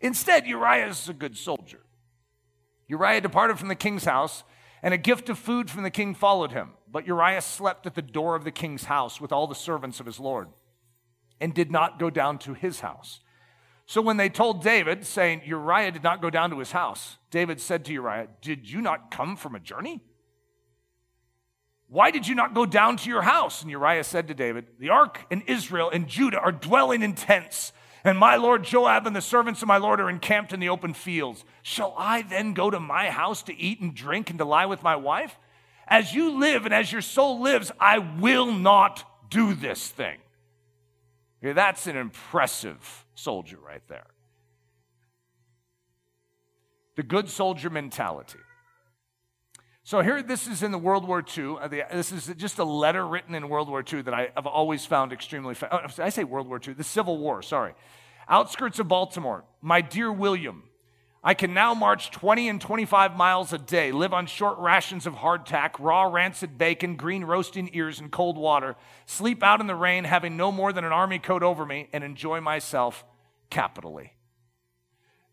Instead, 0.00 0.46
Uriah 0.46 0.88
is 0.88 1.08
a 1.08 1.12
good 1.12 1.36
soldier. 1.36 1.80
Uriah 2.86 3.20
departed 3.20 3.58
from 3.58 3.68
the 3.68 3.74
king's 3.74 4.04
house, 4.04 4.42
and 4.82 4.94
a 4.94 4.98
gift 4.98 5.28
of 5.28 5.38
food 5.38 5.70
from 5.70 5.82
the 5.82 5.90
king 5.90 6.14
followed 6.14 6.52
him. 6.52 6.70
But 6.90 7.06
Uriah 7.06 7.40
slept 7.40 7.86
at 7.86 7.94
the 7.94 8.02
door 8.02 8.34
of 8.34 8.44
the 8.44 8.50
king's 8.50 8.84
house 8.84 9.20
with 9.20 9.32
all 9.32 9.46
the 9.46 9.54
servants 9.54 10.00
of 10.00 10.06
his 10.06 10.18
Lord, 10.18 10.48
and 11.40 11.54
did 11.54 11.70
not 11.70 11.98
go 11.98 12.10
down 12.10 12.38
to 12.40 12.54
his 12.54 12.80
house. 12.80 13.20
So 13.86 14.02
when 14.02 14.16
they 14.16 14.28
told 14.28 14.62
David, 14.62 15.06
saying, 15.06 15.42
Uriah 15.46 15.92
did 15.92 16.02
not 16.02 16.20
go 16.20 16.30
down 16.30 16.50
to 16.50 16.58
his 16.58 16.72
house, 16.72 17.16
David 17.30 17.60
said 17.60 17.84
to 17.86 17.92
Uriah, 17.92 18.28
Did 18.42 18.70
you 18.70 18.80
not 18.80 19.10
come 19.10 19.36
from 19.36 19.54
a 19.54 19.60
journey? 19.60 20.00
Why 21.88 22.10
did 22.10 22.26
you 22.26 22.34
not 22.34 22.52
go 22.52 22.66
down 22.66 22.98
to 22.98 23.08
your 23.08 23.22
house? 23.22 23.62
And 23.62 23.70
Uriah 23.70 24.04
said 24.04 24.28
to 24.28 24.34
David, 24.34 24.66
The 24.78 24.90
ark 24.90 25.24
and 25.30 25.42
Israel 25.46 25.88
and 25.90 26.06
Judah 26.06 26.38
are 26.38 26.52
dwelling 26.52 27.02
in 27.02 27.14
tents 27.14 27.72
and 28.04 28.18
my 28.18 28.36
lord 28.36 28.64
Joab 28.64 29.06
and 29.06 29.14
the 29.14 29.20
servants 29.20 29.60
of 29.62 29.68
my 29.68 29.76
lord 29.76 30.00
are 30.00 30.08
encamped 30.08 30.52
in 30.52 30.60
the 30.60 30.68
open 30.68 30.94
fields. 30.94 31.44
Shall 31.62 31.94
I 31.98 32.22
then 32.22 32.54
go 32.54 32.70
to 32.70 32.80
my 32.80 33.10
house 33.10 33.42
to 33.44 33.58
eat 33.58 33.80
and 33.80 33.94
drink 33.94 34.30
and 34.30 34.38
to 34.38 34.44
lie 34.44 34.66
with 34.66 34.82
my 34.82 34.96
wife? 34.96 35.38
As 35.88 36.14
you 36.14 36.38
live 36.38 36.64
and 36.64 36.74
as 36.74 36.92
your 36.92 37.02
soul 37.02 37.40
lives, 37.40 37.72
I 37.80 37.98
will 37.98 38.52
not 38.52 39.04
do 39.30 39.54
this 39.54 39.88
thing. 39.88 40.18
Okay, 41.42 41.52
that's 41.52 41.86
an 41.86 41.96
impressive 41.96 43.06
soldier 43.14 43.58
right 43.64 43.82
there. 43.88 44.06
The 46.96 47.02
good 47.02 47.28
soldier 47.28 47.70
mentality. 47.70 48.40
So 49.84 50.02
here, 50.02 50.22
this 50.22 50.46
is 50.46 50.62
in 50.62 50.70
the 50.70 50.78
World 50.78 51.06
War 51.08 51.24
II. 51.36 51.56
Uh, 51.62 51.68
this 51.68 52.12
is 52.12 52.26
just 52.36 52.58
a 52.58 52.64
letter 52.64 53.06
written 53.06 53.34
in 53.34 53.48
World 53.48 53.70
War 53.70 53.82
II 53.90 54.02
that 54.02 54.12
I 54.12 54.28
have 54.34 54.46
always 54.46 54.84
found 54.84 55.14
extremely. 55.14 55.54
Fa- 55.54 55.68
oh, 55.72 56.02
I 56.02 56.10
say 56.10 56.24
World 56.24 56.46
War 56.46 56.60
II, 56.66 56.74
the 56.74 56.84
Civil 56.84 57.16
War. 57.16 57.40
Sorry, 57.40 57.72
outskirts 58.28 58.78
of 58.78 58.88
Baltimore. 58.88 59.44
My 59.62 59.80
dear 59.80 60.12
William, 60.12 60.64
I 61.22 61.34
can 61.34 61.52
now 61.52 61.74
march 61.74 62.10
20 62.12 62.48
and 62.48 62.60
25 62.60 63.16
miles 63.16 63.52
a 63.52 63.58
day, 63.58 63.90
live 63.90 64.12
on 64.12 64.26
short 64.26 64.56
rations 64.58 65.04
of 65.04 65.14
hardtack, 65.14 65.72
raw 65.80 66.04
rancid 66.04 66.56
bacon, 66.56 66.94
green 66.94 67.24
roasting 67.24 67.70
ears, 67.72 67.98
and 67.98 68.10
cold 68.10 68.36
water, 68.36 68.76
sleep 69.04 69.42
out 69.42 69.60
in 69.60 69.66
the 69.66 69.74
rain, 69.74 70.04
having 70.04 70.36
no 70.36 70.52
more 70.52 70.72
than 70.72 70.84
an 70.84 70.92
army 70.92 71.18
coat 71.18 71.42
over 71.42 71.66
me, 71.66 71.88
and 71.92 72.04
enjoy 72.04 72.40
myself 72.40 73.04
capitally. 73.50 74.12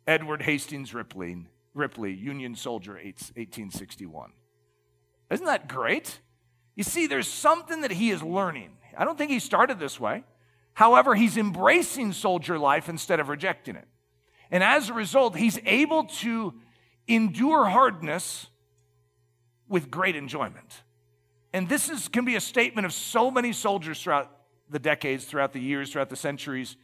Edward 0.08 0.42
Hastings 0.42 0.94
Ripley, 0.94 1.46
Ripley, 1.76 2.14
Union 2.14 2.56
soldier, 2.56 2.94
1861. 2.94 4.32
Isn't 5.30 5.46
that 5.46 5.68
great? 5.68 6.20
You 6.76 6.84
see, 6.84 7.06
there's 7.06 7.28
something 7.28 7.82
that 7.82 7.92
he 7.92 8.10
is 8.10 8.24
learning. 8.24 8.78
I 8.98 9.06
don't 9.06 9.18
think 9.18 9.32
he 9.32 9.40
started 9.40 9.80
this 9.80 10.00
way. 10.00 10.24
However, 10.74 11.16
he's 11.16 11.38
embracing 11.38 12.12
soldier 12.12 12.58
life 12.58 12.90
instead 12.90 13.20
of 13.20 13.30
rejecting 13.30 13.76
it. 13.76 13.88
And 14.52 14.64
as 14.64 14.90
a 14.90 14.94
result, 14.94 15.36
he's 15.36 15.60
able 15.66 16.06
to 16.06 16.54
endure 17.08 17.66
hardness 17.66 18.48
with 19.68 19.90
great 19.90 20.16
enjoyment. 20.16 20.84
And 21.54 21.70
this 21.70 21.90
is, 21.90 22.08
can 22.08 22.26
be 22.26 22.36
a 22.36 22.42
statement 22.42 22.86
of 22.86 22.94
so 22.94 23.32
many 23.32 23.54
soldiers 23.54 24.02
throughout 24.02 24.32
the 24.70 24.80
decades, 24.80 25.26
throughout 25.26 25.54
the 25.54 25.60
years, 25.60 25.92
throughout 25.92 26.10
the 26.10 26.16
centuries, 26.16 26.76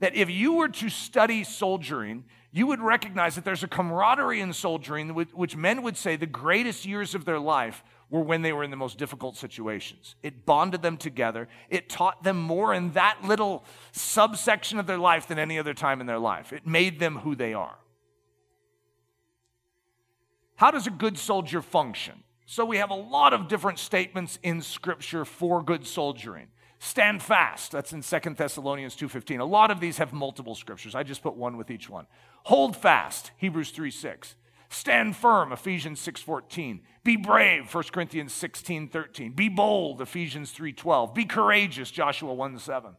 that 0.00 0.14
if 0.14 0.30
you 0.30 0.54
were 0.54 0.68
to 0.68 0.88
study 0.88 1.44
soldiering, 1.44 2.24
you 2.52 2.66
would 2.66 2.80
recognize 2.80 3.34
that 3.34 3.44
there's 3.44 3.62
a 3.62 3.68
camaraderie 3.68 4.40
in 4.40 4.52
soldiering, 4.52 5.10
which 5.10 5.56
men 5.56 5.82
would 5.82 5.96
say 5.96 6.16
the 6.16 6.26
greatest 6.26 6.84
years 6.84 7.14
of 7.14 7.24
their 7.24 7.38
life 7.38 7.84
were 8.10 8.20
when 8.20 8.42
they 8.42 8.52
were 8.52 8.64
in 8.64 8.70
the 8.70 8.76
most 8.76 8.98
difficult 8.98 9.36
situations. 9.36 10.16
It 10.22 10.44
bonded 10.44 10.82
them 10.82 10.96
together, 10.96 11.48
it 11.68 11.88
taught 11.88 12.22
them 12.22 12.40
more 12.40 12.74
in 12.74 12.92
that 12.92 13.18
little 13.24 13.64
subsection 13.92 14.78
of 14.78 14.86
their 14.86 14.98
life 14.98 15.28
than 15.28 15.38
any 15.38 15.58
other 15.58 15.74
time 15.74 16.00
in 16.00 16.06
their 16.06 16.18
life. 16.18 16.52
It 16.52 16.66
made 16.66 16.98
them 16.98 17.18
who 17.18 17.34
they 17.34 17.54
are. 17.54 17.78
How 20.56 20.70
does 20.70 20.86
a 20.86 20.90
good 20.90 21.18
soldier 21.18 21.62
function? 21.62 22.22
So 22.44 22.64
we 22.64 22.78
have 22.78 22.90
a 22.90 22.94
lot 22.94 23.32
of 23.32 23.48
different 23.48 23.78
statements 23.78 24.38
in 24.42 24.60
Scripture 24.60 25.24
for 25.24 25.62
good 25.62 25.86
soldiering. 25.86 26.48
Stand 26.80 27.22
fast. 27.22 27.72
That's 27.72 27.92
in 27.92 28.02
Second 28.02 28.36
Thessalonians 28.36 28.96
2:15. 28.96 29.38
A 29.38 29.44
lot 29.44 29.70
of 29.70 29.80
these 29.80 29.98
have 29.98 30.12
multiple 30.12 30.54
scriptures. 30.54 30.94
I 30.94 31.02
just 31.02 31.22
put 31.22 31.34
one 31.34 31.56
with 31.58 31.70
each 31.70 31.88
one. 31.88 32.06
Hold 32.44 32.74
fast, 32.74 33.32
Hebrews 33.36 33.70
3 33.70 33.90
6. 33.90 34.34
Stand 34.70 35.16
firm, 35.16 35.52
Ephesians 35.52 36.00
6:14. 36.00 36.80
Be 37.02 37.16
brave, 37.16 37.74
1 37.74 37.92
Corinthians 37.92 38.32
16:13. 38.32 39.34
Be 39.34 39.48
bold, 39.48 40.00
Ephesians 40.00 40.52
3:12. 40.52 41.12
Be 41.12 41.24
courageous, 41.24 41.90
Joshua 41.90 42.32
1 42.32 42.56
7. 42.58 42.96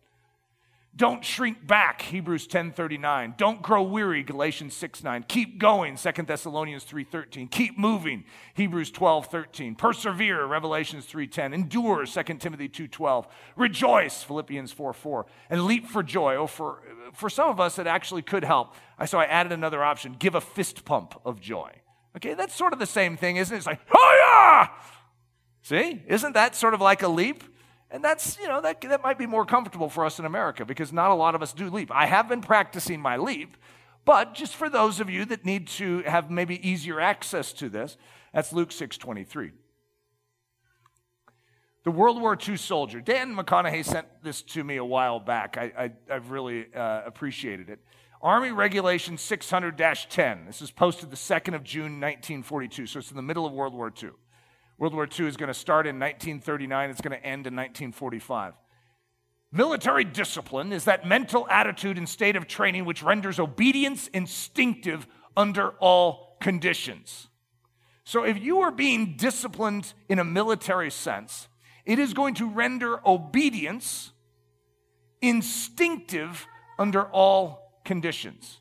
Don't 0.93 1.23
shrink 1.23 1.65
back, 1.65 2.01
Hebrews 2.01 2.47
10:39. 2.47 3.35
Don't 3.37 3.61
grow 3.61 3.81
weary, 3.81 4.23
Galatians 4.23 4.75
6:9. 4.75 5.23
Keep 5.27 5.57
going, 5.57 5.95
2 5.95 6.27
Thessalonians 6.27 6.83
3:13. 6.83 7.47
Keep 7.47 7.77
moving, 7.77 8.25
Hebrews 8.55 8.91
12:13. 8.91 9.75
Persevere, 9.77 10.45
Revelations 10.45 11.05
3:10. 11.05 11.53
Endure, 11.53 12.05
2 12.05 12.41
Timothy 12.41 12.67
2:12. 12.67 13.25
Rejoice, 13.55 14.21
Philippians 14.21 14.73
4:4. 14.73 15.25
And 15.49 15.63
leap 15.63 15.87
for 15.87 16.03
joy. 16.03 16.35
Oh, 16.35 16.47
for, 16.47 16.83
for 17.13 17.29
some 17.29 17.47
of 17.47 17.61
us, 17.61 17.79
it 17.79 17.87
actually 17.87 18.21
could 18.21 18.43
help. 18.43 18.75
So 19.05 19.17
I 19.17 19.25
added 19.25 19.53
another 19.53 19.81
option. 19.83 20.17
Give 20.19 20.35
a 20.35 20.41
fist 20.41 20.83
pump 20.83 21.19
of 21.23 21.39
joy. 21.39 21.71
Okay, 22.17 22.33
that's 22.33 22.53
sort 22.53 22.73
of 22.73 22.79
the 22.79 22.85
same 22.85 23.15
thing, 23.15 23.37
isn't 23.37 23.55
it? 23.55 23.57
It's 23.57 23.65
like, 23.65 23.79
oh 23.95 24.17
yeah! 24.19 24.67
See? 25.61 26.03
Isn't 26.07 26.33
that 26.33 26.55
sort 26.55 26.73
of 26.73 26.81
like 26.81 27.01
a 27.01 27.07
leap? 27.07 27.45
And 27.91 28.01
that's, 28.01 28.39
you 28.39 28.47
know, 28.47 28.61
that, 28.61 28.79
that 28.81 29.03
might 29.03 29.17
be 29.17 29.27
more 29.27 29.45
comfortable 29.45 29.89
for 29.89 30.05
us 30.05 30.17
in 30.17 30.25
America 30.25 30.63
because 30.63 30.93
not 30.93 31.11
a 31.11 31.13
lot 31.13 31.35
of 31.35 31.41
us 31.41 31.51
do 31.51 31.69
leap. 31.69 31.91
I 31.91 32.05
have 32.05 32.29
been 32.29 32.41
practicing 32.41 33.01
my 33.01 33.17
leap, 33.17 33.57
but 34.05 34.33
just 34.33 34.55
for 34.55 34.69
those 34.69 35.01
of 35.01 35.09
you 35.09 35.25
that 35.25 35.43
need 35.45 35.67
to 35.67 35.99
have 36.03 36.31
maybe 36.31 36.65
easier 36.67 37.01
access 37.01 37.51
to 37.53 37.67
this, 37.67 37.97
that's 38.33 38.53
Luke 38.53 38.71
6 38.71 38.97
23. 38.97 39.51
The 41.83 41.91
World 41.91 42.21
War 42.21 42.37
II 42.37 42.57
soldier. 42.57 43.01
Dan 43.01 43.35
McConaughey 43.35 43.83
sent 43.83 44.07
this 44.23 44.41
to 44.43 44.63
me 44.63 44.77
a 44.77 44.85
while 44.85 45.19
back. 45.19 45.57
I, 45.57 45.91
have 46.07 46.29
really 46.29 46.67
uh, 46.73 47.01
appreciated 47.05 47.69
it. 47.69 47.79
Army 48.21 48.51
Regulation 48.51 49.17
600 49.17 49.77
10. 49.77 50.45
This 50.45 50.61
is 50.61 50.71
posted 50.71 51.09
the 51.09 51.15
2nd 51.15 51.55
of 51.55 51.63
June, 51.63 51.99
1942. 51.99 52.85
So 52.85 52.99
it's 52.99 53.09
in 53.09 53.17
the 53.17 53.23
middle 53.23 53.47
of 53.47 53.53
World 53.53 53.73
War 53.73 53.91
II. 54.01 54.11
World 54.81 54.95
War 54.95 55.07
II 55.07 55.27
is 55.27 55.37
going 55.37 55.45
to 55.45 55.53
start 55.53 55.85
in 55.85 55.99
1939, 55.99 56.89
it's 56.89 57.01
going 57.01 57.11
to 57.11 57.23
end 57.23 57.45
in 57.45 57.55
1945. 57.55 58.55
Military 59.51 60.03
discipline 60.03 60.73
is 60.73 60.85
that 60.85 61.05
mental 61.05 61.47
attitude 61.51 61.99
and 61.99 62.09
state 62.09 62.35
of 62.35 62.47
training 62.47 62.85
which 62.85 63.03
renders 63.03 63.39
obedience 63.39 64.07
instinctive 64.07 65.05
under 65.37 65.69
all 65.77 66.35
conditions. 66.41 67.27
So, 68.05 68.23
if 68.23 68.41
you 68.41 68.61
are 68.61 68.71
being 68.71 69.17
disciplined 69.17 69.93
in 70.09 70.17
a 70.17 70.23
military 70.23 70.89
sense, 70.89 71.47
it 71.85 71.99
is 71.99 72.15
going 72.15 72.33
to 72.35 72.49
render 72.49 73.07
obedience 73.07 74.11
instinctive 75.21 76.47
under 76.79 77.03
all 77.03 77.81
conditions. 77.85 78.59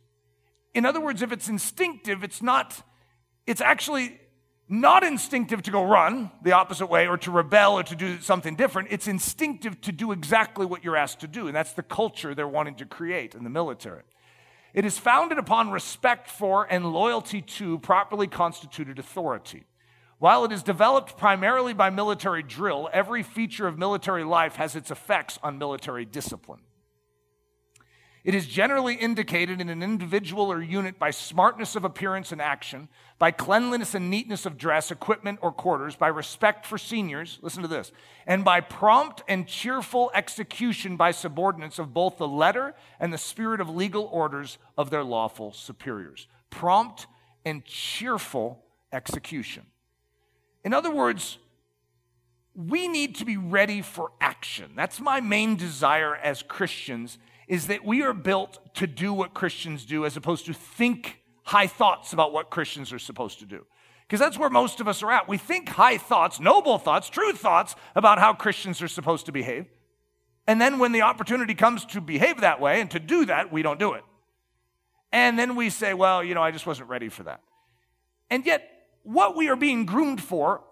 In 0.74 0.84
other 0.84 1.00
words, 1.00 1.22
if 1.22 1.32
it's 1.32 1.48
instinctive, 1.48 2.22
it's 2.22 2.42
not, 2.42 2.82
it's 3.46 3.62
actually 3.62 4.20
not 4.70 5.02
instinctive 5.02 5.62
to 5.62 5.72
go 5.72 5.84
run 5.84 6.30
the 6.42 6.52
opposite 6.52 6.86
way 6.86 7.08
or 7.08 7.18
to 7.18 7.30
rebel 7.32 7.76
or 7.76 7.82
to 7.82 7.96
do 7.96 8.20
something 8.20 8.54
different. 8.54 8.88
It's 8.92 9.08
instinctive 9.08 9.80
to 9.80 9.90
do 9.90 10.12
exactly 10.12 10.64
what 10.64 10.84
you're 10.84 10.96
asked 10.96 11.20
to 11.20 11.26
do. 11.26 11.48
And 11.48 11.56
that's 11.56 11.72
the 11.72 11.82
culture 11.82 12.34
they're 12.36 12.46
wanting 12.46 12.76
to 12.76 12.86
create 12.86 13.34
in 13.34 13.42
the 13.42 13.50
military. 13.50 14.04
It 14.72 14.84
is 14.84 14.96
founded 14.96 15.38
upon 15.38 15.72
respect 15.72 16.30
for 16.30 16.64
and 16.70 16.92
loyalty 16.92 17.42
to 17.42 17.80
properly 17.80 18.28
constituted 18.28 19.00
authority. 19.00 19.64
While 20.18 20.44
it 20.44 20.52
is 20.52 20.62
developed 20.62 21.16
primarily 21.16 21.72
by 21.74 21.90
military 21.90 22.44
drill, 22.44 22.88
every 22.92 23.24
feature 23.24 23.66
of 23.66 23.76
military 23.76 24.22
life 24.22 24.54
has 24.56 24.76
its 24.76 24.92
effects 24.92 25.38
on 25.42 25.58
military 25.58 26.04
discipline. 26.04 26.60
It 28.22 28.34
is 28.34 28.46
generally 28.46 28.96
indicated 28.96 29.60
in 29.62 29.70
an 29.70 29.82
individual 29.82 30.52
or 30.52 30.60
unit 30.60 30.98
by 30.98 31.10
smartness 31.10 31.74
of 31.74 31.84
appearance 31.84 32.32
and 32.32 32.40
action, 32.40 32.88
by 33.18 33.30
cleanliness 33.30 33.94
and 33.94 34.10
neatness 34.10 34.44
of 34.44 34.58
dress, 34.58 34.90
equipment, 34.90 35.38
or 35.40 35.52
quarters, 35.52 35.96
by 35.96 36.08
respect 36.08 36.66
for 36.66 36.76
seniors, 36.76 37.38
listen 37.40 37.62
to 37.62 37.68
this, 37.68 37.92
and 38.26 38.44
by 38.44 38.60
prompt 38.60 39.22
and 39.26 39.46
cheerful 39.46 40.10
execution 40.14 40.96
by 40.96 41.12
subordinates 41.12 41.78
of 41.78 41.94
both 41.94 42.18
the 42.18 42.28
letter 42.28 42.74
and 42.98 43.10
the 43.10 43.18
spirit 43.18 43.60
of 43.60 43.70
legal 43.70 44.04
orders 44.12 44.58
of 44.76 44.90
their 44.90 45.04
lawful 45.04 45.52
superiors. 45.52 46.26
Prompt 46.50 47.06
and 47.46 47.64
cheerful 47.64 48.62
execution. 48.92 49.64
In 50.62 50.74
other 50.74 50.90
words, 50.90 51.38
we 52.54 52.86
need 52.86 53.14
to 53.14 53.24
be 53.24 53.38
ready 53.38 53.80
for 53.80 54.12
action. 54.20 54.72
That's 54.76 55.00
my 55.00 55.20
main 55.20 55.56
desire 55.56 56.14
as 56.16 56.42
Christians 56.42 57.16
is 57.50 57.66
that 57.66 57.84
we 57.84 58.00
are 58.02 58.14
built 58.14 58.60
to 58.76 58.86
do 58.86 59.12
what 59.12 59.34
Christians 59.34 59.84
do 59.84 60.06
as 60.06 60.16
opposed 60.16 60.46
to 60.46 60.54
think 60.54 61.20
high 61.42 61.66
thoughts 61.66 62.12
about 62.12 62.32
what 62.32 62.48
Christians 62.48 62.92
are 62.92 62.98
supposed 63.00 63.40
to 63.40 63.44
do. 63.44 63.66
Because 64.06 64.20
that's 64.20 64.38
where 64.38 64.48
most 64.48 64.78
of 64.78 64.86
us 64.86 65.02
are 65.02 65.10
at. 65.10 65.26
We 65.26 65.36
think 65.36 65.68
high 65.68 65.98
thoughts, 65.98 66.38
noble 66.38 66.78
thoughts, 66.78 67.10
true 67.10 67.32
thoughts 67.32 67.74
about 67.96 68.20
how 68.20 68.34
Christians 68.34 68.80
are 68.82 68.88
supposed 68.88 69.26
to 69.26 69.32
behave. 69.32 69.66
And 70.46 70.60
then 70.60 70.78
when 70.78 70.92
the 70.92 71.02
opportunity 71.02 71.54
comes 71.54 71.84
to 71.86 72.00
behave 72.00 72.42
that 72.42 72.60
way 72.60 72.80
and 72.80 72.88
to 72.92 73.00
do 73.00 73.24
that, 73.24 73.52
we 73.52 73.62
don't 73.62 73.80
do 73.80 73.94
it. 73.94 74.04
And 75.10 75.36
then 75.36 75.56
we 75.56 75.70
say, 75.70 75.92
well, 75.92 76.22
you 76.22 76.36
know, 76.36 76.42
I 76.42 76.52
just 76.52 76.68
wasn't 76.68 76.88
ready 76.88 77.08
for 77.08 77.24
that. 77.24 77.40
And 78.30 78.46
yet, 78.46 78.62
what 79.02 79.34
we 79.34 79.48
are 79.48 79.56
being 79.56 79.86
groomed 79.86 80.22
for, 80.22 80.62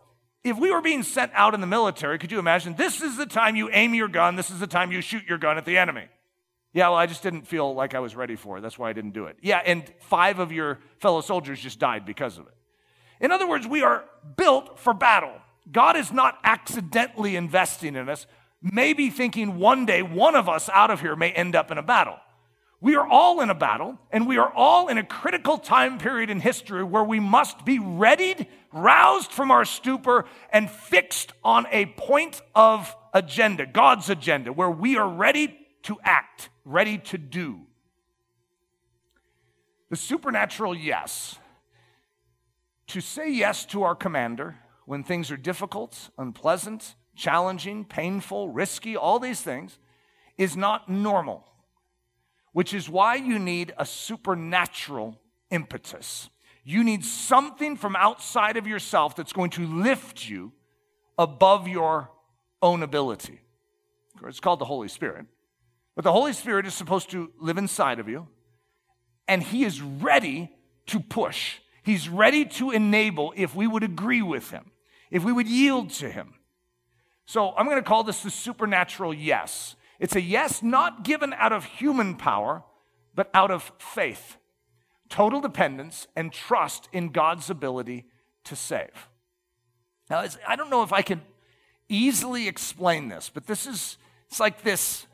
if 0.44 0.56
we 0.56 0.70
were 0.70 0.80
being 0.80 1.02
sent 1.02 1.32
out 1.34 1.54
in 1.54 1.60
the 1.60 1.66
military, 1.66 2.18
could 2.18 2.30
you 2.30 2.38
imagine? 2.38 2.76
This 2.76 3.02
is 3.02 3.16
the 3.16 3.26
time 3.26 3.56
you 3.56 3.68
aim 3.72 3.94
your 3.94 4.06
gun, 4.06 4.36
this 4.36 4.48
is 4.48 4.60
the 4.60 4.68
time 4.68 4.92
you 4.92 5.00
shoot 5.00 5.24
your 5.28 5.38
gun 5.38 5.58
at 5.58 5.64
the 5.64 5.76
enemy. 5.76 6.08
Yeah, 6.72 6.88
well, 6.88 6.98
I 6.98 7.06
just 7.06 7.22
didn't 7.22 7.46
feel 7.46 7.74
like 7.74 7.94
I 7.94 8.00
was 8.00 8.14
ready 8.14 8.36
for 8.36 8.58
it. 8.58 8.60
That's 8.60 8.78
why 8.78 8.90
I 8.90 8.92
didn't 8.92 9.12
do 9.12 9.26
it. 9.26 9.38
Yeah, 9.40 9.62
and 9.64 9.90
five 10.00 10.38
of 10.38 10.52
your 10.52 10.78
fellow 10.98 11.20
soldiers 11.20 11.60
just 11.60 11.78
died 11.78 12.04
because 12.04 12.38
of 12.38 12.46
it. 12.46 12.54
In 13.20 13.32
other 13.32 13.48
words, 13.48 13.66
we 13.66 13.82
are 13.82 14.04
built 14.36 14.78
for 14.78 14.94
battle. 14.94 15.32
God 15.70 15.96
is 15.96 16.12
not 16.12 16.38
accidentally 16.44 17.36
investing 17.36 17.96
in 17.96 18.08
us, 18.08 18.26
maybe 18.62 19.10
thinking 19.10 19.58
one 19.58 19.86
day 19.86 20.02
one 20.02 20.34
of 20.34 20.48
us 20.48 20.68
out 20.68 20.90
of 20.90 21.00
here 21.00 21.16
may 21.16 21.30
end 21.30 21.56
up 21.56 21.70
in 21.70 21.78
a 21.78 21.82
battle. 21.82 22.18
We 22.80 22.94
are 22.94 23.06
all 23.06 23.40
in 23.40 23.50
a 23.50 23.56
battle, 23.56 23.98
and 24.12 24.26
we 24.26 24.38
are 24.38 24.52
all 24.54 24.86
in 24.86 24.98
a 24.98 25.04
critical 25.04 25.58
time 25.58 25.98
period 25.98 26.30
in 26.30 26.38
history 26.38 26.84
where 26.84 27.02
we 27.02 27.18
must 27.18 27.64
be 27.64 27.80
readied, 27.80 28.46
roused 28.72 29.32
from 29.32 29.50
our 29.50 29.64
stupor, 29.64 30.26
and 30.52 30.70
fixed 30.70 31.32
on 31.42 31.66
a 31.72 31.86
point 31.86 32.40
of 32.54 32.94
agenda, 33.12 33.66
God's 33.66 34.08
agenda, 34.10 34.52
where 34.52 34.70
we 34.70 34.96
are 34.96 35.08
ready 35.08 35.58
to 35.88 35.98
act 36.04 36.50
ready 36.66 36.98
to 36.98 37.16
do. 37.16 37.60
The 39.88 39.96
supernatural 39.96 40.74
yes. 40.74 41.38
To 42.88 43.00
say 43.00 43.30
yes 43.32 43.64
to 43.66 43.84
our 43.84 43.94
commander 43.94 44.56
when 44.84 45.02
things 45.02 45.30
are 45.30 45.38
difficult, 45.38 46.10
unpleasant, 46.18 46.94
challenging, 47.16 47.86
painful, 47.86 48.50
risky, 48.50 48.98
all 48.98 49.18
these 49.18 49.40
things, 49.40 49.78
is 50.36 50.58
not 50.58 50.90
normal, 50.90 51.48
which 52.52 52.74
is 52.74 52.90
why 52.90 53.14
you 53.14 53.38
need 53.38 53.72
a 53.78 53.86
supernatural 53.86 55.18
impetus. 55.50 56.28
You 56.64 56.84
need 56.84 57.02
something 57.02 57.78
from 57.78 57.96
outside 57.96 58.58
of 58.58 58.66
yourself 58.66 59.16
that's 59.16 59.32
going 59.32 59.50
to 59.52 59.66
lift 59.66 60.28
you 60.28 60.52
above 61.16 61.66
your 61.66 62.10
own 62.60 62.82
ability. 62.82 63.40
It's 64.26 64.38
called 64.38 64.58
the 64.58 64.66
Holy 64.66 64.88
Spirit. 64.88 65.24
But 65.98 66.04
the 66.04 66.12
Holy 66.12 66.32
Spirit 66.32 66.64
is 66.64 66.74
supposed 66.74 67.10
to 67.10 67.32
live 67.40 67.58
inside 67.58 67.98
of 67.98 68.08
you, 68.08 68.28
and 69.26 69.42
He 69.42 69.64
is 69.64 69.82
ready 69.82 70.48
to 70.86 71.00
push. 71.00 71.56
He's 71.82 72.08
ready 72.08 72.44
to 72.44 72.70
enable 72.70 73.34
if 73.34 73.56
we 73.56 73.66
would 73.66 73.82
agree 73.82 74.22
with 74.22 74.52
Him, 74.52 74.70
if 75.10 75.24
we 75.24 75.32
would 75.32 75.48
yield 75.48 75.90
to 75.94 76.08
Him. 76.08 76.34
So 77.26 77.52
I'm 77.56 77.66
going 77.66 77.78
to 77.78 77.82
call 77.82 78.04
this 78.04 78.22
the 78.22 78.30
supernatural 78.30 79.12
yes. 79.12 79.74
It's 79.98 80.14
a 80.14 80.20
yes 80.20 80.62
not 80.62 81.02
given 81.02 81.32
out 81.32 81.52
of 81.52 81.64
human 81.64 82.14
power, 82.14 82.62
but 83.16 83.28
out 83.34 83.50
of 83.50 83.72
faith, 83.80 84.36
total 85.08 85.40
dependence, 85.40 86.06
and 86.14 86.32
trust 86.32 86.88
in 86.92 87.08
God's 87.08 87.50
ability 87.50 88.04
to 88.44 88.54
save. 88.54 89.08
Now, 90.08 90.24
I 90.46 90.54
don't 90.54 90.70
know 90.70 90.84
if 90.84 90.92
I 90.92 91.02
can 91.02 91.22
easily 91.88 92.46
explain 92.46 93.08
this, 93.08 93.32
but 93.34 93.48
this 93.48 93.66
is, 93.66 93.98
it's 94.28 94.38
like 94.38 94.62
this 94.62 95.07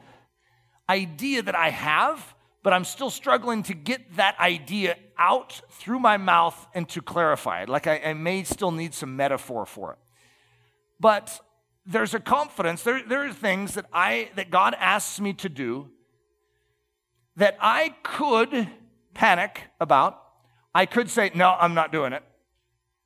idea 0.89 1.43
that 1.43 1.55
I 1.55 1.71
have, 1.71 2.35
but 2.63 2.73
I'm 2.73 2.85
still 2.85 3.11
struggling 3.11 3.63
to 3.65 3.75
get 3.75 4.17
that 4.17 4.39
idea 4.39 4.97
out 5.19 5.61
through 5.71 6.01
my 6.01 6.17
mouth 6.17 6.67
and 6.75 6.89
to 6.91 7.03
clarify 7.03 7.63
it. 7.63 7.69
Like 7.69 7.87
I, 7.87 7.99
I 7.99 8.15
may 8.15 8.45
still 8.45 8.71
need 8.71 8.95
some 8.95 9.17
metaphor 9.17 9.67
for 9.67 9.93
it. 9.93 9.99
But 11.01 11.41
there's 11.87 12.15
a 12.15 12.21
confidence, 12.21 12.83
there, 12.83 13.03
there 13.07 13.27
are 13.27 13.33
things 13.33 13.75
that 13.75 13.87
I 13.93 14.31
that 14.37 14.51
God 14.51 14.75
asks 14.79 15.21
me 15.21 15.35
to 15.35 15.49
do 15.49 15.91
that 17.37 17.57
I 17.61 17.95
could 18.03 18.69
panic 19.13 19.63
about. 19.81 20.21
I 20.75 20.87
could 20.87 21.11
say, 21.11 21.31
no, 21.35 21.51
I'm 21.51 21.75
not 21.75 21.93
doing 21.93 22.13
it. 22.13 22.23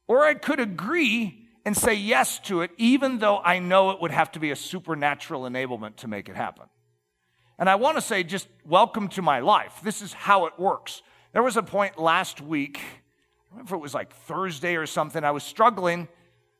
Or 0.07 0.25
I 0.25 0.35
could 0.35 0.61
agree 0.61 1.49
and 1.65 1.77
say 1.77 1.95
yes 1.95 2.39
to 2.41 2.63
it, 2.63 2.71
even 2.79 3.19
though 3.19 3.39
I 3.39 3.59
know 3.59 3.91
it 3.91 4.01
would 4.01 4.11
have 4.11 4.33
to 4.33 4.41
be 4.41 4.51
a 4.51 4.57
supernatural 4.57 5.43
enablement 5.43 5.97
to 5.97 6.09
make 6.09 6.29
it 6.29 6.37
happen. 6.37 6.65
And 7.59 7.69
I 7.69 7.75
want 7.75 7.97
to 7.97 8.01
say, 8.01 8.23
just 8.23 8.49
welcome 8.65 9.09
to 9.09 9.23
my 9.23 9.41
life. 9.41 9.81
This 9.83 10.01
is 10.01 10.13
how 10.13 10.47
it 10.47 10.53
works. 10.59 11.03
There 11.33 11.43
was 11.43 11.57
a 11.57 11.63
point 11.63 11.99
last 11.99 12.41
week, 12.41 12.81
I 13.57 13.61
if 13.61 13.73
it 13.73 13.77
was 13.77 13.95
like 13.95 14.13
Thursday 14.13 14.77
or 14.77 14.87
something, 14.87 15.25
I 15.25 15.33
was 15.33 15.43
struggling 15.43 16.09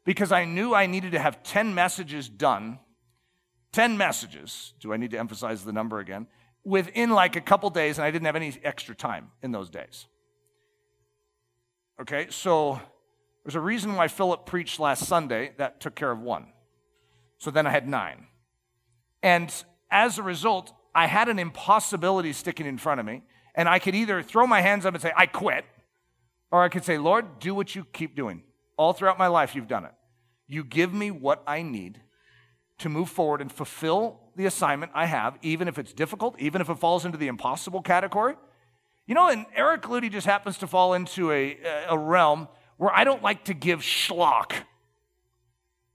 because 0.05 0.33
I 0.33 0.45
knew 0.45 0.75
I 0.75 0.87
needed 0.87 1.13
to 1.13 1.19
have 1.19 1.43
10 1.43 1.75
messages 1.75 2.29
done. 2.29 2.79
10 3.73 3.97
messages. 3.97 4.73
Do 4.81 4.93
I 4.93 4.97
need 4.97 5.11
to 5.13 5.19
emphasize 5.19 5.65
the 5.65 5.73
number 5.73 5.99
again? 5.99 6.27
Within 6.65 7.11
like 7.11 7.37
a 7.37 7.41
couple 7.41 7.71
days, 7.71 7.99
and 7.99 8.05
I 8.05 8.11
didn't 8.11 8.27
have 8.27 8.37
any 8.37 8.57
extra 8.65 8.95
time 8.95 9.31
in 9.43 9.53
those 9.53 9.71
days. 9.71 10.07
Okay, 12.01 12.27
so 12.31 12.81
there's 13.45 13.55
a 13.55 13.61
reason 13.61 13.95
why 13.95 14.09
Philip 14.09 14.47
preached 14.47 14.81
last 14.81 15.07
Sunday. 15.07 15.53
That 15.59 15.81
took 15.81 15.95
care 15.95 16.11
of 16.11 16.21
one. 16.21 16.47
So 17.39 17.51
then 17.51 17.67
I 17.67 17.71
had 17.71 17.89
nine. 17.89 18.27
And 19.23 19.53
as 19.91 20.19
a 20.19 20.23
result, 20.23 20.73
I 20.99 21.07
had 21.07 21.29
an 21.29 21.39
impossibility 21.39 22.33
sticking 22.33 22.67
in 22.67 22.77
front 22.77 22.99
of 22.99 23.07
me, 23.07 23.23
and 23.55 23.69
I 23.69 23.79
could 23.79 23.95
either 23.95 24.21
throw 24.21 24.49
my 24.49 24.61
hands 24.61 24.85
up 24.85 24.95
and 24.95 25.01
say, 25.01 25.13
I 25.17 25.27
quit, 25.27 25.65
Or 26.51 26.65
I 26.65 26.69
could 26.69 26.85
say, 26.85 26.99
Lord, 26.99 27.39
do 27.39 27.55
what 27.55 27.73
you 27.77 27.85
keep 27.85 28.17
doing. 28.17 28.43
All 28.77 28.93
throughout 28.93 29.17
my 29.17 29.29
life, 29.29 29.55
you've 29.55 29.69
done 29.69 29.85
it. 29.85 29.93
You 30.49 30.65
give 30.65 30.93
me 30.93 31.13
what 31.13 31.45
I 31.47 31.63
need 31.63 32.01
to 32.79 32.89
move 32.89 33.11
forward 33.11 33.41
and 33.41 33.53
fulfill 33.53 34.19
the 34.35 34.47
assignment 34.47 34.91
I 34.93 35.07
have, 35.07 35.39
even 35.41 35.69
if 35.69 35.79
it's 35.79 35.93
difficult, 35.93 36.35
even 36.41 36.61
if 36.61 36.69
it 36.69 36.79
falls 36.81 37.05
into 37.05 37.17
the 37.17 37.29
impossible 37.29 37.81
category. 37.81 38.35
You 39.07 39.15
know, 39.15 39.29
and 39.29 39.47
Eric 39.55 39.83
Ludy 39.83 40.11
just 40.11 40.27
happens 40.27 40.59
to 40.59 40.67
fall 40.67 40.95
into 40.95 41.31
a, 41.31 41.59
a 41.89 41.97
realm 41.97 42.49
where 42.77 42.93
I 42.93 43.05
don't 43.05 43.23
like 43.23 43.45
to 43.45 43.55
give 43.55 43.83
schlock. 43.83 44.53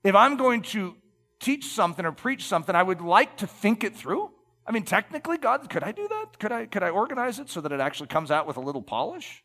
If 0.01 0.15
I'm 0.15 0.37
going 0.37 0.61
to 0.61 0.95
teach 1.41 1.65
something 1.65 2.05
or 2.05 2.13
preach 2.13 2.45
something, 2.45 2.73
I 2.73 2.83
would 2.83 3.01
like 3.01 3.35
to 3.39 3.47
think 3.47 3.83
it 3.83 3.97
through. 3.97 4.29
I 4.65 4.71
mean, 4.71 4.83
technically, 4.83 5.37
God, 5.37 5.69
could 5.69 5.83
I 5.83 5.91
do 5.91 6.07
that? 6.07 6.39
Could 6.39 6.51
I, 6.51 6.65
could 6.65 6.83
I 6.83 6.89
organize 6.89 7.39
it 7.39 7.49
so 7.49 7.61
that 7.61 7.71
it 7.71 7.79
actually 7.79 8.07
comes 8.07 8.31
out 8.31 8.47
with 8.47 8.57
a 8.57 8.61
little 8.61 8.81
polish? 8.81 9.43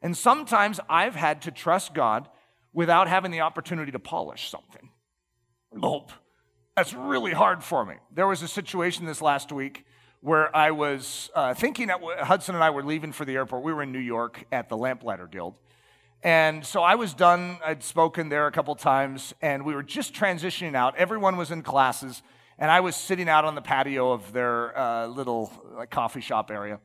And 0.00 0.16
sometimes 0.16 0.80
I've 0.88 1.14
had 1.14 1.42
to 1.42 1.50
trust 1.50 1.94
God 1.94 2.28
without 2.72 3.08
having 3.08 3.30
the 3.30 3.40
opportunity 3.40 3.92
to 3.92 3.98
polish 3.98 4.50
something. 4.50 4.90
Nope. 5.72 6.12
That's 6.76 6.92
really 6.92 7.32
hard 7.32 7.62
for 7.62 7.84
me. 7.84 7.94
There 8.12 8.26
was 8.26 8.42
a 8.42 8.48
situation 8.48 9.06
this 9.06 9.22
last 9.22 9.52
week 9.52 9.84
where 10.20 10.54
I 10.56 10.70
was 10.70 11.30
uh, 11.34 11.54
thinking 11.54 11.88
that 11.88 12.00
Hudson 12.20 12.54
and 12.54 12.64
I 12.64 12.70
were 12.70 12.82
leaving 12.82 13.12
for 13.12 13.24
the 13.24 13.34
airport. 13.34 13.62
We 13.62 13.72
were 13.72 13.82
in 13.82 13.92
New 13.92 13.98
York 13.98 14.44
at 14.50 14.68
the 14.68 14.76
Lamplighter 14.76 15.26
Guild. 15.26 15.54
And 16.22 16.64
so 16.64 16.82
I 16.82 16.94
was 16.94 17.12
done. 17.12 17.58
I'd 17.62 17.84
spoken 17.84 18.30
there 18.30 18.46
a 18.46 18.52
couple 18.52 18.74
times, 18.74 19.34
and 19.42 19.66
we 19.66 19.74
were 19.74 19.82
just 19.82 20.14
transitioning 20.14 20.74
out. 20.74 20.96
Everyone 20.96 21.36
was 21.36 21.50
in 21.50 21.62
classes, 21.62 22.22
and 22.58 22.70
I 22.70 22.80
was 22.80 22.96
sitting 22.96 23.28
out 23.28 23.44
on 23.44 23.54
the 23.54 23.62
patio 23.62 24.12
of 24.12 24.32
their 24.32 24.76
uh, 24.78 25.06
little 25.06 25.52
like, 25.76 25.90
coffee 25.90 26.20
shop 26.20 26.50
area. 26.50 26.80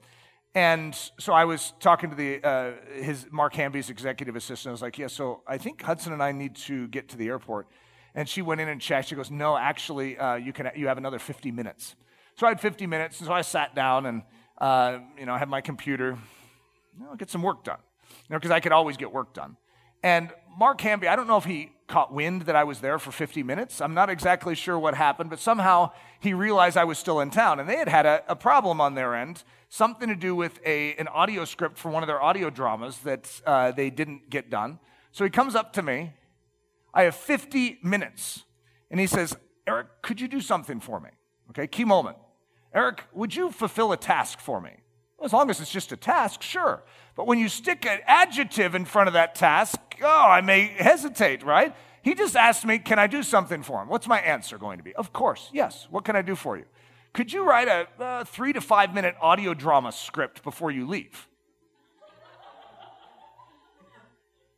And 0.56 0.96
so 1.20 1.34
I 1.34 1.46
was 1.46 1.74
talking 1.80 2.10
to 2.10 2.16
the 2.16 2.44
uh, 2.44 2.72
his 2.96 3.28
Mark 3.32 3.54
Hamby's 3.54 3.90
executive 3.90 4.36
assistant. 4.36 4.70
I 4.70 4.72
was 4.72 4.82
like, 4.82 4.98
"Yeah, 4.98 5.08
so 5.08 5.44
I 5.48 5.60
think 5.60 5.82
Hudson 5.82 6.12
and 6.12 6.24
I 6.24 6.32
need 6.32 6.56
to 6.68 6.88
get 6.88 7.10
to 7.10 7.18
the 7.18 7.28
airport." 7.28 7.68
And 8.16 8.28
she 8.28 8.42
went 8.42 8.60
in 8.60 8.68
and 8.68 8.82
checked. 8.82 9.10
She 9.10 9.16
goes, 9.16 9.30
"No, 9.30 9.56
actually, 9.56 10.18
uh, 10.18 10.36
you 10.36 10.52
can 10.52 10.72
you 10.76 10.88
have 10.88 10.98
another 10.98 11.20
50 11.20 11.52
minutes." 11.52 11.96
So 12.36 12.48
I 12.48 12.50
had 12.50 12.60
50 12.60 12.88
minutes, 12.88 13.20
and 13.20 13.28
so 13.28 13.34
I 13.34 13.42
sat 13.42 13.76
down 13.76 14.08
and 14.08 14.24
uh, 14.58 15.00
you 15.20 15.28
know 15.28 15.34
I 15.34 15.38
had 15.38 15.50
my 15.50 15.62
computer, 15.62 16.18
you 16.98 17.06
know, 17.06 17.16
get 17.16 17.30
some 17.30 17.44
work 17.44 17.64
done, 17.64 17.80
you 18.10 18.34
know, 18.34 18.40
because 18.40 18.52
I 18.52 18.60
could 18.60 18.72
always 18.72 18.98
get 18.98 19.12
work 19.12 19.36
done. 19.36 19.56
And 20.02 20.32
Mark 20.58 20.82
Hamby, 20.82 21.08
I 21.08 21.16
don't 21.16 21.28
know 21.28 21.38
if 21.38 21.46
he 21.46 21.70
caught 21.90 22.14
wind 22.14 22.44
that 22.44 22.56
I 22.56 22.64
was 22.64 22.80
there 22.80 23.00
for 23.00 23.12
50 23.12 23.44
minutes. 23.44 23.82
I'm 23.82 23.94
not 23.94 24.10
exactly 24.10 24.56
sure 24.56 24.80
what 24.80 24.96
happened, 24.96 25.30
but 25.30 25.40
somehow 25.40 25.92
he 26.20 26.34
realized 26.34 26.78
I 26.78 26.86
was 26.86 26.98
still 26.98 27.20
in 27.20 27.32
town. 27.32 27.60
And 27.60 27.68
they 27.68 27.76
had 27.76 27.90
had 27.90 28.06
a, 28.06 28.24
a 28.30 28.36
problem 28.36 28.80
on 28.80 28.96
their 28.96 29.16
end, 29.16 29.44
something 29.68 30.08
to 30.08 30.16
do 30.16 30.34
with 30.36 30.60
a, 30.66 30.96
an 30.96 31.10
audio 31.10 31.44
script 31.44 31.78
for 31.78 31.90
one 31.90 32.04
of 32.04 32.08
their 32.08 32.22
audio 32.22 32.50
dramas 32.50 33.00
that 33.00 33.42
uh, 33.46 33.72
they 33.72 33.90
didn't 33.90 34.30
get 34.30 34.50
done. 34.50 34.80
So 35.12 35.26
he 35.26 35.30
comes 35.30 35.56
up 35.56 35.74
to 35.74 35.82
me. 35.82 36.14
I 36.94 37.04
have 37.04 37.16
50 37.16 37.80
minutes. 37.84 38.46
And 38.90 39.00
he 39.00 39.08
says, 39.08 39.36
Eric, 39.68 39.88
could 40.02 40.22
you 40.22 40.28
do 40.28 40.40
something 40.40 40.80
for 40.80 41.00
me? 41.00 41.10
Okay, 41.50 41.68
key 41.68 41.86
moment. 41.86 42.18
Eric, 42.74 43.04
would 43.14 43.36
you 43.36 43.52
fulfill 43.52 43.92
a 43.92 43.98
task 43.98 44.40
for 44.40 44.62
me? 44.62 44.72
Well, 45.18 45.26
as 45.26 45.34
long 45.34 45.50
as 45.50 45.60
it's 45.60 45.72
just 45.72 45.92
a 45.92 45.98
task, 45.98 46.42
sure. 46.42 46.84
But 47.16 47.28
when 47.28 47.40
you 47.40 47.50
stick 47.50 47.86
an 47.86 48.00
adjective 48.06 48.76
in 48.76 48.86
front 48.86 49.08
of 49.08 49.14
that 49.14 49.36
task, 49.36 49.80
oh, 50.04 50.28
I 50.30 50.42
may 50.42 50.68
hesitate, 50.68 51.44
right? 51.44 51.76
He 52.02 52.16
just 52.16 52.36
asked 52.36 52.66
me, 52.66 52.80
Can 52.80 53.00
I 53.00 53.08
do 53.08 53.24
something 53.24 53.64
for 53.64 53.82
him? 53.82 53.90
What's 53.90 54.08
my 54.08 54.20
answer 54.20 54.58
going 54.58 54.78
to 54.78 54.84
be? 54.84 54.94
Of 54.96 55.14
course, 55.14 55.50
yes. 55.54 55.88
What 55.90 56.06
can 56.06 56.16
I 56.16 56.22
do 56.22 56.36
for 56.36 56.58
you? 56.58 56.66
Could 57.14 57.34
you 57.34 57.44
write 57.44 57.68
a, 57.68 57.88
a 58.00 58.26
three 58.26 58.54
to 58.54 58.62
five 58.62 58.94
minute 58.94 59.16
audio 59.22 59.54
drama 59.54 59.92
script 59.92 60.44
before 60.44 60.72
you 60.72 60.88
leave? 60.88 61.28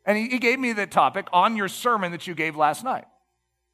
And 0.05 0.17
he, 0.17 0.29
he 0.29 0.39
gave 0.39 0.59
me 0.59 0.73
the 0.73 0.87
topic 0.87 1.27
on 1.31 1.55
your 1.55 1.67
sermon 1.67 2.11
that 2.11 2.27
you 2.27 2.33
gave 2.33 2.55
last 2.55 2.83
night. 2.83 3.05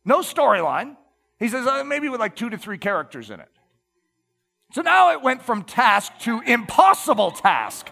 No 0.03 0.19
storyline. 0.19 0.97
He 1.39 1.47
says, 1.47 1.65
uh, 1.67 1.83
maybe 1.83 2.09
with 2.09 2.19
like 2.19 2.35
two 2.35 2.49
to 2.49 2.57
three 2.57 2.77
characters 2.77 3.29
in 3.29 3.39
it. 3.39 3.49
So 4.73 4.81
now 4.81 5.11
it 5.11 5.21
went 5.21 5.41
from 5.41 5.63
task 5.63 6.11
to 6.21 6.41
impossible 6.41 7.31
task. 7.31 7.89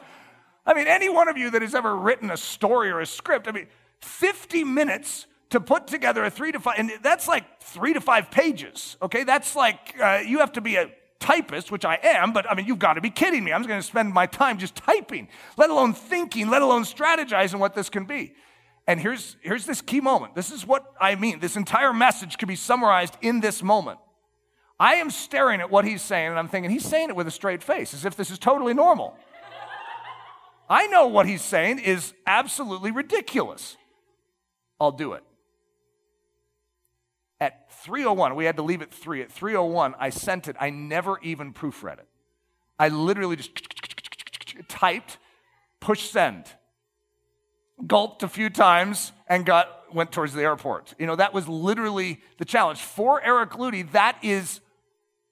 I 0.65 0.73
mean, 0.73 0.87
any 0.87 1.09
one 1.09 1.27
of 1.27 1.37
you 1.37 1.51
that 1.51 1.61
has 1.61 1.75
ever 1.75 1.95
written 1.95 2.31
a 2.31 2.37
story 2.37 2.89
or 2.89 2.99
a 2.99 3.05
script, 3.05 3.47
I 3.47 3.51
mean, 3.51 3.67
50 4.01 4.63
minutes 4.63 5.27
to 5.51 5.59
put 5.59 5.87
together 5.87 6.23
a 6.25 6.29
three 6.29 6.51
to 6.51 6.59
five, 6.59 6.75
and 6.77 6.91
that's 7.01 7.27
like 7.27 7.61
three 7.61 7.93
to 7.93 8.01
five 8.01 8.31
pages, 8.31 8.97
okay? 9.01 9.23
That's 9.23 9.55
like, 9.55 9.95
uh, 10.01 10.21
you 10.25 10.39
have 10.39 10.53
to 10.53 10.61
be 10.61 10.75
a 10.75 10.91
typist, 11.19 11.71
which 11.71 11.85
I 11.85 11.99
am, 12.01 12.33
but 12.33 12.49
I 12.49 12.55
mean, 12.55 12.65
you've 12.65 12.79
got 12.79 12.93
to 12.93 13.01
be 13.01 13.09
kidding 13.09 13.43
me. 13.43 13.53
I'm 13.53 13.61
just 13.61 13.69
going 13.69 13.81
to 13.81 13.87
spend 13.87 14.13
my 14.13 14.25
time 14.25 14.57
just 14.57 14.75
typing, 14.75 15.27
let 15.57 15.69
alone 15.69 15.93
thinking, 15.93 16.49
let 16.49 16.61
alone 16.61 16.83
strategizing 16.83 17.59
what 17.59 17.75
this 17.75 17.89
can 17.89 18.05
be. 18.05 18.33
And 18.87 18.99
here's, 18.99 19.35
here's 19.41 19.65
this 19.65 19.81
key 19.81 20.01
moment. 20.01 20.35
This 20.35 20.51
is 20.51 20.65
what 20.65 20.93
I 20.99 21.15
mean. 21.15 21.39
This 21.39 21.55
entire 21.55 21.93
message 21.93 22.37
could 22.37 22.47
be 22.47 22.55
summarized 22.55 23.17
in 23.21 23.39
this 23.39 23.63
moment. 23.63 23.99
I 24.79 24.95
am 24.95 25.09
staring 25.09 25.61
at 25.61 25.71
what 25.71 25.85
he's 25.85 26.01
saying, 26.01 26.29
and 26.29 26.39
I'm 26.39 26.49
thinking, 26.49 26.69
he's 26.69 26.85
saying 26.85 27.09
it 27.09 27.15
with 27.15 27.27
a 27.27 27.31
straight 27.31 27.63
face, 27.63 27.93
as 27.93 28.05
if 28.05 28.15
this 28.15 28.29
is 28.29 28.37
totally 28.37 28.73
normal. 28.73 29.17
I 30.69 30.87
know 30.87 31.07
what 31.07 31.27
he's 31.27 31.41
saying 31.41 31.79
is 31.79 32.13
absolutely 32.25 32.91
ridiculous. 32.91 33.77
I'll 34.79 34.91
do 34.91 35.13
it. 35.13 35.23
At 37.39 37.71
301, 37.83 38.35
we 38.35 38.45
had 38.45 38.55
to 38.57 38.63
leave 38.63 38.81
at 38.81 38.93
3. 38.93 39.21
At 39.21 39.31
301, 39.31 39.95
I 39.99 40.09
sent 40.09 40.47
it. 40.47 40.55
I 40.59 40.69
never 40.69 41.19
even 41.21 41.53
proofread 41.53 41.99
it. 41.99 42.07
I 42.79 42.89
literally 42.89 43.35
just 43.35 43.51
typed, 44.67 45.17
push 45.79 46.09
send, 46.09 46.45
gulped 47.85 48.23
a 48.23 48.27
few 48.27 48.49
times, 48.49 49.11
and 49.27 49.45
got 49.45 49.93
went 49.93 50.11
towards 50.11 50.33
the 50.33 50.41
airport. 50.41 50.93
You 50.97 51.05
know, 51.05 51.15
that 51.15 51.33
was 51.33 51.47
literally 51.47 52.21
the 52.37 52.45
challenge. 52.45 52.79
For 52.79 53.21
Eric 53.21 53.51
Ludy, 53.51 53.89
that 53.91 54.17
is 54.21 54.59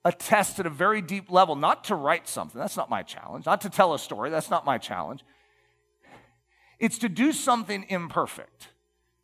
a 0.06 0.12
test 0.12 0.60
at 0.60 0.66
a 0.66 0.70
very 0.70 1.02
deep 1.02 1.32
level, 1.32 1.56
not 1.56 1.84
to 1.86 1.96
write 1.96 2.28
something, 2.28 2.60
that's 2.60 2.78
not 2.78 2.90
my 2.90 3.04
challenge, 3.04 3.46
not 3.46 3.62
to 3.62 3.70
tell 3.70 3.94
a 3.94 4.00
story, 4.00 4.30
that's 4.30 4.50
not 4.50 4.66
my 4.66 4.78
challenge. 4.78 5.24
It's 6.80 6.98
to 7.00 7.10
do 7.10 7.32
something 7.32 7.86
imperfect 7.88 8.70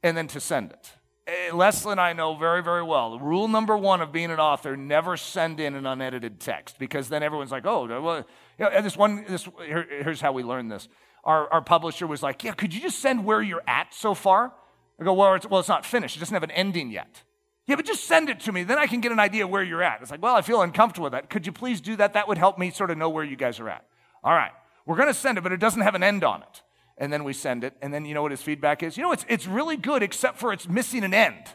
and 0.02 0.16
then 0.16 0.28
to 0.28 0.40
send 0.40 0.72
it. 0.72 0.94
Eh, 1.28 1.54
Leslie 1.54 1.92
and 1.92 2.02
I 2.02 2.14
know 2.14 2.36
very, 2.36 2.64
very 2.64 2.84
well. 2.84 3.20
Rule 3.20 3.48
number 3.48 3.78
one 3.78 4.02
of 4.02 4.12
being 4.12 4.32
an 4.32 4.40
author: 4.40 4.76
never 4.76 5.18
send 5.18 5.60
in 5.60 5.76
an 5.76 5.86
unedited 5.86 6.40
text, 6.40 6.80
because 6.80 7.10
then 7.10 7.22
everyone's 7.22 7.52
like, 7.52 7.66
"Oh, 7.66 7.86
well." 8.02 8.26
You 8.58 8.70
know, 8.70 8.82
this 8.82 8.98
one. 8.98 9.26
This 9.28 9.48
here, 9.66 9.86
here's 10.04 10.22
how 10.22 10.32
we 10.32 10.44
learned 10.44 10.72
this. 10.72 10.88
Our, 11.24 11.52
our 11.52 11.62
publisher 11.62 12.08
was 12.08 12.24
like, 12.24 12.44
"Yeah, 12.44 12.54
could 12.54 12.74
you 12.74 12.82
just 12.82 13.00
send 13.00 13.26
where 13.26 13.42
you're 13.42 13.64
at 13.68 13.94
so 13.94 14.14
far?" 14.14 14.54
I 15.00 15.04
go, 15.04 15.14
"Well, 15.14 15.36
it's, 15.36 15.46
well, 15.46 15.60
it's 15.60 15.70
not 15.70 15.86
finished. 15.86 16.16
It 16.16 16.20
doesn't 16.20 16.34
have 16.34 16.44
an 16.44 16.52
ending 16.52 16.90
yet." 16.90 17.24
Yeah, 17.70 17.76
but 17.76 17.86
just 17.86 18.06
send 18.06 18.30
it 18.30 18.40
to 18.42 18.52
me. 18.52 18.64
Then 18.64 18.80
I 18.80 18.88
can 18.88 19.00
get 19.00 19.12
an 19.12 19.20
idea 19.20 19.46
where 19.46 19.62
you're 19.62 19.84
at. 19.84 20.02
It's 20.02 20.10
like, 20.10 20.24
well, 20.24 20.36
I 20.36 20.42
feel 20.42 20.64
uncomfortable 20.64 21.04
with 21.04 21.14
that. 21.14 21.30
Could 21.30 21.46
you 21.46 21.52
please 21.52 21.80
do 21.82 21.96
that? 21.98 22.14
That 22.14 22.28
would 22.28 22.40
help 22.40 22.58
me 22.58 22.72
sort 22.72 22.90
of 22.90 22.98
know 22.98 23.10
where 23.10 23.24
you 23.24 23.36
guys 23.36 23.60
are 23.60 23.70
at. 23.70 23.86
All 24.24 24.34
right. 24.34 24.50
We're 24.88 24.96
going 24.96 25.08
to 25.08 25.14
send 25.14 25.38
it, 25.38 25.42
but 25.42 25.52
it 25.52 25.60
doesn't 25.60 25.82
have 25.84 25.94
an 25.94 26.02
end 26.02 26.24
on 26.24 26.42
it. 26.42 26.64
And 26.98 27.14
then 27.14 27.24
we 27.24 27.32
send 27.32 27.64
it. 27.64 27.76
And 27.80 27.94
then 27.94 28.06
you 28.06 28.16
know 28.16 28.24
what 28.24 28.32
his 28.32 28.42
feedback 28.42 28.82
is? 28.82 28.98
You 28.98 29.04
know, 29.04 29.12
it's, 29.12 29.24
it's 29.30 29.46
really 29.46 29.78
good, 29.78 30.02
except 30.02 30.40
for 30.40 30.52
it's 30.52 30.68
missing 30.68 31.04
an 31.04 31.14
end. 31.14 31.46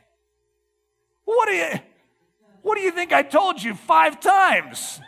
What 1.24 1.48
do 1.48 1.54
you, 1.56 1.80
what 2.62 2.76
do 2.76 2.82
you 2.82 2.92
think 2.92 3.12
I 3.12 3.22
told 3.22 3.60
you 3.60 3.74
five 3.74 4.20
times? 4.20 5.00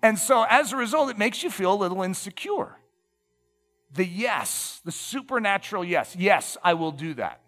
And 0.00 0.16
so 0.16 0.46
as 0.48 0.72
a 0.72 0.76
result, 0.76 1.10
it 1.10 1.18
makes 1.18 1.42
you 1.42 1.50
feel 1.50 1.72
a 1.72 1.74
little 1.74 2.02
insecure. 2.02 2.76
The 3.92 4.06
yes, 4.06 4.80
the 4.84 4.92
supernatural 4.92 5.84
yes. 5.84 6.14
Yes, 6.16 6.56
I 6.62 6.74
will 6.74 6.92
do 6.92 7.14
that. 7.14 7.40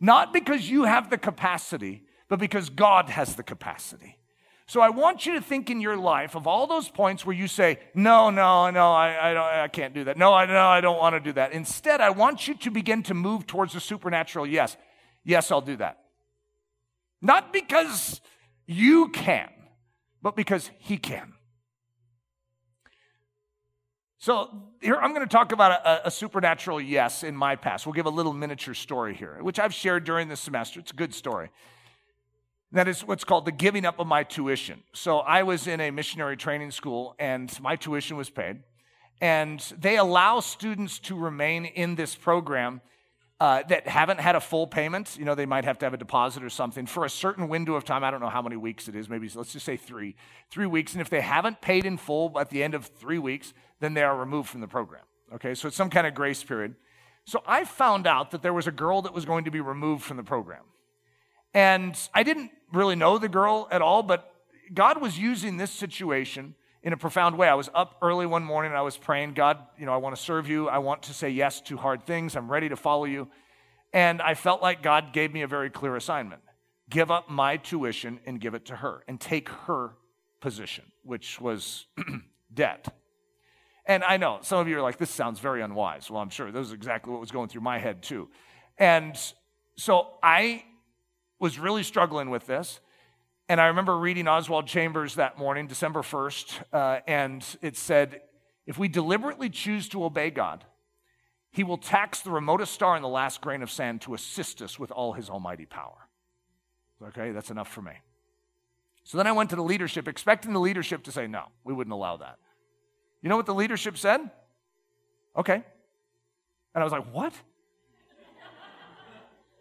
Not 0.00 0.32
because 0.32 0.68
you 0.68 0.82
have 0.82 1.10
the 1.10 1.18
capacity, 1.18 2.02
but 2.28 2.38
because 2.38 2.70
God 2.70 3.08
has 3.10 3.36
the 3.36 3.42
capacity. 3.42 4.18
So 4.66 4.82
I 4.82 4.90
want 4.90 5.24
you 5.24 5.32
to 5.32 5.40
think 5.40 5.70
in 5.70 5.80
your 5.80 5.96
life 5.96 6.36
of 6.36 6.46
all 6.46 6.66
those 6.66 6.90
points 6.90 7.24
where 7.24 7.34
you 7.34 7.48
say, 7.48 7.78
no, 7.94 8.28
no, 8.28 8.68
no, 8.68 8.92
I, 8.92 9.30
I, 9.30 9.34
don't, 9.34 9.44
I 9.44 9.68
can't 9.68 9.94
do 9.94 10.04
that. 10.04 10.18
No, 10.18 10.34
I, 10.34 10.44
no, 10.44 10.66
I 10.66 10.82
don't 10.82 10.98
want 10.98 11.14
to 11.14 11.20
do 11.20 11.32
that. 11.32 11.52
Instead, 11.52 12.02
I 12.02 12.10
want 12.10 12.46
you 12.46 12.54
to 12.54 12.70
begin 12.70 13.02
to 13.04 13.14
move 13.14 13.46
towards 13.46 13.72
the 13.72 13.80
supernatural 13.80 14.46
yes. 14.46 14.76
Yes, 15.24 15.50
I'll 15.50 15.62
do 15.62 15.76
that. 15.76 16.00
Not 17.22 17.50
because 17.50 18.20
you 18.66 19.08
can, 19.08 19.48
but 20.20 20.36
because 20.36 20.70
He 20.78 20.98
can. 20.98 21.32
So 24.18 24.50
here 24.82 24.96
I'm 24.96 25.14
going 25.14 25.26
to 25.26 25.32
talk 25.32 25.52
about 25.52 25.80
a, 25.86 26.08
a, 26.08 26.10
supernatural 26.10 26.80
yes 26.80 27.22
in 27.22 27.36
my 27.36 27.56
past. 27.56 27.86
We'll 27.86 27.94
give 27.94 28.06
a 28.06 28.10
little 28.10 28.32
miniature 28.32 28.74
story 28.74 29.14
here, 29.14 29.38
which 29.40 29.58
I've 29.58 29.72
shared 29.72 30.04
during 30.04 30.28
the 30.28 30.36
semester. 30.36 30.80
It's 30.80 30.90
a 30.90 30.94
good 30.94 31.14
story. 31.14 31.50
That 32.72 32.86
is 32.86 33.02
what's 33.02 33.24
called 33.24 33.46
the 33.46 33.52
giving 33.52 33.86
up 33.86 33.98
of 33.98 34.06
my 34.06 34.24
tuition. 34.24 34.82
So 34.92 35.18
I 35.20 35.42
was 35.42 35.66
in 35.66 35.80
a 35.80 35.90
missionary 35.90 36.36
training 36.36 36.70
school 36.70 37.14
and 37.18 37.50
my 37.60 37.76
tuition 37.76 38.16
was 38.16 38.28
paid. 38.28 38.62
And 39.20 39.60
they 39.78 39.96
allow 39.96 40.40
students 40.40 40.98
to 41.00 41.16
remain 41.16 41.64
in 41.64 41.94
this 41.94 42.14
program 42.14 42.82
uh, 43.40 43.62
that 43.68 43.88
haven't 43.88 44.20
had 44.20 44.36
a 44.36 44.40
full 44.40 44.66
payment. 44.66 45.16
You 45.18 45.24
know, 45.24 45.34
they 45.34 45.46
might 45.46 45.64
have 45.64 45.78
to 45.78 45.86
have 45.86 45.94
a 45.94 45.98
deposit 45.98 46.42
or 46.42 46.50
something 46.50 46.86
for 46.86 47.04
a 47.04 47.10
certain 47.10 47.48
window 47.48 47.74
of 47.74 47.84
time. 47.84 48.04
I 48.04 48.10
don't 48.10 48.20
know 48.20 48.28
how 48.28 48.42
many 48.42 48.56
weeks 48.56 48.86
it 48.88 48.94
is. 48.94 49.08
Maybe 49.08 49.30
let's 49.34 49.52
just 49.52 49.64
say 49.64 49.76
three. 49.76 50.16
Three 50.50 50.66
weeks. 50.66 50.92
And 50.92 51.00
if 51.00 51.08
they 51.08 51.20
haven't 51.20 51.60
paid 51.60 51.86
in 51.86 51.96
full 51.96 52.38
at 52.38 52.50
the 52.50 52.62
end 52.62 52.74
of 52.74 52.86
three 52.86 53.18
weeks, 53.18 53.54
then 53.80 53.94
they 53.94 54.02
are 54.02 54.16
removed 54.16 54.48
from 54.48 54.60
the 54.60 54.68
program. 54.68 55.02
Okay, 55.34 55.54
so 55.54 55.68
it's 55.68 55.76
some 55.76 55.90
kind 55.90 56.06
of 56.06 56.14
grace 56.14 56.42
period. 56.42 56.74
So 57.24 57.42
I 57.46 57.64
found 57.64 58.06
out 58.06 58.30
that 58.30 58.42
there 58.42 58.54
was 58.54 58.66
a 58.66 58.72
girl 58.72 59.02
that 59.02 59.12
was 59.12 59.24
going 59.24 59.44
to 59.44 59.50
be 59.50 59.60
removed 59.60 60.02
from 60.02 60.16
the 60.16 60.22
program. 60.22 60.64
And 61.54 61.98
I 62.14 62.22
didn't 62.22 62.50
really 62.72 62.96
know 62.96 63.18
the 63.18 63.28
girl 63.28 63.68
at 63.70 63.82
all, 63.82 64.02
but 64.02 64.32
God 64.72 65.00
was 65.00 65.18
using 65.18 65.56
this 65.56 65.70
situation 65.70 66.54
in 66.82 66.92
a 66.92 66.96
profound 66.96 67.36
way. 67.36 67.48
I 67.48 67.54
was 67.54 67.70
up 67.74 67.96
early 68.02 68.26
one 68.26 68.44
morning 68.44 68.70
and 68.70 68.78
I 68.78 68.82
was 68.82 68.96
praying, 68.96 69.34
God, 69.34 69.58
you 69.78 69.86
know, 69.86 69.92
I 69.92 69.96
want 69.96 70.14
to 70.14 70.22
serve 70.22 70.48
you. 70.48 70.68
I 70.68 70.78
want 70.78 71.02
to 71.04 71.14
say 71.14 71.30
yes 71.30 71.60
to 71.62 71.76
hard 71.76 72.06
things. 72.06 72.36
I'm 72.36 72.50
ready 72.50 72.68
to 72.68 72.76
follow 72.76 73.04
you. 73.04 73.28
And 73.92 74.20
I 74.20 74.34
felt 74.34 74.62
like 74.62 74.82
God 74.82 75.12
gave 75.12 75.32
me 75.32 75.42
a 75.42 75.46
very 75.46 75.70
clear 75.70 75.96
assignment 75.96 76.42
give 76.90 77.10
up 77.10 77.28
my 77.28 77.58
tuition 77.58 78.18
and 78.24 78.40
give 78.40 78.54
it 78.54 78.64
to 78.64 78.76
her 78.76 79.04
and 79.06 79.20
take 79.20 79.48
her 79.50 79.90
position, 80.40 80.84
which 81.02 81.38
was 81.38 81.86
debt. 82.54 82.88
And 83.84 84.04
I 84.04 84.16
know 84.16 84.38
some 84.42 84.58
of 84.58 84.68
you 84.68 84.78
are 84.78 84.82
like, 84.82 84.98
this 84.98 85.10
sounds 85.10 85.40
very 85.40 85.62
unwise. 85.62 86.10
Well, 86.10 86.20
I'm 86.20 86.30
sure 86.30 86.50
this 86.50 86.66
is 86.66 86.72
exactly 86.72 87.12
what 87.12 87.20
was 87.20 87.30
going 87.30 87.48
through 87.48 87.62
my 87.62 87.78
head, 87.78 88.02
too. 88.02 88.28
And 88.78 89.18
so 89.76 90.14
I 90.22 90.64
was 91.38 91.58
really 91.58 91.82
struggling 91.82 92.30
with 92.30 92.46
this. 92.46 92.80
And 93.48 93.60
I 93.60 93.66
remember 93.66 93.96
reading 93.96 94.28
Oswald 94.28 94.66
Chambers 94.66 95.14
that 95.14 95.38
morning, 95.38 95.66
December 95.66 96.02
1st, 96.02 96.62
uh, 96.72 97.00
and 97.06 97.44
it 97.62 97.76
said, 97.76 98.20
If 98.66 98.78
we 98.78 98.88
deliberately 98.88 99.48
choose 99.48 99.88
to 99.90 100.04
obey 100.04 100.30
God, 100.30 100.64
he 101.50 101.64
will 101.64 101.78
tax 101.78 102.20
the 102.20 102.30
remotest 102.30 102.74
star 102.74 102.94
and 102.94 103.02
the 103.02 103.08
last 103.08 103.40
grain 103.40 103.62
of 103.62 103.70
sand 103.70 104.02
to 104.02 104.14
assist 104.14 104.60
us 104.60 104.78
with 104.78 104.90
all 104.90 105.14
his 105.14 105.30
almighty 105.30 105.64
power. 105.64 106.08
Okay, 107.02 107.30
that's 107.30 107.50
enough 107.50 107.68
for 107.68 107.80
me. 107.80 107.92
So 109.04 109.16
then 109.16 109.26
I 109.26 109.32
went 109.32 109.50
to 109.50 109.56
the 109.56 109.62
leadership, 109.62 110.06
expecting 110.08 110.52
the 110.52 110.60
leadership 110.60 111.04
to 111.04 111.12
say, 111.12 111.26
No, 111.26 111.44
we 111.64 111.72
wouldn't 111.72 111.94
allow 111.94 112.18
that. 112.18 112.38
You 113.22 113.30
know 113.30 113.36
what 113.36 113.46
the 113.46 113.54
leadership 113.54 113.96
said? 113.96 114.20
Okay. 115.36 115.54
And 115.54 115.64
I 116.74 116.84
was 116.84 116.92
like, 116.92 117.06
What? 117.12 117.32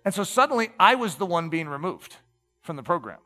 And 0.08 0.14
so 0.14 0.24
suddenly 0.24 0.70
I 0.80 0.96
was 0.96 1.16
the 1.16 1.26
one 1.26 1.50
being 1.50 1.68
removed 1.68 2.16
from 2.62 2.78
the 2.78 2.82
program. 2.82 3.20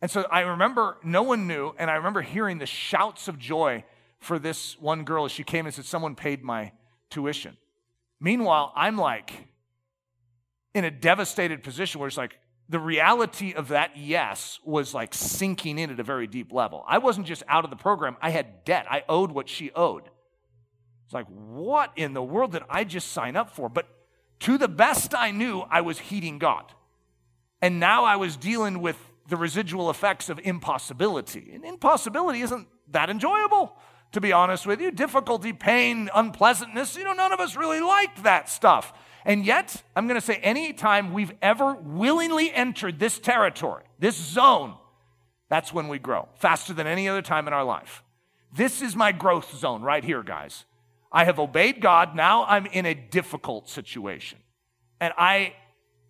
And 0.00 0.08
so 0.08 0.24
I 0.30 0.42
remember 0.42 0.96
no 1.02 1.24
one 1.24 1.48
knew, 1.48 1.74
and 1.76 1.90
I 1.90 1.94
remember 1.94 2.22
hearing 2.22 2.58
the 2.58 2.66
shouts 2.66 3.26
of 3.26 3.36
joy 3.36 3.82
for 4.20 4.38
this 4.38 4.78
one 4.78 5.02
girl 5.02 5.24
as 5.24 5.32
she 5.32 5.42
came 5.42 5.66
and 5.66 5.74
said, 5.74 5.86
Someone 5.86 6.14
paid 6.14 6.44
my 6.44 6.70
tuition. 7.10 7.56
Meanwhile, 8.20 8.72
I'm 8.76 8.96
like 8.96 9.48
in 10.72 10.84
a 10.84 10.90
devastated 10.92 11.64
position 11.64 11.98
where 11.98 12.06
it's 12.06 12.16
like 12.16 12.38
the 12.68 12.78
reality 12.78 13.52
of 13.52 13.66
that 13.66 13.96
yes 13.96 14.60
was 14.64 14.94
like 14.94 15.12
sinking 15.12 15.80
in 15.80 15.90
at 15.90 15.98
a 15.98 16.04
very 16.04 16.28
deep 16.28 16.52
level. 16.52 16.84
I 16.86 16.98
wasn't 16.98 17.26
just 17.26 17.42
out 17.48 17.64
of 17.64 17.70
the 17.70 17.76
program, 17.76 18.16
I 18.22 18.30
had 18.30 18.64
debt. 18.64 18.86
I 18.88 19.02
owed 19.08 19.32
what 19.32 19.48
she 19.48 19.72
owed. 19.72 20.04
It's 21.06 21.12
like, 21.12 21.26
what 21.26 21.90
in 21.96 22.14
the 22.14 22.22
world 22.22 22.52
did 22.52 22.62
I 22.70 22.84
just 22.84 23.10
sign 23.10 23.34
up 23.34 23.50
for? 23.50 23.68
But 23.68 23.88
to 24.40 24.58
the 24.58 24.68
best 24.68 25.14
I 25.14 25.30
knew, 25.30 25.60
I 25.70 25.80
was 25.80 25.98
heeding 25.98 26.38
God. 26.38 26.72
And 27.60 27.80
now 27.80 28.04
I 28.04 28.16
was 28.16 28.36
dealing 28.36 28.80
with 28.80 28.96
the 29.28 29.36
residual 29.36 29.90
effects 29.90 30.28
of 30.28 30.38
impossibility. 30.42 31.50
And 31.52 31.64
impossibility 31.64 32.40
isn't 32.42 32.68
that 32.90 33.10
enjoyable, 33.10 33.76
to 34.12 34.20
be 34.20 34.32
honest 34.32 34.66
with 34.66 34.80
you. 34.80 34.90
Difficulty, 34.90 35.52
pain, 35.52 36.08
unpleasantness, 36.14 36.96
you 36.96 37.04
know, 37.04 37.12
none 37.12 37.32
of 37.32 37.40
us 37.40 37.56
really 37.56 37.80
like 37.80 38.22
that 38.22 38.48
stuff. 38.48 38.92
And 39.24 39.44
yet, 39.44 39.82
I'm 39.94 40.06
going 40.06 40.18
to 40.18 40.24
say, 40.24 40.36
anytime 40.36 41.12
we've 41.12 41.32
ever 41.42 41.74
willingly 41.74 42.52
entered 42.52 42.98
this 42.98 43.18
territory, 43.18 43.84
this 43.98 44.16
zone, 44.16 44.74
that's 45.50 45.72
when 45.72 45.88
we 45.88 45.98
grow 45.98 46.28
faster 46.36 46.72
than 46.72 46.86
any 46.86 47.08
other 47.08 47.22
time 47.22 47.46
in 47.46 47.52
our 47.52 47.64
life. 47.64 48.02
This 48.54 48.80
is 48.80 48.96
my 48.96 49.12
growth 49.12 49.54
zone 49.56 49.82
right 49.82 50.02
here, 50.02 50.22
guys. 50.22 50.64
I 51.10 51.24
have 51.24 51.38
obeyed 51.38 51.80
God. 51.80 52.14
Now 52.14 52.44
I'm 52.44 52.66
in 52.66 52.86
a 52.86 52.94
difficult 52.94 53.68
situation. 53.68 54.38
And 55.00 55.12
I 55.16 55.54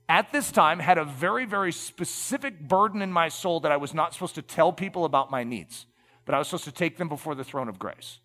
at 0.09 0.33
this 0.33 0.51
time 0.51 0.79
had 0.79 0.99
a 0.99 1.05
very, 1.05 1.45
very 1.45 1.73
specific 1.73 2.67
burden 2.67 3.03
in 3.03 3.13
my 3.13 3.29
soul 3.29 3.61
that 3.61 3.73
I 3.73 3.77
was 3.77 3.93
not 3.93 4.15
supposed 4.15 4.35
to 4.37 4.43
tell 4.43 4.73
people 4.73 5.05
about 5.05 5.31
my 5.31 5.45
needs, 5.45 5.87
but 6.25 6.35
I 6.35 6.39
was 6.39 6.49
supposed 6.49 6.65
to 6.65 6.73
take 6.73 6.97
them 6.97 7.09
before 7.09 7.35
the 7.35 7.45
throne 7.45 7.69
of 7.69 7.79
grace. 7.79 8.19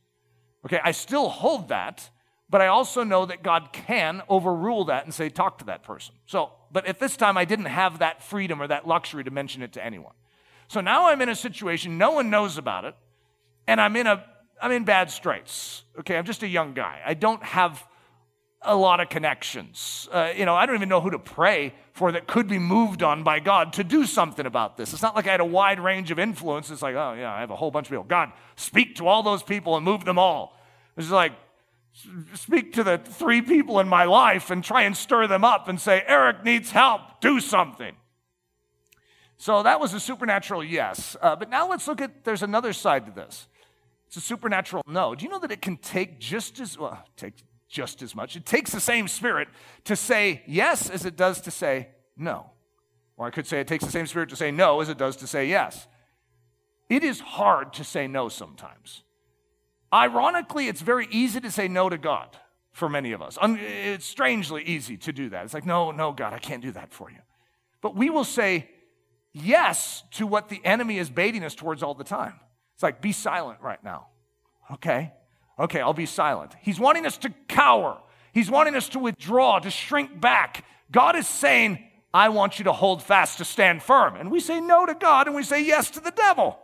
Okay, 0.66 0.80
I 0.82 0.92
still 0.92 1.28
hold 1.28 1.70
that, 1.70 2.10
but 2.50 2.62
I 2.62 2.68
also 2.68 3.04
know 3.04 3.26
that 3.26 3.44
God 3.44 3.70
can 3.74 4.22
overrule 4.30 4.86
that 4.86 5.04
and 5.04 5.14
say, 5.14 5.28
talk 5.28 5.58
to 5.58 5.66
that 5.66 5.84
person. 5.84 6.16
So, 6.26 6.52
but 6.72 6.86
at 6.86 7.00
this 7.00 7.18
time, 7.18 7.38
I 7.38 7.44
didn't 7.44 7.66
have 7.66 8.00
that 8.00 8.24
freedom 8.24 8.62
or 8.62 8.68
that 8.68 8.88
luxury 8.88 9.26
to 9.26 9.32
mention 9.32 9.62
it 9.62 9.74
to 9.74 9.84
anyone. 9.84 10.14
So 10.70 10.80
now 10.80 11.10
I'm 11.10 11.22
in 11.22 11.28
a 11.28 11.36
situation, 11.36 11.98
no 11.98 12.12
one 12.12 12.30
knows 12.30 12.58
about 12.58 12.86
it, 12.86 12.96
and 13.68 13.82
I'm 13.82 13.96
in 13.98 14.08
a 14.08 14.24
I'm 14.64 14.72
in 14.72 14.86
bad 14.86 15.12
straits. 15.12 15.84
Okay, 16.00 16.18
I'm 16.18 16.24
just 16.24 16.42
a 16.42 16.48
young 16.48 16.74
guy. 16.74 17.02
I 17.06 17.16
don't 17.16 17.44
have 17.44 17.86
a 18.62 18.74
lot 18.78 19.02
of 19.02 19.10
connections. 19.10 20.08
Uh, 20.10 20.32
you 20.34 20.46
know, 20.46 20.56
I 20.56 20.66
don't 20.66 20.76
even 20.76 20.88
know 20.88 21.02
who 21.02 21.10
to 21.10 21.20
pray 21.20 21.74
for 21.92 22.14
that 22.14 22.28
could 22.28 22.48
be 22.48 22.60
moved 22.60 23.04
on 23.04 23.24
by 23.24 23.42
God 23.42 23.74
to 23.74 23.84
do 23.84 24.06
something 24.06 24.46
about 24.46 24.78
this. 24.78 24.94
It's 24.94 25.02
not 25.02 25.18
like 25.18 25.28
I 25.28 25.32
had 25.32 25.42
a 25.42 25.46
wide 25.46 25.82
range 25.82 26.12
of 26.12 26.18
influence. 26.18 26.72
It's 26.72 26.82
like, 26.82 26.96
oh, 26.96 27.14
yeah, 27.14 27.34
I 27.34 27.42
have 27.42 27.52
a 27.52 27.58
whole 27.58 27.72
bunch 27.72 27.88
of 27.88 27.90
people. 27.92 28.06
God, 28.06 28.32
speak 28.56 28.96
to 28.96 29.08
all 29.08 29.22
those 29.22 29.44
people 29.44 29.76
and 29.76 29.84
move 29.84 30.06
them 30.06 30.18
all. 30.18 30.58
It's 30.96 31.12
like, 31.12 31.34
speak 32.34 32.72
to 32.74 32.86
the 32.86 33.00
three 33.00 33.42
people 33.42 33.82
in 33.82 33.90
my 33.90 34.06
life 34.06 34.50
and 34.50 34.64
try 34.64 34.84
and 34.84 34.96
stir 34.96 35.28
them 35.28 35.44
up 35.44 35.68
and 35.68 35.78
say, 35.78 36.04
Eric 36.08 36.46
needs 36.46 36.72
help, 36.72 37.02
do 37.20 37.42
something. 37.42 37.96
So 39.38 39.62
that 39.64 39.82
was 39.82 39.94
a 39.94 40.00
supernatural 40.00 40.64
yes. 40.64 41.18
Uh, 41.22 41.36
but 41.36 41.50
now 41.50 41.70
let's 41.70 41.86
look 41.86 42.00
at, 42.00 42.24
there's 42.24 42.44
another 42.44 42.72
side 42.72 43.06
to 43.08 43.12
this. 43.12 43.48
It's 44.14 44.26
a 44.26 44.28
supernatural 44.28 44.84
no. 44.86 45.16
Do 45.16 45.26
you 45.26 45.32
know 45.32 45.40
that 45.40 45.52
it 45.52 45.60
can 45.60 45.76
take 45.76 46.20
just 46.20 46.60
as, 46.60 46.78
well, 46.78 47.04
take 47.18 47.34
just 47.68 48.04
as 48.04 48.14
much. 48.14 48.36
It 48.36 48.46
takes 48.46 48.72
the 48.72 48.80
same 48.80 49.08
spirit 49.08 49.48
to 49.86 49.96
say 49.96 50.44
yes 50.46 50.88
as 50.88 51.04
it 51.04 51.16
does 51.16 51.42
to 51.42 51.50
say 51.50 51.88
no. 52.16 52.52
Or 53.18 53.26
I 53.26 53.32
could 53.32 53.48
say 53.48 53.60
it 53.60 53.68
takes 53.68 53.84
the 53.84 53.90
same 53.90 54.06
spirit 54.06 54.30
to 54.30 54.36
say 54.36 54.52
no 54.52 54.82
as 54.82 54.90
it 54.90 55.00
does 55.00 55.16
to 55.16 55.26
say 55.26 55.48
yes. 55.48 55.88
It 56.90 57.04
is 57.04 57.22
hard 57.22 57.74
to 57.74 57.84
say 57.84 58.06
no 58.06 58.30
sometimes. 58.30 59.02
Ironically, 59.92 60.68
it's 60.68 60.82
very 60.82 61.08
easy 61.10 61.42
to 61.42 61.50
say 61.50 61.68
no 61.68 61.90
to 61.90 61.98
God 61.98 62.38
for 62.72 62.88
many 62.90 63.14
of 63.14 63.22
us. 63.24 63.40
It's 63.42 64.06
strangely 64.06 64.62
easy 64.62 64.96
to 64.98 65.12
do 65.12 65.30
that. 65.30 65.44
It's 65.44 65.56
like, 65.56 65.66
no, 65.66 65.90
no, 65.90 66.12
God, 66.12 66.34
I 66.34 66.38
can't 66.38 66.62
do 66.62 66.72
that 66.74 66.94
for 66.94 67.10
you. 67.10 67.22
But 67.82 67.96
we 67.96 68.12
will 68.12 68.26
say 68.26 68.70
yes 69.34 70.04
to 70.12 70.28
what 70.28 70.50
the 70.50 70.64
enemy 70.64 71.00
is 71.00 71.10
baiting 71.10 71.44
us 71.44 71.56
towards 71.56 71.82
all 71.82 71.96
the 71.96 72.04
time. 72.04 72.36
It's 72.74 72.84
like, 72.84 73.02
be 73.02 73.12
silent 73.12 73.60
right 73.62 73.84
now. 73.84 74.08
Okay. 74.72 75.14
Okay, 75.60 75.80
I'll 75.80 75.94
be 75.94 76.06
silent. 76.06 76.54
He's 76.62 76.80
wanting 76.80 77.06
us 77.06 77.18
to 77.20 77.30
cower. 77.48 78.00
He's 78.34 78.50
wanting 78.50 78.76
us 78.76 78.90
to 78.90 79.00
withdraw, 79.00 79.60
to 79.60 79.70
shrink 79.70 80.20
back. 80.20 80.66
God 80.92 81.16
is 81.16 81.28
saying, 81.28 81.80
I 82.14 82.30
want 82.30 82.60
you 82.60 82.66
to 82.66 82.74
hold 82.74 83.04
fast, 83.04 83.38
to 83.40 83.46
stand 83.46 83.84
firm. 83.84 84.16
And 84.16 84.32
we 84.32 84.40
say 84.40 84.60
no 84.60 84.86
to 84.86 84.94
God 84.94 85.28
and 85.28 85.36
we 85.36 85.44
say 85.44 85.64
yes 85.64 85.90
to 85.92 86.00
the 86.00 86.12
devil. 86.12 86.60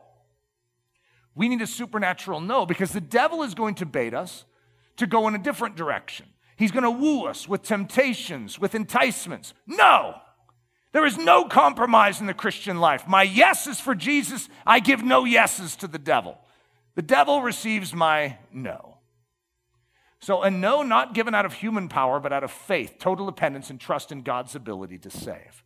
We 1.35 1.47
need 1.47 1.61
a 1.61 1.67
supernatural 1.67 2.41
no 2.41 2.65
because 2.65 2.91
the 2.91 3.01
devil 3.01 3.43
is 3.43 3.53
going 3.53 3.75
to 3.75 3.85
bait 3.85 4.13
us 4.13 4.45
to 4.97 5.07
go 5.07 5.27
in 5.27 5.35
a 5.35 5.39
different 5.39 5.75
direction. 5.75 6.25
He's 6.57 6.71
going 6.71 6.83
to 6.83 6.91
woo 6.91 7.25
us 7.25 7.47
with 7.47 7.63
temptations, 7.63 8.59
with 8.59 8.75
enticements. 8.75 9.53
No! 9.65 10.15
There 10.91 11.05
is 11.05 11.17
no 11.17 11.45
compromise 11.45 12.19
in 12.19 12.27
the 12.27 12.33
Christian 12.33 12.79
life. 12.79 13.07
My 13.07 13.23
yes 13.23 13.67
is 13.67 13.79
for 13.79 13.93
Jesus. 13.93 14.49
I 14.65 14.79
give 14.79 15.03
no 15.03 15.23
yeses 15.23 15.75
to 15.77 15.87
the 15.87 15.99
devil. 15.99 16.37
The 16.95 17.01
devil 17.03 17.41
receives 17.41 17.93
my 17.93 18.37
no. 18.51 18.97
So, 20.21 20.41
a 20.41 20.51
no 20.51 20.83
not 20.83 21.13
given 21.13 21.33
out 21.33 21.45
of 21.45 21.53
human 21.53 21.87
power, 21.87 22.19
but 22.19 22.33
out 22.33 22.43
of 22.43 22.51
faith, 22.51 22.95
total 22.99 23.25
dependence, 23.25 23.69
and 23.69 23.79
trust 23.79 24.11
in 24.11 24.21
God's 24.21 24.53
ability 24.53 24.97
to 24.99 25.09
save. 25.09 25.63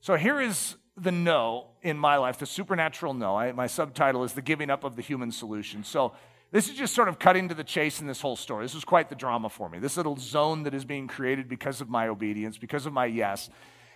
So, 0.00 0.16
here 0.16 0.40
is 0.40 0.76
the 0.96 1.12
no 1.12 1.66
in 1.82 1.98
my 1.98 2.16
life, 2.16 2.38
the 2.38 2.46
supernatural 2.46 3.12
no. 3.12 3.36
I, 3.36 3.52
my 3.52 3.66
subtitle 3.66 4.24
is 4.24 4.32
The 4.32 4.40
Giving 4.40 4.70
Up 4.70 4.84
of 4.84 4.96
the 4.96 5.02
Human 5.02 5.30
Solution. 5.30 5.84
So, 5.84 6.14
this 6.52 6.68
is 6.68 6.76
just 6.76 6.94
sort 6.94 7.08
of 7.08 7.18
cutting 7.18 7.48
to 7.48 7.54
the 7.54 7.64
chase 7.64 8.00
in 8.00 8.06
this 8.06 8.20
whole 8.20 8.36
story. 8.36 8.64
This 8.64 8.76
is 8.76 8.84
quite 8.84 9.08
the 9.08 9.16
drama 9.16 9.50
for 9.50 9.68
me. 9.68 9.78
This 9.80 9.96
little 9.96 10.16
zone 10.16 10.62
that 10.62 10.72
is 10.72 10.84
being 10.84 11.08
created 11.08 11.48
because 11.48 11.80
of 11.80 11.90
my 11.90 12.06
obedience, 12.06 12.56
because 12.56 12.86
of 12.86 12.92
my 12.92 13.06
yes, 13.06 13.50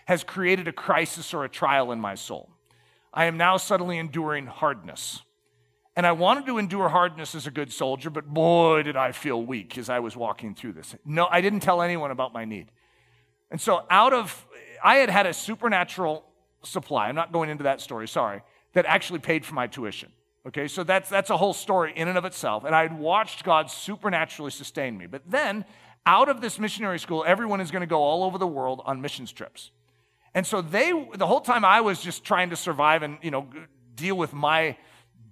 has 0.08 0.24
created 0.24 0.66
a 0.66 0.72
crisis 0.72 1.34
or 1.34 1.44
a 1.44 1.50
trial 1.50 1.92
in 1.92 2.00
my 2.00 2.14
soul. 2.14 2.48
I 3.12 3.26
am 3.26 3.36
now 3.36 3.58
suddenly 3.58 3.98
enduring 3.98 4.46
hardness. 4.46 5.20
And 5.94 6.06
I 6.06 6.12
wanted 6.12 6.46
to 6.46 6.56
endure 6.56 6.88
hardness 6.88 7.34
as 7.34 7.46
a 7.46 7.50
good 7.50 7.70
soldier, 7.70 8.08
but 8.08 8.24
boy, 8.24 8.84
did 8.84 8.96
I 8.96 9.12
feel 9.12 9.42
weak 9.42 9.76
as 9.76 9.90
I 9.90 9.98
was 9.98 10.16
walking 10.16 10.54
through 10.54 10.72
this. 10.72 10.96
No, 11.04 11.28
I 11.30 11.42
didn't 11.42 11.60
tell 11.60 11.82
anyone 11.82 12.10
about 12.10 12.32
my 12.32 12.46
need. 12.46 12.70
And 13.50 13.60
so, 13.60 13.84
out 13.90 14.14
of, 14.14 14.46
I 14.82 14.96
had 14.96 15.10
had 15.10 15.26
a 15.26 15.34
supernatural 15.34 16.24
supply, 16.62 17.10
I'm 17.10 17.14
not 17.14 17.30
going 17.30 17.50
into 17.50 17.64
that 17.64 17.82
story, 17.82 18.08
sorry, 18.08 18.40
that 18.72 18.86
actually 18.86 19.18
paid 19.18 19.44
for 19.44 19.52
my 19.52 19.66
tuition. 19.66 20.10
Okay, 20.46 20.68
so 20.68 20.84
that's, 20.84 21.10
that's 21.10 21.28
a 21.28 21.36
whole 21.36 21.52
story 21.52 21.92
in 21.94 22.08
and 22.08 22.16
of 22.16 22.24
itself. 22.24 22.64
And 22.64 22.74
I 22.74 22.80
had 22.80 22.98
watched 22.98 23.44
God 23.44 23.70
supernaturally 23.70 24.52
sustain 24.52 24.96
me. 24.96 25.06
But 25.06 25.30
then, 25.30 25.66
out 26.06 26.30
of 26.30 26.40
this 26.40 26.58
missionary 26.58 26.98
school, 26.98 27.24
everyone 27.26 27.60
is 27.60 27.70
going 27.70 27.82
to 27.82 27.86
go 27.86 28.02
all 28.02 28.24
over 28.24 28.38
the 28.38 28.46
world 28.46 28.80
on 28.86 29.02
missions 29.02 29.32
trips. 29.32 29.70
And 30.38 30.46
so 30.46 30.62
they, 30.62 30.92
the 31.16 31.26
whole 31.26 31.40
time 31.40 31.64
I 31.64 31.80
was 31.80 32.00
just 32.00 32.22
trying 32.22 32.50
to 32.50 32.56
survive 32.56 33.02
and, 33.02 33.18
you 33.22 33.32
know, 33.32 33.48
deal 33.96 34.16
with 34.16 34.32
my 34.32 34.76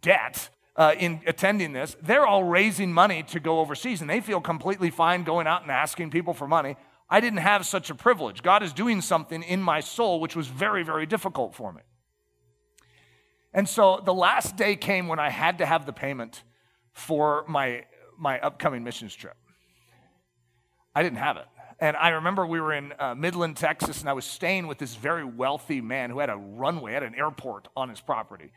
debt, 0.01 0.49
uh, 0.75 0.97
in 0.99 1.21
attending 1.29 1.73
this, 1.73 1.97
they're 2.03 2.27
all 2.27 2.43
raising 2.43 2.93
money 2.93 3.23
to 3.23 3.39
go 3.39 3.61
overseas 3.61 4.01
and 4.01 4.11
they 4.11 4.21
feel 4.21 4.41
completely 4.41 4.91
fine 4.91 5.23
going 5.23 5.47
out 5.47 5.63
and 5.63 5.71
asking 5.71 6.11
people 6.11 6.35
for 6.35 6.49
money. 6.49 6.75
I 7.09 7.21
didn't 7.21 7.39
have 7.39 7.65
such 7.65 7.89
a 7.89 7.95
privilege. 7.95 8.43
God 8.43 8.65
is 8.65 8.73
doing 8.73 9.01
something 9.01 9.45
in 9.45 9.63
my 9.63 9.79
soul 9.79 10.19
which 10.19 10.35
was 10.35 10.49
very, 10.49 10.83
very 10.83 11.07
difficult 11.07 11.55
for 11.55 11.73
me. 11.73 11.83
And 13.55 13.69
so 13.69 14.03
the 14.05 14.13
last 14.13 14.57
day 14.57 14.75
came 14.75 15.07
when 15.07 15.21
I 15.21 15.31
had 15.31 15.59
to 15.59 15.67
have 15.67 15.87
the 15.87 15.93
payment 15.93 16.43
for 16.93 17.45
my, 17.47 17.85
my 18.19 18.41
upcoming 18.41 18.83
missions 18.83 19.15
trip. 19.15 19.37
I 20.97 21.05
didn't 21.05 21.19
have 21.19 21.37
it. 21.37 21.47
And 21.79 21.97
I 21.97 22.11
remember 22.11 22.47
we 22.47 22.61
were 22.61 22.73
in 22.73 22.93
uh, 22.99 23.15
Midland, 23.15 23.57
Texas, 23.57 24.01
and 24.01 24.09
I 24.09 24.15
was 24.15 24.25
staying 24.25 24.67
with 24.67 24.79
this 24.79 24.95
very 24.95 25.25
wealthy 25.25 25.81
man 25.81 26.11
who 26.11 26.21
had 26.21 26.31
a 26.31 26.37
runway, 26.37 26.93
had 26.93 27.03
an 27.03 27.15
airport 27.15 27.69
on 27.77 27.91
his 27.91 28.01
property. 28.01 28.51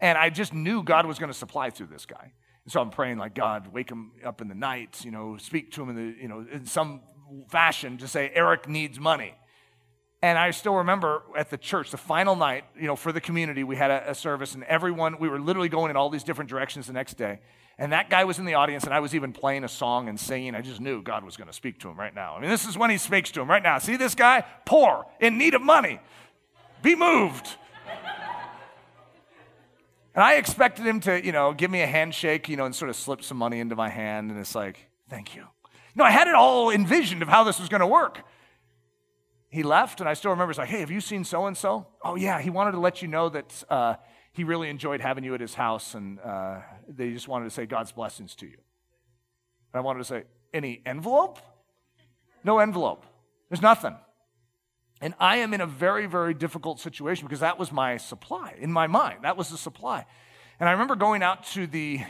And 0.00 0.16
I 0.16 0.30
just 0.30 0.54
knew 0.54 0.82
God 0.82 1.04
was 1.04 1.18
going 1.18 1.30
to 1.30 1.38
supply 1.38 1.70
through 1.70 1.88
this 1.88 2.06
guy. 2.06 2.32
And 2.64 2.72
so 2.72 2.80
I'm 2.80 2.90
praying, 2.90 3.18
like, 3.18 3.34
God, 3.34 3.68
wake 3.68 3.90
him 3.90 4.12
up 4.24 4.40
in 4.40 4.48
the 4.48 4.54
night, 4.54 5.04
you 5.04 5.10
know, 5.10 5.36
speak 5.36 5.72
to 5.72 5.82
him 5.82 5.90
in, 5.90 5.96
the, 5.96 6.22
you 6.22 6.28
know, 6.28 6.46
in 6.50 6.64
some 6.64 7.02
fashion 7.48 7.98
to 7.98 8.08
say, 8.08 8.30
Eric 8.34 8.68
needs 8.68 8.98
money. 8.98 9.34
And 10.22 10.38
I 10.38 10.52
still 10.52 10.76
remember 10.76 11.22
at 11.36 11.50
the 11.50 11.58
church, 11.58 11.90
the 11.90 11.96
final 11.96 12.36
night, 12.36 12.64
you 12.78 12.86
know, 12.86 12.96
for 12.96 13.12
the 13.12 13.20
community, 13.20 13.64
we 13.64 13.76
had 13.76 13.90
a, 13.90 14.10
a 14.10 14.14
service, 14.14 14.54
and 14.54 14.62
everyone, 14.64 15.18
we 15.18 15.28
were 15.28 15.40
literally 15.40 15.68
going 15.68 15.90
in 15.90 15.96
all 15.96 16.08
these 16.08 16.24
different 16.24 16.48
directions 16.48 16.86
the 16.86 16.92
next 16.92 17.14
day. 17.14 17.40
And 17.78 17.92
that 17.92 18.10
guy 18.10 18.24
was 18.24 18.38
in 18.38 18.44
the 18.44 18.54
audience, 18.54 18.84
and 18.84 18.92
I 18.92 19.00
was 19.00 19.14
even 19.14 19.32
playing 19.32 19.64
a 19.64 19.68
song 19.68 20.08
and 20.08 20.20
singing. 20.20 20.54
I 20.54 20.60
just 20.60 20.80
knew 20.80 21.02
God 21.02 21.24
was 21.24 21.36
going 21.36 21.48
to 21.48 21.52
speak 21.52 21.80
to 21.80 21.88
him 21.88 21.98
right 21.98 22.14
now. 22.14 22.36
I 22.36 22.40
mean, 22.40 22.50
this 22.50 22.66
is 22.66 22.76
when 22.76 22.90
he 22.90 22.98
speaks 22.98 23.30
to 23.32 23.40
him 23.40 23.48
right 23.48 23.62
now. 23.62 23.78
See 23.78 23.96
this 23.96 24.14
guy? 24.14 24.44
Poor, 24.64 25.06
in 25.20 25.38
need 25.38 25.54
of 25.54 25.62
money. 25.62 26.00
Be 26.82 26.94
moved. 26.94 27.48
and 30.14 30.22
I 30.22 30.34
expected 30.34 30.86
him 30.86 31.00
to, 31.00 31.24
you 31.24 31.32
know, 31.32 31.52
give 31.52 31.70
me 31.70 31.80
a 31.80 31.86
handshake, 31.86 32.48
you 32.48 32.56
know, 32.56 32.66
and 32.66 32.74
sort 32.74 32.90
of 32.90 32.96
slip 32.96 33.22
some 33.22 33.38
money 33.38 33.58
into 33.58 33.74
my 33.74 33.88
hand. 33.88 34.30
And 34.30 34.38
it's 34.38 34.54
like, 34.54 34.88
thank 35.08 35.34
you. 35.34 35.46
No, 35.94 36.04
I 36.04 36.10
had 36.10 36.28
it 36.28 36.34
all 36.34 36.70
envisioned 36.70 37.22
of 37.22 37.28
how 37.28 37.44
this 37.44 37.58
was 37.58 37.68
going 37.68 37.80
to 37.80 37.86
work. 37.86 38.22
He 39.48 39.62
left, 39.62 40.00
and 40.00 40.08
I 40.08 40.14
still 40.14 40.30
remember, 40.30 40.50
it's 40.50 40.58
like, 40.58 40.68
hey, 40.68 40.80
have 40.80 40.90
you 40.90 41.00
seen 41.00 41.24
so 41.24 41.46
and 41.46 41.56
so? 41.56 41.86
Oh, 42.02 42.16
yeah, 42.16 42.40
he 42.40 42.48
wanted 42.48 42.72
to 42.72 42.80
let 42.80 43.02
you 43.02 43.08
know 43.08 43.28
that. 43.30 43.64
Uh, 43.68 43.94
he 44.32 44.44
really 44.44 44.68
enjoyed 44.68 45.00
having 45.00 45.24
you 45.24 45.34
at 45.34 45.40
his 45.40 45.54
house, 45.54 45.94
and 45.94 46.18
uh, 46.20 46.60
they 46.88 47.10
just 47.12 47.28
wanted 47.28 47.44
to 47.44 47.50
say 47.50 47.66
God's 47.66 47.92
blessings 47.92 48.34
to 48.36 48.46
you. 48.46 48.58
And 49.72 49.78
I 49.78 49.80
wanted 49.80 49.98
to 50.00 50.04
say, 50.04 50.24
any 50.54 50.82
envelope? 50.84 51.38
No 52.44 52.58
envelope. 52.58 53.04
There's 53.48 53.62
nothing. 53.62 53.96
And 55.00 55.14
I 55.18 55.38
am 55.38 55.52
in 55.52 55.60
a 55.60 55.66
very, 55.66 56.06
very 56.06 56.32
difficult 56.32 56.80
situation 56.80 57.26
because 57.26 57.40
that 57.40 57.58
was 57.58 57.72
my 57.72 57.96
supply 57.96 58.54
in 58.58 58.72
my 58.72 58.86
mind. 58.86 59.24
That 59.24 59.36
was 59.36 59.48
the 59.50 59.58
supply. 59.58 60.06
And 60.60 60.68
I 60.68 60.72
remember 60.72 60.94
going 60.94 61.22
out 61.22 61.44
to 61.48 61.66
the 61.66 62.00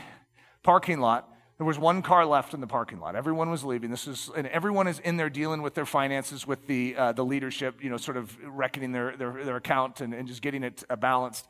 parking 0.61 0.99
lot. 0.99 1.27
There 1.57 1.65
was 1.65 1.79
one 1.79 2.01
car 2.01 2.25
left 2.25 2.53
in 2.53 2.61
the 2.61 2.67
parking 2.67 2.99
lot. 2.99 3.15
Everyone 3.15 3.49
was 3.49 3.63
leaving. 3.63 3.89
This 3.89 4.07
is, 4.07 4.29
and 4.35 4.47
everyone 4.47 4.87
is 4.87 4.99
in 4.99 5.17
there 5.17 5.29
dealing 5.29 5.61
with 5.61 5.73
their 5.73 5.85
finances, 5.85 6.45
with 6.45 6.67
the, 6.67 6.95
uh, 6.95 7.11
the 7.13 7.25
leadership, 7.25 7.83
you 7.83 7.89
know, 7.89 7.97
sort 7.97 8.17
of 8.17 8.37
reckoning 8.45 8.91
their, 8.91 9.15
their, 9.17 9.43
their 9.43 9.55
account 9.55 10.01
and, 10.01 10.13
and 10.13 10.27
just 10.27 10.41
getting 10.41 10.63
it 10.63 10.83
uh, 10.89 10.95
balanced. 10.95 11.47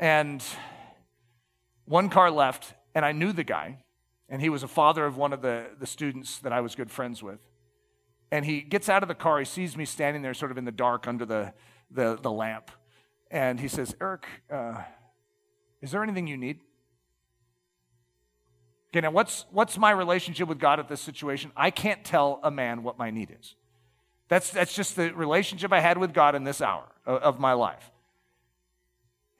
And 0.00 0.42
one 1.84 2.08
car 2.08 2.30
left, 2.30 2.72
and 2.94 3.04
I 3.04 3.12
knew 3.12 3.32
the 3.32 3.44
guy, 3.44 3.84
and 4.30 4.40
he 4.40 4.48
was 4.48 4.62
a 4.62 4.68
father 4.68 5.04
of 5.04 5.18
one 5.18 5.34
of 5.34 5.42
the, 5.42 5.66
the 5.78 5.86
students 5.86 6.38
that 6.38 6.54
I 6.54 6.62
was 6.62 6.74
good 6.74 6.90
friends 6.90 7.22
with. 7.22 7.38
And 8.32 8.46
he 8.46 8.62
gets 8.62 8.88
out 8.88 9.02
of 9.02 9.08
the 9.08 9.14
car, 9.14 9.38
he 9.38 9.44
sees 9.44 9.76
me 9.76 9.84
standing 9.84 10.22
there 10.22 10.32
sort 10.32 10.50
of 10.52 10.56
in 10.56 10.64
the 10.64 10.72
dark 10.72 11.06
under 11.06 11.26
the, 11.26 11.52
the, 11.90 12.18
the 12.20 12.30
lamp. 12.30 12.70
And 13.30 13.60
he 13.60 13.68
says, 13.68 13.94
Eric, 14.00 14.26
uh, 14.50 14.82
is 15.82 15.90
there 15.90 16.02
anything 16.02 16.26
you 16.26 16.38
need? 16.38 16.60
Okay, 18.90 19.02
now 19.02 19.10
what's, 19.10 19.44
what's 19.50 19.76
my 19.76 19.90
relationship 19.90 20.48
with 20.48 20.58
God 20.58 20.80
at 20.80 20.88
this 20.88 21.00
situation? 21.00 21.52
I 21.56 21.70
can't 21.70 22.04
tell 22.04 22.40
a 22.42 22.50
man 22.50 22.82
what 22.82 22.96
my 22.96 23.10
need 23.10 23.36
is. 23.38 23.54
That's, 24.28 24.50
that's 24.50 24.74
just 24.74 24.96
the 24.96 25.12
relationship 25.12 25.72
I 25.72 25.80
had 25.80 25.98
with 25.98 26.14
God 26.14 26.34
in 26.34 26.44
this 26.44 26.62
hour 26.62 26.86
of, 27.04 27.22
of 27.22 27.40
my 27.40 27.52
life. 27.52 27.90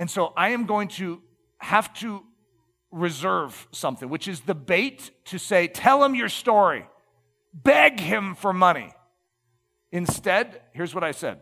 And 0.01 0.11
so 0.11 0.32
I 0.34 0.48
am 0.48 0.64
going 0.64 0.88
to 0.88 1.22
have 1.59 1.92
to 1.94 2.24
reserve 2.90 3.68
something, 3.70 4.09
which 4.09 4.26
is 4.26 4.40
the 4.40 4.55
bait 4.55 5.11
to 5.26 5.38
say, 5.38 5.68
tell 5.68 6.03
him 6.03 6.14
your 6.14 6.30
story, 6.30 6.86
beg 7.53 8.01
him 8.01 8.34
for 8.34 8.55
money. 8.55 8.92
Instead, 9.92 10.62
here's 10.72 10.94
what 10.94 11.05
I 11.05 11.11
said 11.11 11.40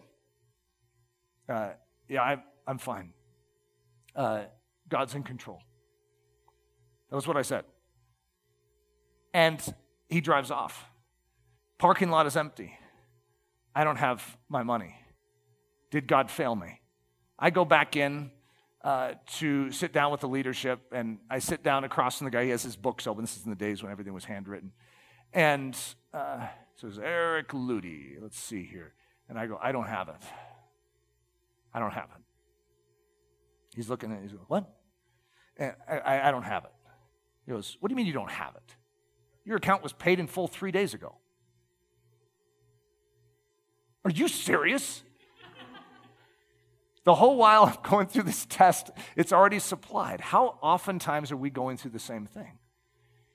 uh, 1.48 1.70
Yeah, 2.08 2.22
I, 2.22 2.42
I'm 2.66 2.78
fine. 2.78 3.12
Uh, 4.16 4.42
God's 4.88 5.14
in 5.14 5.22
control. 5.22 5.62
That 7.10 7.16
was 7.16 7.28
what 7.28 7.36
I 7.36 7.42
said. 7.42 7.64
And 9.32 9.62
he 10.08 10.20
drives 10.20 10.50
off. 10.50 10.84
Parking 11.78 12.10
lot 12.10 12.26
is 12.26 12.36
empty. 12.36 12.76
I 13.72 13.84
don't 13.84 13.96
have 13.96 14.36
my 14.48 14.64
money. 14.64 14.96
Did 15.92 16.08
God 16.08 16.28
fail 16.28 16.56
me? 16.56 16.80
I 17.38 17.50
go 17.50 17.64
back 17.64 17.94
in 17.94 18.32
uh, 18.88 19.12
to 19.26 19.70
sit 19.70 19.92
down 19.92 20.10
with 20.10 20.22
the 20.22 20.28
leadership, 20.28 20.80
and 20.92 21.18
I 21.28 21.40
sit 21.40 21.62
down 21.62 21.84
across 21.84 22.16
from 22.16 22.24
the 22.24 22.30
guy. 22.30 22.44
He 22.44 22.50
has 22.50 22.62
his 22.62 22.74
books 22.74 23.06
open. 23.06 23.22
This 23.22 23.36
is 23.36 23.44
in 23.44 23.50
the 23.50 23.56
days 23.56 23.82
when 23.82 23.92
everything 23.92 24.14
was 24.14 24.24
handwritten. 24.24 24.72
And 25.34 25.76
uh, 26.14 26.46
says, 26.74 26.98
Eric 26.98 27.48
Ludy. 27.48 28.14
Let's 28.18 28.40
see 28.40 28.64
here. 28.64 28.94
And 29.28 29.38
I 29.38 29.46
go, 29.46 29.58
I 29.62 29.72
don't 29.72 29.88
have 29.88 30.08
it. 30.08 30.22
I 31.74 31.80
don't 31.80 31.90
have 31.90 32.08
it. 32.16 32.22
He's 33.76 33.90
looking 33.90 34.10
at 34.10 34.20
it. 34.20 34.22
He's 34.22 34.32
going, 34.32 34.46
What? 34.48 34.74
And 35.58 35.74
I, 35.86 36.28
I 36.28 36.30
don't 36.30 36.44
have 36.44 36.64
it. 36.64 36.72
He 37.44 37.52
goes, 37.52 37.76
What 37.80 37.90
do 37.90 37.92
you 37.92 37.96
mean 37.96 38.06
you 38.06 38.14
don't 38.14 38.30
have 38.30 38.54
it? 38.56 38.74
Your 39.44 39.58
account 39.58 39.82
was 39.82 39.92
paid 39.92 40.18
in 40.18 40.26
full 40.26 40.48
three 40.48 40.72
days 40.72 40.94
ago. 40.94 41.16
Are 44.06 44.10
you 44.10 44.28
serious? 44.28 45.02
The 47.08 47.14
whole 47.14 47.38
while 47.38 47.64
I'm 47.64 47.90
going 47.90 48.06
through 48.06 48.24
this 48.24 48.44
test, 48.44 48.90
it's 49.16 49.32
already 49.32 49.60
supplied. 49.60 50.20
How 50.20 50.58
oftentimes 50.60 51.32
are 51.32 51.38
we 51.38 51.48
going 51.48 51.78
through 51.78 51.92
the 51.92 51.98
same 51.98 52.26
thing? 52.26 52.58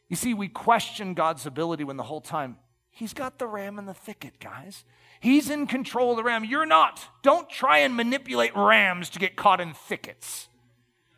You 0.09 0.15
see, 0.15 0.35
we 0.35 0.47
question 0.47 1.15
God's 1.15 1.47
ability 1.47 1.83
when 1.83 1.97
the 1.97 2.03
whole 2.03 2.21
time, 2.21 2.57
He's 2.91 3.15
got 3.15 3.39
the 3.39 3.47
ram 3.47 3.79
in 3.79 3.87
the 3.87 3.95
thicket, 3.95 4.39
guys. 4.39 4.85
He's 5.19 5.49
in 5.49 5.65
control 5.65 6.11
of 6.11 6.17
the 6.17 6.23
ram. 6.23 6.45
You're 6.45 6.67
not. 6.67 7.03
Don't 7.23 7.49
try 7.49 7.79
and 7.79 7.95
manipulate 7.95 8.55
rams 8.55 9.09
to 9.09 9.17
get 9.17 9.35
caught 9.35 9.59
in 9.59 9.73
thickets. 9.73 10.49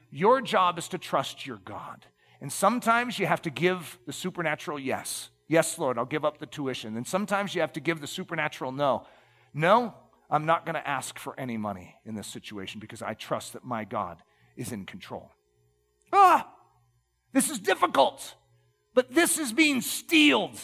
Your 0.09 0.39
job 0.39 0.79
is 0.79 0.87
to 0.87 0.97
trust 0.97 1.45
your 1.45 1.57
God. 1.57 2.05
And 2.39 2.53
sometimes 2.53 3.19
you 3.19 3.25
have 3.25 3.41
to 3.41 3.49
give 3.49 3.99
the 4.05 4.13
supernatural 4.13 4.79
yes. 4.79 5.27
Yes, 5.49 5.77
Lord, 5.77 5.97
I'll 5.97 6.05
give 6.05 6.23
up 6.23 6.37
the 6.37 6.45
tuition. 6.45 6.95
And 6.95 7.05
sometimes 7.05 7.53
you 7.53 7.59
have 7.59 7.73
to 7.73 7.81
give 7.81 7.99
the 7.99 8.07
supernatural 8.07 8.71
no. 8.71 9.05
No, 9.53 9.93
I'm 10.30 10.45
not 10.45 10.65
going 10.65 10.76
to 10.76 10.88
ask 10.88 11.19
for 11.19 11.39
any 11.39 11.57
money 11.57 11.95
in 12.05 12.15
this 12.15 12.28
situation 12.28 12.80
because 12.80 13.01
I 13.01 13.13
trust 13.13 13.53
that 13.53 13.63
my 13.63 13.84
God 13.84 14.17
is 14.55 14.71
in 14.71 14.86
control. 14.86 15.32
Ah, 16.11 16.49
this 17.34 17.49
is 17.49 17.59
difficult, 17.59 18.36
but 18.93 19.13
this 19.13 19.38
is 19.38 19.53
being 19.53 19.82
steeled. 19.82 20.59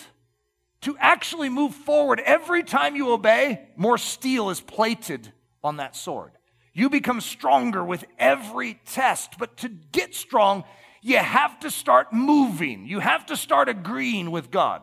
To 0.82 0.98
actually 1.00 1.50
move 1.50 1.76
forward, 1.76 2.20
every 2.22 2.64
time 2.64 2.96
you 2.96 3.12
obey, 3.12 3.70
more 3.76 4.00
steel 4.00 4.50
is 4.50 4.60
plated 4.60 5.32
on 5.64 5.78
that 5.78 5.96
sword. 5.96 6.32
You 6.74 6.90
become 6.90 7.22
stronger 7.22 7.84
with 7.84 8.04
every 8.18 8.80
test, 8.86 9.36
but 9.38 9.58
to 9.58 9.70
get 9.70 10.16
strong, 10.16 10.64
you 11.04 11.18
have 11.18 11.60
to 11.60 11.70
start 11.70 12.14
moving. 12.14 12.88
You 12.88 13.00
have 13.00 13.28
to 13.28 13.38
start 13.38 13.70
agreeing 13.70 14.32
with 14.32 14.50
God. 14.50 14.82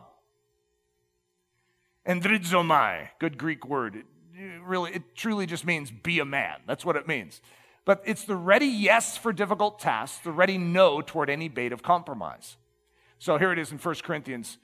Endrizomai, 2.07 3.09
good 3.19 3.37
Greek 3.37 3.67
word 3.67 4.03
really, 4.63 4.91
it 4.91 5.15
truly 5.15 5.45
just 5.45 5.65
means 5.65 5.91
be 5.91 6.19
a 6.19 6.25
man. 6.25 6.57
That's 6.67 6.85
what 6.85 6.95
it 6.95 7.07
means. 7.07 7.41
But 7.85 8.03
it's 8.05 8.23
the 8.25 8.35
ready 8.35 8.67
yes 8.67 9.17
for 9.17 9.33
difficult 9.33 9.79
tasks, 9.79 10.19
the 10.23 10.31
ready 10.31 10.57
no 10.57 11.01
toward 11.01 11.29
any 11.29 11.49
bait 11.49 11.71
of 11.71 11.81
compromise. 11.81 12.57
So 13.17 13.37
here 13.37 13.51
it 13.51 13.59
is 13.59 13.71
in 13.71 13.77
1 13.77 13.95
Corinthians. 14.03 14.57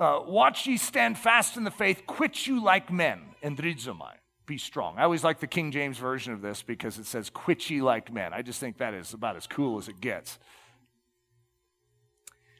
Uh, 0.00 0.20
Watch 0.26 0.66
ye 0.66 0.76
stand 0.76 1.16
fast 1.16 1.56
in 1.56 1.64
the 1.64 1.70
faith, 1.70 2.02
quit 2.06 2.46
you 2.46 2.62
like 2.62 2.92
men, 2.92 3.20
and 3.42 3.56
endrizomai. 3.56 4.14
Be 4.46 4.58
strong. 4.58 4.98
I 4.98 5.04
always 5.04 5.24
like 5.24 5.40
the 5.40 5.46
King 5.46 5.70
James 5.70 5.96
version 5.96 6.34
of 6.34 6.42
this 6.42 6.62
because 6.62 6.98
it 6.98 7.06
says, 7.06 7.30
quit 7.30 7.70
ye 7.70 7.80
like 7.80 8.12
men. 8.12 8.32
I 8.34 8.42
just 8.42 8.60
think 8.60 8.78
that 8.78 8.92
is 8.92 9.14
about 9.14 9.36
as 9.36 9.46
cool 9.46 9.78
as 9.78 9.88
it 9.88 10.00
gets. 10.00 10.38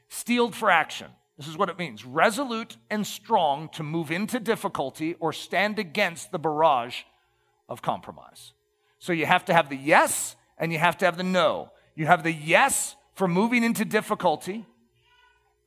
Steeled 0.08 0.54
for 0.54 0.70
action. 0.70 1.08
This 1.36 1.48
is 1.48 1.56
what 1.56 1.68
it 1.68 1.78
means 1.78 2.04
resolute 2.04 2.76
and 2.90 3.06
strong 3.06 3.68
to 3.70 3.82
move 3.82 4.10
into 4.10 4.38
difficulty 4.38 5.14
or 5.18 5.32
stand 5.32 5.78
against 5.78 6.30
the 6.30 6.38
barrage 6.38 7.02
of 7.68 7.82
compromise. 7.82 8.52
So 8.98 9.12
you 9.12 9.26
have 9.26 9.44
to 9.46 9.54
have 9.54 9.68
the 9.68 9.76
yes 9.76 10.36
and 10.58 10.72
you 10.72 10.78
have 10.78 10.96
to 10.98 11.04
have 11.04 11.16
the 11.16 11.24
no. 11.24 11.70
You 11.96 12.06
have 12.06 12.22
the 12.22 12.32
yes 12.32 12.96
for 13.14 13.28
moving 13.28 13.62
into 13.62 13.84
difficulty, 13.84 14.66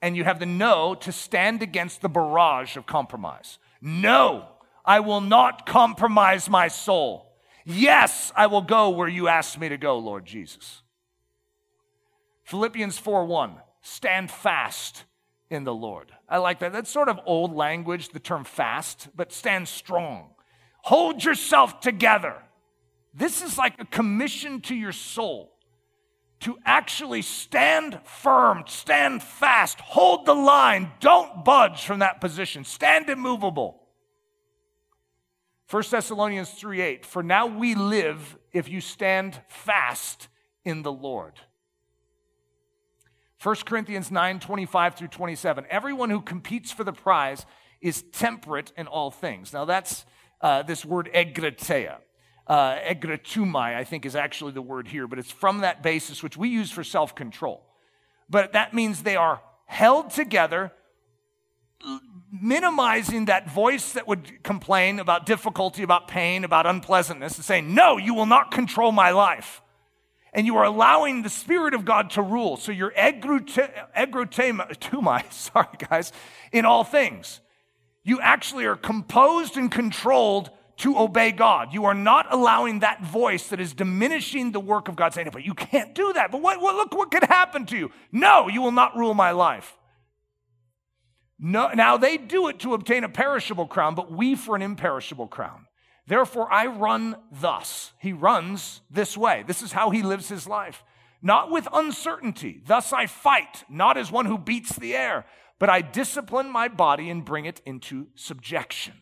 and 0.01 0.15
you 0.15 0.23
have 0.23 0.39
the 0.39 0.45
no 0.45 0.95
to 0.95 1.11
stand 1.11 1.61
against 1.61 2.01
the 2.01 2.09
barrage 2.09 2.75
of 2.75 2.85
compromise. 2.85 3.57
No, 3.81 4.47
I 4.85 4.99
will 4.99 5.21
not 5.21 5.65
compromise 5.65 6.49
my 6.49 6.67
soul. 6.67 7.31
Yes, 7.65 8.31
I 8.35 8.47
will 8.47 8.61
go 8.61 8.89
where 8.89 9.07
you 9.07 9.27
ask 9.27 9.57
me 9.59 9.69
to 9.69 9.77
go, 9.77 9.97
Lord 9.97 10.25
Jesus. 10.25 10.81
Philippians 12.43 12.97
4 12.97 13.25
1, 13.25 13.55
stand 13.81 14.31
fast 14.31 15.03
in 15.49 15.63
the 15.63 15.73
Lord. 15.73 16.11
I 16.27 16.37
like 16.37 16.59
that. 16.59 16.73
That's 16.73 16.89
sort 16.89 17.09
of 17.09 17.19
old 17.25 17.55
language, 17.55 18.09
the 18.09 18.19
term 18.19 18.43
fast, 18.43 19.09
but 19.15 19.31
stand 19.31 19.67
strong. 19.67 20.29
Hold 20.83 21.23
yourself 21.23 21.79
together. 21.79 22.35
This 23.13 23.41
is 23.41 23.57
like 23.57 23.79
a 23.79 23.85
commission 23.85 24.61
to 24.61 24.75
your 24.75 24.91
soul 24.91 25.53
to 26.41 26.57
actually 26.65 27.23
stand 27.23 27.99
firm, 28.03 28.63
stand 28.67 29.23
fast, 29.23 29.79
hold 29.79 30.25
the 30.25 30.35
line, 30.35 30.91
don't 30.99 31.43
budge 31.43 31.83
from 31.83 31.99
that 31.99 32.21
position, 32.21 32.63
stand 32.63 33.09
immovable. 33.09 33.81
1 35.69 35.83
Thessalonians 35.89 36.51
3 36.51 36.79
8, 36.81 37.05
for 37.05 37.23
now 37.23 37.47
we 37.47 37.75
live 37.75 38.37
if 38.53 38.69
you 38.69 38.79
stand 38.81 39.41
fast 39.47 40.27
in 40.63 40.83
the 40.83 40.91
Lord. 40.91 41.33
1 43.41 43.55
Corinthians 43.65 44.09
9 44.09 44.39
25 44.39 44.95
through 44.95 45.07
27, 45.09 45.65
everyone 45.69 46.09
who 46.09 46.21
competes 46.21 46.71
for 46.71 46.83
the 46.83 46.93
prize 46.93 47.45
is 47.81 48.03
temperate 48.11 48.71
in 48.75 48.87
all 48.87 49.11
things. 49.11 49.53
Now 49.53 49.65
that's 49.65 50.05
uh, 50.41 50.63
this 50.63 50.83
word 50.83 51.09
egkrateia. 51.13 51.97
Uh, 52.47 52.79
egkratumai, 52.79 53.75
I 53.75 53.83
think, 53.83 54.05
is 54.05 54.15
actually 54.15 54.53
the 54.53 54.61
word 54.61 54.87
here, 54.87 55.05
but 55.05 55.19
it's 55.19 55.31
from 55.31 55.59
that 55.59 55.83
basis 55.83 56.23
which 56.23 56.37
we 56.37 56.49
use 56.49 56.71
for 56.71 56.83
self 56.83 57.13
control. 57.13 57.63
But 58.29 58.53
that 58.53 58.73
means 58.73 59.03
they 59.03 59.17
are 59.17 59.41
held 59.65 60.09
together, 60.11 60.71
minimizing 62.31 63.25
that 63.25 63.49
voice 63.51 63.93
that 63.93 64.07
would 64.07 64.43
complain 64.43 64.99
about 64.99 65.25
difficulty, 65.25 65.83
about 65.83 66.07
pain, 66.07 66.43
about 66.43 66.65
unpleasantness, 66.65 67.35
and 67.35 67.45
saying, 67.45 67.75
No, 67.75 67.97
you 67.97 68.13
will 68.13 68.25
not 68.25 68.51
control 68.51 68.91
my 68.91 69.11
life. 69.11 69.61
And 70.37 70.45
you 70.45 70.55
are 70.57 70.63
allowing 70.63 71.23
the 71.23 71.29
Spirit 71.29 71.73
of 71.73 71.83
God 71.83 72.11
to 72.11 72.21
rule. 72.21 72.55
So 72.57 72.71
you're 72.71 72.91
egkratumai, 72.91 73.73
sorry 75.33 75.67
guys, 75.89 76.13
in 76.51 76.63
all 76.63 76.85
things. 76.85 77.41
You 78.03 78.21
actually 78.21 78.65
are 78.65 78.75
composed 78.75 79.57
and 79.57 79.71
controlled 79.71 80.51
to 80.77 80.97
obey 80.97 81.31
God. 81.31 81.73
You 81.73 81.85
are 81.85 81.95
not 81.95 82.27
allowing 82.31 82.79
that 82.79 83.03
voice 83.03 83.49
that 83.49 83.59
is 83.59 83.73
diminishing 83.73 84.51
the 84.51 84.59
work 84.59 84.87
of 84.87 84.95
God 84.95 85.13
saying, 85.13 85.29
but 85.33 85.43
you 85.43 85.53
can't 85.55 85.95
do 85.95 86.13
that. 86.13 86.31
But 86.31 86.41
what, 86.41 86.61
what, 86.61 86.75
look 86.75 86.93
what 86.93 87.09
could 87.11 87.23
happen 87.23 87.65
to 87.65 87.77
you. 87.77 87.91
No, 88.11 88.47
you 88.47 88.61
will 88.61 88.71
not 88.71 88.95
rule 88.95 89.15
my 89.15 89.31
life. 89.31 89.75
No, 91.39 91.69
now 91.69 91.97
they 91.97 92.17
do 92.17 92.47
it 92.47 92.59
to 92.59 92.73
obtain 92.73 93.03
a 93.03 93.09
perishable 93.09 93.67
crown, 93.67 93.95
but 93.95 94.11
we 94.11 94.35
for 94.35 94.55
an 94.55 94.61
imperishable 94.61 95.27
crown. 95.27 95.66
Therefore, 96.07 96.51
I 96.51 96.67
run 96.67 97.17
thus. 97.31 97.91
He 97.99 98.13
runs 98.13 98.81
this 98.89 99.17
way. 99.17 99.43
This 99.45 99.61
is 99.61 99.73
how 99.73 99.89
he 99.89 100.01
lives 100.01 100.29
his 100.29 100.47
life. 100.47 100.83
Not 101.21 101.51
with 101.51 101.67
uncertainty. 101.73 102.61
Thus 102.65 102.93
I 102.93 103.07
fight, 103.07 103.65
not 103.69 103.97
as 103.97 104.11
one 104.11 104.25
who 104.25 104.37
beats 104.37 104.75
the 104.75 104.95
air, 104.95 105.25
but 105.59 105.69
I 105.69 105.81
discipline 105.81 106.49
my 106.49 106.67
body 106.67 107.09
and 107.09 107.25
bring 107.25 107.45
it 107.45 107.61
into 107.65 108.07
subjection 108.15 108.93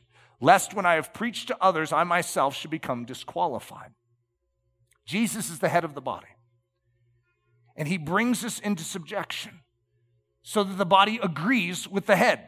lest 0.41 0.73
when 0.73 0.85
I 0.85 0.95
have 0.95 1.13
preached 1.13 1.47
to 1.47 1.57
others, 1.61 1.91
I 1.93 2.03
myself 2.03 2.55
should 2.55 2.71
become 2.71 3.05
disqualified. 3.05 3.91
Jesus 5.05 5.49
is 5.49 5.59
the 5.59 5.69
head 5.69 5.83
of 5.83 5.93
the 5.93 6.01
body, 6.01 6.27
and 7.75 7.87
he 7.87 7.97
brings 7.97 8.43
us 8.43 8.59
into 8.59 8.83
subjection 8.83 9.61
so 10.41 10.63
that 10.63 10.77
the 10.77 10.85
body 10.85 11.19
agrees 11.21 11.87
with 11.87 12.05
the 12.05 12.15
head. 12.15 12.47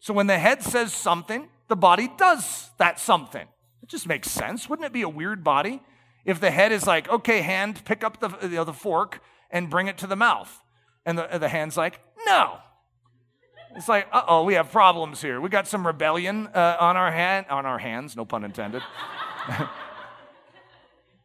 So 0.00 0.12
when 0.14 0.26
the 0.26 0.38
head 0.38 0.62
says 0.62 0.92
something, 0.92 1.48
the 1.68 1.76
body 1.76 2.08
does 2.16 2.70
that 2.78 3.00
something. 3.00 3.48
It 3.84 3.90
just 3.90 4.06
makes 4.06 4.30
sense. 4.30 4.66
Wouldn't 4.66 4.86
it 4.86 4.94
be 4.94 5.02
a 5.02 5.08
weird 5.10 5.44
body 5.44 5.82
if 6.24 6.40
the 6.40 6.50
head 6.50 6.72
is 6.72 6.86
like, 6.86 7.06
okay, 7.06 7.42
hand, 7.42 7.84
pick 7.84 8.02
up 8.02 8.18
the, 8.18 8.30
you 8.40 8.56
know, 8.56 8.64
the 8.64 8.72
fork 8.72 9.20
and 9.50 9.68
bring 9.68 9.88
it 9.88 9.98
to 9.98 10.06
the 10.06 10.16
mouth? 10.16 10.62
And 11.04 11.18
the, 11.18 11.28
the 11.38 11.50
hand's 11.50 11.76
like, 11.76 12.00
no, 12.24 12.60
it's 13.76 13.86
like, 13.86 14.08
uh 14.10 14.22
oh, 14.26 14.44
we 14.44 14.54
have 14.54 14.72
problems 14.72 15.20
here. 15.20 15.38
We 15.38 15.50
got 15.50 15.68
some 15.68 15.86
rebellion 15.86 16.46
uh, 16.54 16.78
on 16.80 16.96
our 16.96 17.12
hand, 17.12 17.44
on 17.50 17.66
our 17.66 17.78
hands, 17.78 18.16
no 18.16 18.24
pun 18.24 18.42
intended. 18.42 18.82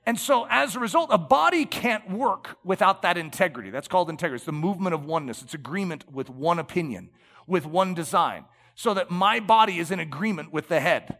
and 0.06 0.20
so, 0.20 0.46
as 0.50 0.76
a 0.76 0.82
result, 0.82 1.12
a 1.14 1.18
body 1.18 1.64
can't 1.64 2.12
work 2.12 2.58
without 2.66 3.04
that 3.04 3.18
integrity. 3.18 3.70
That's 3.70 3.88
called 3.88 4.10
integrity. 4.10 4.40
It's 4.40 4.46
the 4.46 4.52
movement 4.52 4.94
of 4.94 5.06
oneness. 5.06 5.42
It's 5.42 5.54
agreement 5.54 6.12
with 6.12 6.30
one 6.30 6.60
opinion, 6.60 7.12
with 7.48 7.66
one 7.66 7.94
design, 7.94 8.44
so 8.76 8.94
that 8.96 9.10
my 9.10 9.40
body 9.40 9.80
is 9.80 9.92
in 9.92 10.02
agreement 10.02 10.52
with 10.52 10.68
the 10.68 10.82
head. 10.82 11.20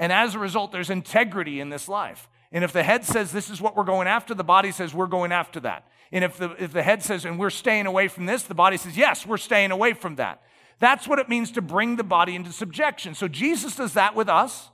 And 0.00 0.10
as 0.10 0.34
a 0.34 0.38
result, 0.38 0.72
there's 0.72 0.90
integrity 0.90 1.60
in 1.60 1.68
this 1.68 1.86
life. 1.86 2.28
And 2.50 2.64
if 2.64 2.72
the 2.72 2.82
head 2.82 3.04
says 3.04 3.30
this 3.30 3.50
is 3.50 3.60
what 3.60 3.76
we're 3.76 3.84
going 3.84 4.08
after, 4.08 4.34
the 4.34 4.42
body 4.42 4.72
says 4.72 4.94
we're 4.94 5.06
going 5.06 5.30
after 5.30 5.60
that. 5.60 5.86
And 6.10 6.24
if 6.24 6.38
the, 6.38 6.50
if 6.58 6.72
the 6.72 6.82
head 6.82 7.02
says, 7.04 7.24
and 7.24 7.38
we're 7.38 7.50
staying 7.50 7.86
away 7.86 8.08
from 8.08 8.26
this, 8.26 8.42
the 8.42 8.54
body 8.54 8.78
says, 8.78 8.96
yes, 8.96 9.26
we're 9.26 9.36
staying 9.36 9.70
away 9.70 9.92
from 9.92 10.16
that. 10.16 10.42
That's 10.80 11.06
what 11.06 11.18
it 11.18 11.28
means 11.28 11.52
to 11.52 11.62
bring 11.62 11.96
the 11.96 12.02
body 12.02 12.34
into 12.34 12.50
subjection. 12.50 13.14
So 13.14 13.28
Jesus 13.28 13.76
does 13.76 13.92
that 13.92 14.16
with 14.16 14.28
us, 14.28 14.70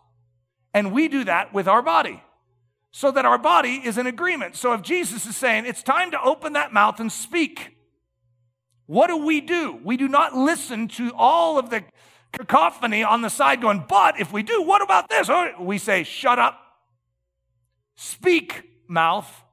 and 0.72 0.92
we 0.92 1.08
do 1.08 1.24
that 1.24 1.52
with 1.52 1.66
our 1.66 1.82
body 1.82 2.22
so 2.92 3.10
that 3.10 3.26
our 3.26 3.36
body 3.36 3.82
is 3.84 3.98
in 3.98 4.06
agreement. 4.06 4.54
So 4.54 4.72
if 4.72 4.80
Jesus 4.80 5.26
is 5.26 5.36
saying 5.36 5.66
it's 5.66 5.82
time 5.82 6.12
to 6.12 6.22
open 6.22 6.52
that 6.52 6.72
mouth 6.72 7.00
and 7.00 7.10
speak, 7.10 7.76
what 8.86 9.08
do 9.08 9.16
we 9.18 9.40
do? 9.40 9.78
We 9.84 9.96
do 9.96 10.06
not 10.06 10.34
listen 10.34 10.86
to 10.88 11.12
all 11.14 11.58
of 11.58 11.68
the 11.68 11.84
cacophony 12.32 13.02
on 13.02 13.22
the 13.22 13.28
side 13.28 13.60
going, 13.60 13.84
but 13.88 14.20
if 14.20 14.32
we 14.32 14.42
do, 14.42 14.62
what 14.62 14.82
about 14.82 15.08
this? 15.08 15.28
Oh, 15.30 15.50
we 15.60 15.78
say, 15.78 16.02
shut 16.02 16.38
up. 16.38 16.60
Speak, 17.96 18.64
mouth. 18.88 19.44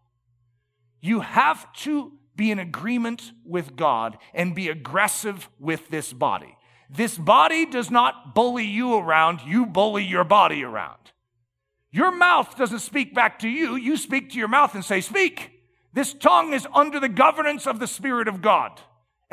You 1.01 1.21
have 1.21 1.71
to 1.73 2.13
be 2.35 2.51
in 2.51 2.59
agreement 2.59 3.31
with 3.45 3.75
God 3.75 4.17
and 4.33 4.55
be 4.55 4.69
aggressive 4.69 5.49
with 5.59 5.89
this 5.89 6.13
body. 6.13 6.57
This 6.89 7.17
body 7.17 7.65
does 7.65 7.89
not 7.89 8.35
bully 8.35 8.65
you 8.65 8.95
around, 8.95 9.41
you 9.45 9.65
bully 9.65 10.03
your 10.03 10.23
body 10.23 10.63
around. 10.63 11.11
Your 11.91 12.11
mouth 12.11 12.57
doesn't 12.57 12.79
speak 12.79 13.13
back 13.13 13.39
to 13.39 13.49
you, 13.49 13.75
you 13.75 13.97
speak 13.97 14.31
to 14.31 14.37
your 14.37 14.47
mouth 14.47 14.75
and 14.75 14.83
say, 14.83 15.01
Speak. 15.01 15.51
This 15.93 16.13
tongue 16.13 16.53
is 16.53 16.67
under 16.73 16.99
the 16.99 17.07
governance 17.07 17.67
of 17.67 17.79
the 17.79 17.85
Spirit 17.85 18.27
of 18.27 18.41
God. 18.41 18.81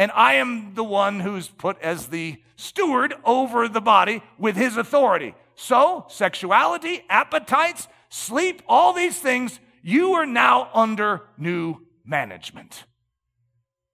And 0.01 0.11
I 0.13 0.37
am 0.37 0.73
the 0.73 0.83
one 0.83 1.21
who's 1.21 1.49
put 1.49 1.79
as 1.83 2.07
the 2.07 2.41
steward 2.57 3.13
over 3.23 3.69
the 3.69 3.83
body 3.83 4.23
with 4.39 4.57
his 4.57 4.79
authority. 4.79 5.35
So, 5.57 6.07
sexuality, 6.09 7.05
appetites, 7.11 7.87
sleep, 8.09 8.63
all 8.67 8.95
these 8.95 9.19
things, 9.19 9.61
you 9.83 10.15
are 10.15 10.25
now 10.25 10.71
under 10.73 11.25
new 11.37 11.83
management. 12.03 12.85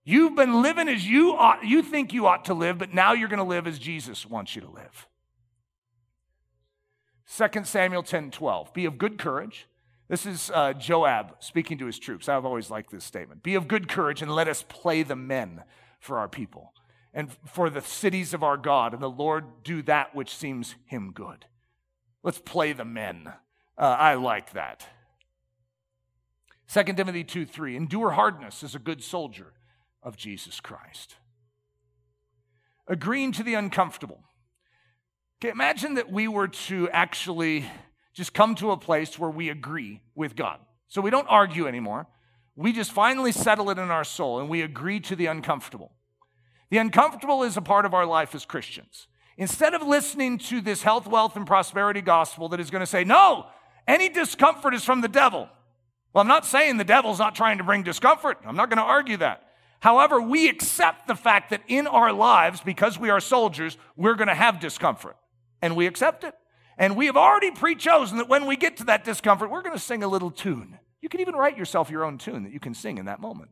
You've 0.05 0.33
been 0.33 0.61
living 0.61 0.87
as 0.87 1.05
you 1.05 1.33
ought, 1.33 1.65
you 1.65 1.83
think 1.83 2.13
you 2.13 2.25
ought 2.25 2.45
to 2.45 2.53
live, 2.53 2.77
but 2.77 2.93
now 2.93 3.11
you're 3.11 3.27
going 3.27 3.39
to 3.39 3.43
live 3.43 3.67
as 3.67 3.77
Jesus 3.77 4.25
wants 4.25 4.55
you 4.55 4.61
to 4.61 4.69
live. 4.69 5.07
2 7.35 7.65
Samuel 7.65 8.03
10 8.03 8.31
12. 8.31 8.73
Be 8.73 8.85
of 8.85 8.97
good 8.97 9.17
courage. 9.17 9.67
This 10.07 10.25
is 10.25 10.49
uh, 10.53 10.71
Joab 10.71 11.35
speaking 11.39 11.77
to 11.79 11.85
his 11.85 11.99
troops. 11.99 12.29
I've 12.29 12.45
always 12.45 12.71
liked 12.71 12.91
this 12.91 13.03
statement. 13.03 13.43
Be 13.43 13.55
of 13.55 13.67
good 13.67 13.89
courage 13.89 14.21
and 14.21 14.33
let 14.33 14.47
us 14.47 14.63
play 14.69 15.03
the 15.03 15.17
men 15.17 15.63
for 16.07 16.17
our 16.17 16.27
people 16.27 16.73
and 17.13 17.29
for 17.45 17.69
the 17.69 17.81
cities 17.81 18.33
of 18.33 18.43
our 18.43 18.57
God, 18.57 18.93
and 18.93 19.01
the 19.01 19.09
Lord 19.09 19.63
do 19.63 19.81
that 19.83 20.15
which 20.15 20.35
seems 20.35 20.75
him 20.85 21.11
good. 21.13 21.45
Let's 22.23 22.39
play 22.39 22.73
the 22.73 22.85
men. 22.85 23.33
Uh, 23.77 23.81
I 23.81 24.15
like 24.15 24.53
that. 24.53 24.87
2 26.71 26.83
Timothy 26.83 27.23
2 27.23 27.45
3. 27.45 27.75
Endure 27.75 28.11
hardness 28.11 28.63
as 28.63 28.75
a 28.75 28.79
good 28.79 29.03
soldier 29.03 29.53
of 30.03 30.17
Jesus 30.17 30.59
Christ. 30.59 31.15
Agreeing 32.87 33.31
to 33.33 33.43
the 33.43 33.53
uncomfortable. 33.53 34.23
Okay, 35.39 35.51
imagine 35.51 35.95
that 35.95 36.11
we 36.11 36.27
were 36.27 36.47
to 36.47 36.89
actually 36.89 37.65
just 38.13 38.33
come 38.33 38.55
to 38.55 38.71
a 38.71 38.77
place 38.77 39.17
where 39.19 39.29
we 39.29 39.49
agree 39.49 40.01
with 40.15 40.35
God. 40.35 40.59
So 40.87 41.01
we 41.01 41.09
don't 41.09 41.27
argue 41.27 41.67
anymore. 41.67 42.07
We 42.55 42.73
just 42.73 42.91
finally 42.91 43.31
settle 43.31 43.69
it 43.69 43.77
in 43.77 43.91
our 43.91 44.03
soul 44.03 44.39
and 44.39 44.49
we 44.49 44.61
agree 44.61 44.99
to 45.01 45.15
the 45.15 45.27
uncomfortable. 45.27 45.91
The 46.69 46.77
uncomfortable 46.77 47.43
is 47.43 47.57
a 47.57 47.61
part 47.61 47.85
of 47.85 47.93
our 47.93 48.05
life 48.05 48.35
as 48.35 48.45
Christians. 48.45 49.07
Instead 49.37 49.73
of 49.73 49.81
listening 49.81 50.37
to 50.39 50.61
this 50.61 50.81
health, 50.81 51.07
wealth, 51.07 51.35
and 51.35 51.45
prosperity 51.45 52.01
gospel 52.01 52.49
that 52.49 52.59
is 52.59 52.69
going 52.69 52.81
to 52.81 52.87
say, 52.87 53.03
no, 53.03 53.45
any 53.87 54.09
discomfort 54.09 54.73
is 54.73 54.83
from 54.83 55.01
the 55.01 55.07
devil. 55.07 55.47
Well, 56.13 56.21
I'm 56.21 56.27
not 56.27 56.45
saying 56.45 56.77
the 56.77 56.83
devil's 56.83 57.19
not 57.19 57.35
trying 57.35 57.59
to 57.59 57.63
bring 57.63 57.83
discomfort. 57.83 58.39
I'm 58.45 58.55
not 58.55 58.69
going 58.69 58.77
to 58.77 58.83
argue 58.83 59.17
that. 59.17 59.43
However, 59.79 60.19
we 60.19 60.49
accept 60.49 61.07
the 61.07 61.15
fact 61.15 61.51
that 61.51 61.61
in 61.67 61.85
our 61.85 62.11
lives, 62.11 62.61
because 62.61 62.97
we 62.97 63.09
are 63.11 63.19
soldiers, 63.19 63.77
we're 63.95 64.15
going 64.15 64.27
to 64.27 64.35
have 64.35 64.59
discomfort. 64.59 65.15
And 65.61 65.75
we 65.75 65.85
accept 65.85 66.23
it. 66.23 66.33
And 66.77 66.95
we 66.95 67.05
have 67.07 67.17
already 67.17 67.51
pre 67.51 67.75
chosen 67.75 68.17
that 68.17 68.29
when 68.29 68.45
we 68.45 68.55
get 68.55 68.77
to 68.77 68.83
that 68.85 69.03
discomfort, 69.03 69.49
we're 69.49 69.61
going 69.61 69.75
to 69.75 69.81
sing 69.81 70.03
a 70.03 70.07
little 70.07 70.31
tune. 70.31 70.79
You 71.01 71.09
can 71.09 71.21
even 71.21 71.35
write 71.35 71.57
yourself 71.57 71.89
your 71.89 72.03
own 72.03 72.17
tune 72.17 72.43
that 72.43 72.51
you 72.51 72.59
can 72.59 72.73
sing 72.73 72.97
in 72.97 73.05
that 73.05 73.19
moment. 73.19 73.51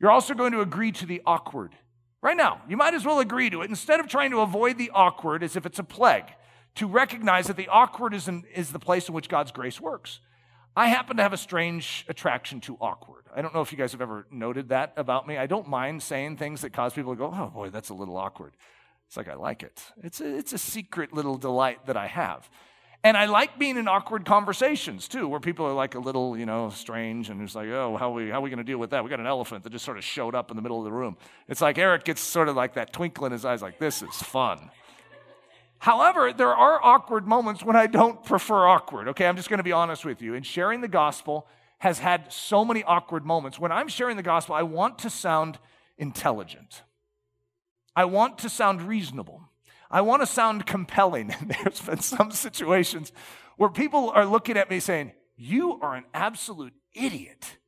You're 0.00 0.10
also 0.10 0.34
going 0.34 0.52
to 0.52 0.60
agree 0.60 0.92
to 0.92 1.06
the 1.06 1.22
awkward. 1.24 1.76
Right 2.22 2.36
now, 2.36 2.62
you 2.68 2.76
might 2.76 2.94
as 2.94 3.04
well 3.04 3.18
agree 3.18 3.50
to 3.50 3.62
it 3.62 3.68
instead 3.68 3.98
of 3.98 4.06
trying 4.06 4.30
to 4.30 4.40
avoid 4.40 4.78
the 4.78 4.90
awkward 4.94 5.42
as 5.42 5.56
if 5.56 5.66
it's 5.66 5.80
a 5.80 5.84
plague, 5.84 6.26
to 6.76 6.86
recognize 6.86 7.48
that 7.48 7.56
the 7.56 7.68
awkward 7.68 8.14
is, 8.14 8.28
in, 8.28 8.44
is 8.54 8.70
the 8.70 8.78
place 8.78 9.08
in 9.08 9.14
which 9.14 9.28
God's 9.28 9.50
grace 9.50 9.80
works. 9.80 10.20
I 10.74 10.86
happen 10.86 11.18
to 11.18 11.22
have 11.22 11.34
a 11.34 11.38
strange 11.38 12.06
attraction 12.08 12.60
to 12.62 12.78
awkward. 12.80 13.24
I 13.34 13.42
don't 13.42 13.52
know 13.52 13.60
if 13.60 13.72
you 13.72 13.78
guys 13.78 13.92
have 13.92 14.00
ever 14.00 14.26
noted 14.30 14.70
that 14.70 14.94
about 14.96 15.26
me. 15.26 15.36
I 15.36 15.46
don't 15.46 15.68
mind 15.68 16.02
saying 16.02 16.38
things 16.38 16.62
that 16.62 16.72
cause 16.72 16.94
people 16.94 17.12
to 17.12 17.18
go, 17.18 17.34
oh 17.34 17.50
boy, 17.52 17.68
that's 17.68 17.90
a 17.90 17.94
little 17.94 18.16
awkward. 18.16 18.52
It's 19.06 19.16
like 19.16 19.28
I 19.28 19.34
like 19.34 19.62
it. 19.62 19.82
It's 20.02 20.20
a, 20.22 20.36
it's 20.36 20.54
a 20.54 20.58
secret 20.58 21.12
little 21.12 21.36
delight 21.36 21.86
that 21.86 21.96
I 21.96 22.06
have. 22.06 22.48
And 23.04 23.16
I 23.16 23.24
like 23.24 23.58
being 23.58 23.76
in 23.76 23.88
awkward 23.88 24.24
conversations 24.24 25.08
too, 25.08 25.26
where 25.26 25.40
people 25.40 25.66
are 25.66 25.72
like 25.72 25.96
a 25.96 25.98
little, 25.98 26.38
you 26.38 26.46
know, 26.46 26.70
strange 26.70 27.30
and 27.30 27.42
it's 27.42 27.54
like, 27.54 27.68
oh, 27.68 27.96
how 27.96 28.10
are 28.10 28.14
we, 28.14 28.30
how 28.30 28.40
we 28.40 28.48
going 28.48 28.58
to 28.58 28.64
deal 28.64 28.78
with 28.78 28.90
that? 28.90 29.02
We 29.02 29.10
got 29.10 29.18
an 29.18 29.26
elephant 29.26 29.64
that 29.64 29.70
just 29.70 29.84
sort 29.84 29.98
of 29.98 30.04
showed 30.04 30.36
up 30.36 30.50
in 30.52 30.56
the 30.56 30.62
middle 30.62 30.78
of 30.78 30.84
the 30.84 30.92
room. 30.92 31.16
It's 31.48 31.60
like 31.60 31.78
Eric 31.78 32.04
gets 32.04 32.20
sort 32.20 32.48
of 32.48 32.54
like 32.54 32.74
that 32.74 32.92
twinkle 32.92 33.26
in 33.26 33.32
his 33.32 33.44
eyes, 33.44 33.60
like, 33.60 33.80
this 33.80 34.02
is 34.02 34.14
fun. 34.22 34.70
However, 35.78 36.32
there 36.32 36.54
are 36.54 36.78
awkward 36.80 37.26
moments 37.26 37.64
when 37.64 37.74
I 37.74 37.88
don't 37.88 38.24
prefer 38.24 38.68
awkward. 38.68 39.08
Okay, 39.08 39.26
I'm 39.26 39.36
just 39.36 39.48
going 39.48 39.58
to 39.58 39.64
be 39.64 39.72
honest 39.72 40.04
with 40.04 40.22
you. 40.22 40.36
And 40.36 40.46
sharing 40.46 40.80
the 40.80 40.86
gospel 40.86 41.48
has 41.78 41.98
had 41.98 42.32
so 42.32 42.64
many 42.64 42.84
awkward 42.84 43.26
moments. 43.26 43.58
When 43.58 43.72
I'm 43.72 43.88
sharing 43.88 44.16
the 44.16 44.22
gospel, 44.22 44.54
I 44.54 44.62
want 44.62 45.00
to 45.00 45.10
sound 45.10 45.58
intelligent, 45.98 46.82
I 47.96 48.04
want 48.04 48.38
to 48.38 48.48
sound 48.48 48.82
reasonable. 48.82 49.42
I 49.92 50.00
want 50.00 50.22
to 50.22 50.26
sound 50.26 50.66
compelling. 50.66 51.34
There's 51.62 51.80
been 51.80 52.00
some 52.00 52.30
situations 52.30 53.12
where 53.58 53.68
people 53.68 54.10
are 54.10 54.24
looking 54.24 54.56
at 54.56 54.70
me 54.70 54.80
saying, 54.80 55.12
You 55.36 55.78
are 55.80 55.94
an 55.94 56.04
absolute 56.14 56.72
idiot. 56.94 57.58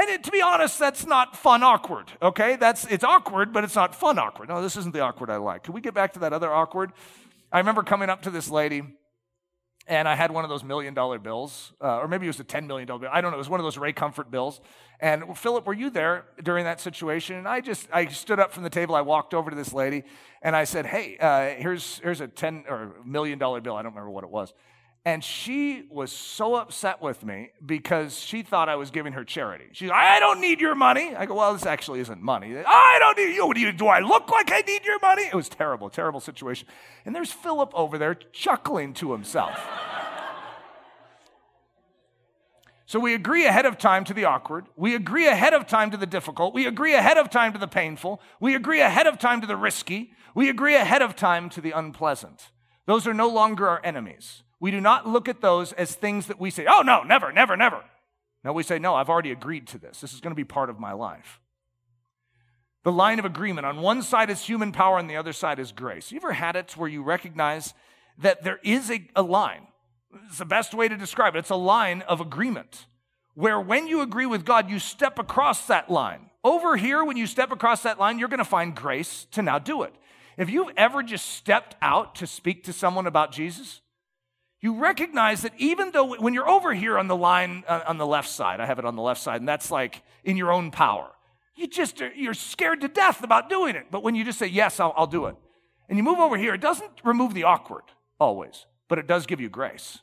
And 0.00 0.08
it, 0.10 0.22
to 0.24 0.30
be 0.30 0.40
honest, 0.40 0.78
that's 0.78 1.06
not 1.06 1.34
fun 1.34 1.64
awkward, 1.64 2.12
okay? 2.22 2.54
That's 2.54 2.84
it's 2.86 3.02
awkward, 3.02 3.52
but 3.52 3.64
it's 3.64 3.74
not 3.74 3.96
fun 3.96 4.18
awkward. 4.18 4.48
No, 4.48 4.62
this 4.62 4.76
isn't 4.76 4.92
the 4.92 5.00
awkward 5.00 5.28
I 5.28 5.38
like. 5.38 5.64
Can 5.64 5.74
we 5.74 5.80
get 5.80 5.94
back 5.94 6.12
to 6.12 6.20
that 6.20 6.32
other 6.32 6.52
awkward? 6.52 6.92
I 7.50 7.58
remember 7.58 7.82
coming 7.82 8.08
up 8.08 8.22
to 8.22 8.30
this 8.30 8.48
lady 8.48 8.82
and 9.88 10.06
I 10.06 10.14
had 10.14 10.30
one 10.30 10.44
of 10.44 10.50
those 10.50 10.62
million 10.62 10.92
dollar 10.92 11.18
bills, 11.18 11.72
uh, 11.80 11.98
or 11.98 12.08
maybe 12.08 12.26
it 12.26 12.28
was 12.28 12.40
a 12.40 12.44
$10 12.44 12.66
million 12.66 12.86
bill. 12.86 13.08
I 13.10 13.20
don't 13.20 13.30
know. 13.30 13.36
It 13.36 13.38
was 13.38 13.48
one 13.48 13.58
of 13.58 13.64
those 13.64 13.78
Ray 13.78 13.92
Comfort 13.92 14.30
bills. 14.30 14.60
And 15.00 15.36
Philip, 15.36 15.66
were 15.66 15.72
you 15.72 15.88
there 15.88 16.26
during 16.42 16.64
that 16.64 16.80
situation? 16.80 17.36
And 17.36 17.48
I 17.48 17.60
just, 17.60 17.88
I 17.92 18.06
stood 18.06 18.38
up 18.38 18.52
from 18.52 18.64
the 18.64 18.70
table. 18.70 18.94
I 18.94 19.00
walked 19.00 19.32
over 19.32 19.48
to 19.48 19.56
this 19.56 19.72
lady 19.72 20.04
and 20.42 20.54
I 20.54 20.64
said, 20.64 20.84
Hey, 20.84 21.16
uh, 21.18 21.60
here's, 21.60 22.00
here's 22.00 22.20
a 22.20 22.28
10 22.28 22.64
or 22.68 22.96
million 23.04 23.38
dollar 23.38 23.60
bill. 23.60 23.76
I 23.76 23.82
don't 23.82 23.92
remember 23.92 24.10
what 24.10 24.24
it 24.24 24.30
was. 24.30 24.52
And 25.04 25.24
she 25.24 25.86
was 25.90 26.12
so 26.12 26.56
upset 26.56 27.00
with 27.00 27.24
me 27.24 27.50
because 27.64 28.18
she 28.18 28.42
thought 28.42 28.68
I 28.68 28.76
was 28.76 28.90
giving 28.90 29.14
her 29.14 29.24
charity. 29.24 29.66
She's 29.72 29.88
like, 29.88 29.98
I 29.98 30.20
don't 30.20 30.40
need 30.40 30.60
your 30.60 30.74
money. 30.74 31.14
I 31.14 31.24
go, 31.24 31.34
well, 31.34 31.54
this 31.54 31.64
actually 31.64 32.00
isn't 32.00 32.20
money. 32.20 32.58
I 32.58 32.96
don't 32.98 33.16
need 33.16 33.34
you. 33.34 33.54
Do, 33.54 33.60
you. 33.60 33.72
do 33.72 33.86
I 33.86 34.00
look 34.00 34.28
like 34.30 34.50
I 34.52 34.60
need 34.60 34.84
your 34.84 34.98
money? 35.00 35.22
It 35.22 35.34
was 35.34 35.48
terrible, 35.48 35.88
terrible 35.88 36.20
situation. 36.20 36.68
And 37.06 37.14
there's 37.14 37.32
Philip 37.32 37.70
over 37.74 37.96
there 37.96 38.14
chuckling 38.14 38.92
to 38.94 39.12
himself. 39.12 39.58
So 42.88 42.98
we 42.98 43.12
agree 43.12 43.44
ahead 43.44 43.66
of 43.66 43.76
time 43.76 44.04
to 44.04 44.14
the 44.14 44.24
awkward. 44.24 44.64
We 44.74 44.94
agree 44.94 45.26
ahead 45.26 45.52
of 45.52 45.66
time 45.66 45.90
to 45.90 45.98
the 45.98 46.06
difficult. 46.06 46.54
We 46.54 46.64
agree 46.64 46.94
ahead 46.94 47.18
of 47.18 47.28
time 47.28 47.52
to 47.52 47.58
the 47.58 47.68
painful. 47.68 48.22
We 48.40 48.54
agree 48.54 48.80
ahead 48.80 49.06
of 49.06 49.18
time 49.18 49.42
to 49.42 49.46
the 49.46 49.58
risky. 49.58 50.12
We 50.34 50.48
agree 50.48 50.74
ahead 50.74 51.02
of 51.02 51.14
time 51.14 51.50
to 51.50 51.60
the 51.60 51.72
unpleasant. 51.72 52.50
Those 52.86 53.06
are 53.06 53.12
no 53.12 53.28
longer 53.28 53.68
our 53.68 53.82
enemies. 53.84 54.42
We 54.60 54.70
do 54.70 54.80
not 54.80 55.06
look 55.06 55.28
at 55.28 55.40
those 55.40 55.72
as 55.72 55.94
things 55.94 56.26
that 56.26 56.40
we 56.40 56.50
say, 56.50 56.66
oh, 56.68 56.82
no, 56.82 57.02
never, 57.02 57.32
never, 57.32 57.56
never. 57.56 57.84
No, 58.44 58.52
we 58.52 58.62
say, 58.62 58.78
no, 58.78 58.94
I've 58.94 59.08
already 59.08 59.30
agreed 59.30 59.66
to 59.68 59.78
this. 59.78 60.00
This 60.00 60.12
is 60.12 60.20
going 60.20 60.32
to 60.32 60.36
be 60.36 60.44
part 60.44 60.70
of 60.70 60.78
my 60.80 60.92
life. 60.92 61.40
The 62.84 62.92
line 62.92 63.18
of 63.18 63.24
agreement 63.24 63.66
on 63.66 63.80
one 63.80 64.02
side 64.02 64.30
is 64.30 64.42
human 64.42 64.72
power, 64.72 64.98
and 64.98 65.10
the 65.10 65.16
other 65.16 65.32
side 65.32 65.58
is 65.58 65.72
grace. 65.72 66.10
You 66.10 66.18
ever 66.18 66.32
had 66.32 66.56
it 66.56 66.76
where 66.76 66.88
you 66.88 67.02
recognize 67.02 67.74
that 68.18 68.42
there 68.42 68.60
is 68.62 68.90
a, 68.90 69.06
a 69.14 69.22
line? 69.22 69.66
It's 70.26 70.38
the 70.38 70.44
best 70.44 70.74
way 70.74 70.88
to 70.88 70.96
describe 70.96 71.34
it. 71.36 71.40
It's 71.40 71.50
a 71.50 71.56
line 71.56 72.02
of 72.02 72.20
agreement 72.20 72.86
where 73.34 73.60
when 73.60 73.86
you 73.86 74.00
agree 74.00 74.26
with 74.26 74.44
God, 74.44 74.70
you 74.70 74.78
step 74.78 75.18
across 75.18 75.66
that 75.66 75.90
line. 75.90 76.30
Over 76.42 76.76
here, 76.76 77.04
when 77.04 77.16
you 77.16 77.26
step 77.26 77.52
across 77.52 77.82
that 77.82 77.98
line, 77.98 78.18
you're 78.18 78.28
going 78.28 78.38
to 78.38 78.44
find 78.44 78.74
grace 78.74 79.26
to 79.32 79.42
now 79.42 79.58
do 79.58 79.82
it. 79.82 79.94
If 80.36 80.48
you've 80.50 80.72
ever 80.76 81.02
just 81.02 81.26
stepped 81.26 81.76
out 81.82 82.14
to 82.16 82.26
speak 82.26 82.64
to 82.64 82.72
someone 82.72 83.06
about 83.06 83.32
Jesus, 83.32 83.80
you 84.60 84.74
recognize 84.74 85.42
that 85.42 85.52
even 85.56 85.92
though 85.92 86.16
when 86.16 86.34
you're 86.34 86.48
over 86.48 86.74
here 86.74 86.98
on 86.98 87.06
the 87.06 87.16
line 87.16 87.64
uh, 87.68 87.82
on 87.86 87.98
the 87.98 88.06
left 88.06 88.28
side, 88.28 88.60
I 88.60 88.66
have 88.66 88.78
it 88.78 88.84
on 88.84 88.96
the 88.96 89.02
left 89.02 89.20
side, 89.20 89.40
and 89.40 89.48
that's 89.48 89.70
like 89.70 90.02
in 90.24 90.36
your 90.36 90.52
own 90.52 90.70
power. 90.70 91.10
You 91.54 91.66
just 91.66 92.00
you're 92.16 92.34
scared 92.34 92.80
to 92.80 92.88
death 92.88 93.22
about 93.22 93.48
doing 93.48 93.76
it. 93.76 93.86
But 93.90 94.02
when 94.02 94.14
you 94.14 94.24
just 94.24 94.38
say 94.38 94.46
yes, 94.46 94.80
I'll, 94.80 94.92
I'll 94.96 95.06
do 95.06 95.26
it, 95.26 95.36
and 95.88 95.96
you 95.96 96.02
move 96.02 96.18
over 96.18 96.36
here, 96.36 96.54
it 96.54 96.60
doesn't 96.60 96.90
remove 97.04 97.34
the 97.34 97.44
awkward 97.44 97.84
always, 98.18 98.66
but 98.88 98.98
it 98.98 99.06
does 99.06 99.26
give 99.26 99.40
you 99.40 99.48
grace. 99.48 99.98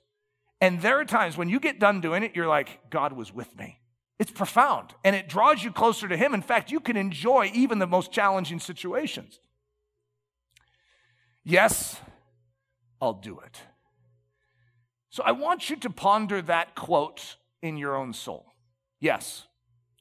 And 0.61 0.81
there 0.81 0.99
are 0.99 1.05
times 1.05 1.37
when 1.37 1.49
you 1.49 1.59
get 1.59 1.79
done 1.79 1.99
doing 1.99 2.23
it, 2.23 2.35
you're 2.35 2.47
like, 2.47 2.89
God 2.89 3.13
was 3.13 3.33
with 3.33 3.55
me. 3.57 3.79
It's 4.17 4.31
profound 4.31 4.93
and 5.03 5.15
it 5.15 5.27
draws 5.27 5.63
you 5.63 5.71
closer 5.71 6.07
to 6.07 6.15
Him. 6.15 6.33
In 6.33 6.41
fact, 6.41 6.71
you 6.71 6.79
can 6.79 6.95
enjoy 6.95 7.51
even 7.53 7.79
the 7.79 7.87
most 7.87 8.11
challenging 8.11 8.59
situations. 8.59 9.39
Yes, 11.43 11.99
I'll 13.01 13.13
do 13.13 13.39
it. 13.39 13.59
So 15.15 15.23
I 15.23 15.31
want 15.31 15.69
you 15.69 15.77
to 15.77 15.89
ponder 15.89 16.41
that 16.41 16.75
quote 16.75 17.37
in 17.61 17.77
your 17.77 17.95
own 17.95 18.11
soul. 18.11 18.47
Yes, 18.99 19.47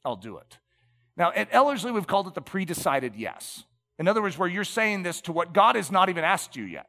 I'll 0.03 0.17
do 0.17 0.39
it. 0.39 0.57
Now, 1.15 1.31
at 1.33 1.47
Ellerslie, 1.53 1.93
we've 1.93 2.05
called 2.05 2.27
it 2.27 2.33
the 2.33 2.41
pre 2.41 2.65
decided 2.65 3.15
yes. 3.15 3.63
In 3.97 4.09
other 4.09 4.21
words, 4.21 4.37
where 4.37 4.49
you're 4.49 4.65
saying 4.65 5.03
this 5.03 5.21
to 5.21 5.31
what 5.31 5.53
God 5.53 5.77
has 5.77 5.89
not 5.89 6.09
even 6.09 6.25
asked 6.25 6.57
you 6.57 6.65
yet. 6.65 6.87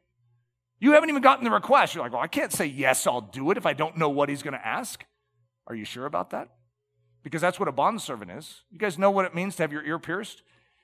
You 0.81 0.91
haven't 0.91 1.07
even 1.07 1.21
gotten 1.21 1.45
the 1.45 1.51
request. 1.51 1.95
You're 1.95 2.03
like, 2.03 2.11
well, 2.11 2.21
I 2.21 2.27
can't 2.27 2.51
say 2.51 2.65
yes, 2.65 3.07
I'll 3.07 3.21
do 3.21 3.49
it 3.51 3.55
if 3.55 3.65
I 3.65 3.71
don't 3.71 3.95
know 3.95 4.09
what 4.09 4.27
he's 4.27 4.43
going 4.43 4.55
to 4.55 4.67
ask. 4.67 5.05
Are 5.65 5.75
you 5.75 5.85
sure 5.85 6.05
about 6.05 6.31
that? 6.31 6.49
Because 7.23 7.39
that's 7.39 7.61
what 7.61 7.69
a 7.69 7.71
bondservant 7.71 8.31
is. 8.31 8.63
You 8.69 8.77
guys 8.77 8.97
know 8.97 9.09
what 9.09 9.23
it 9.23 9.35
means 9.35 9.55
to 9.55 9.63
have 9.63 9.71
your 9.71 9.85
ear 9.85 9.99
pierced? 9.99 10.43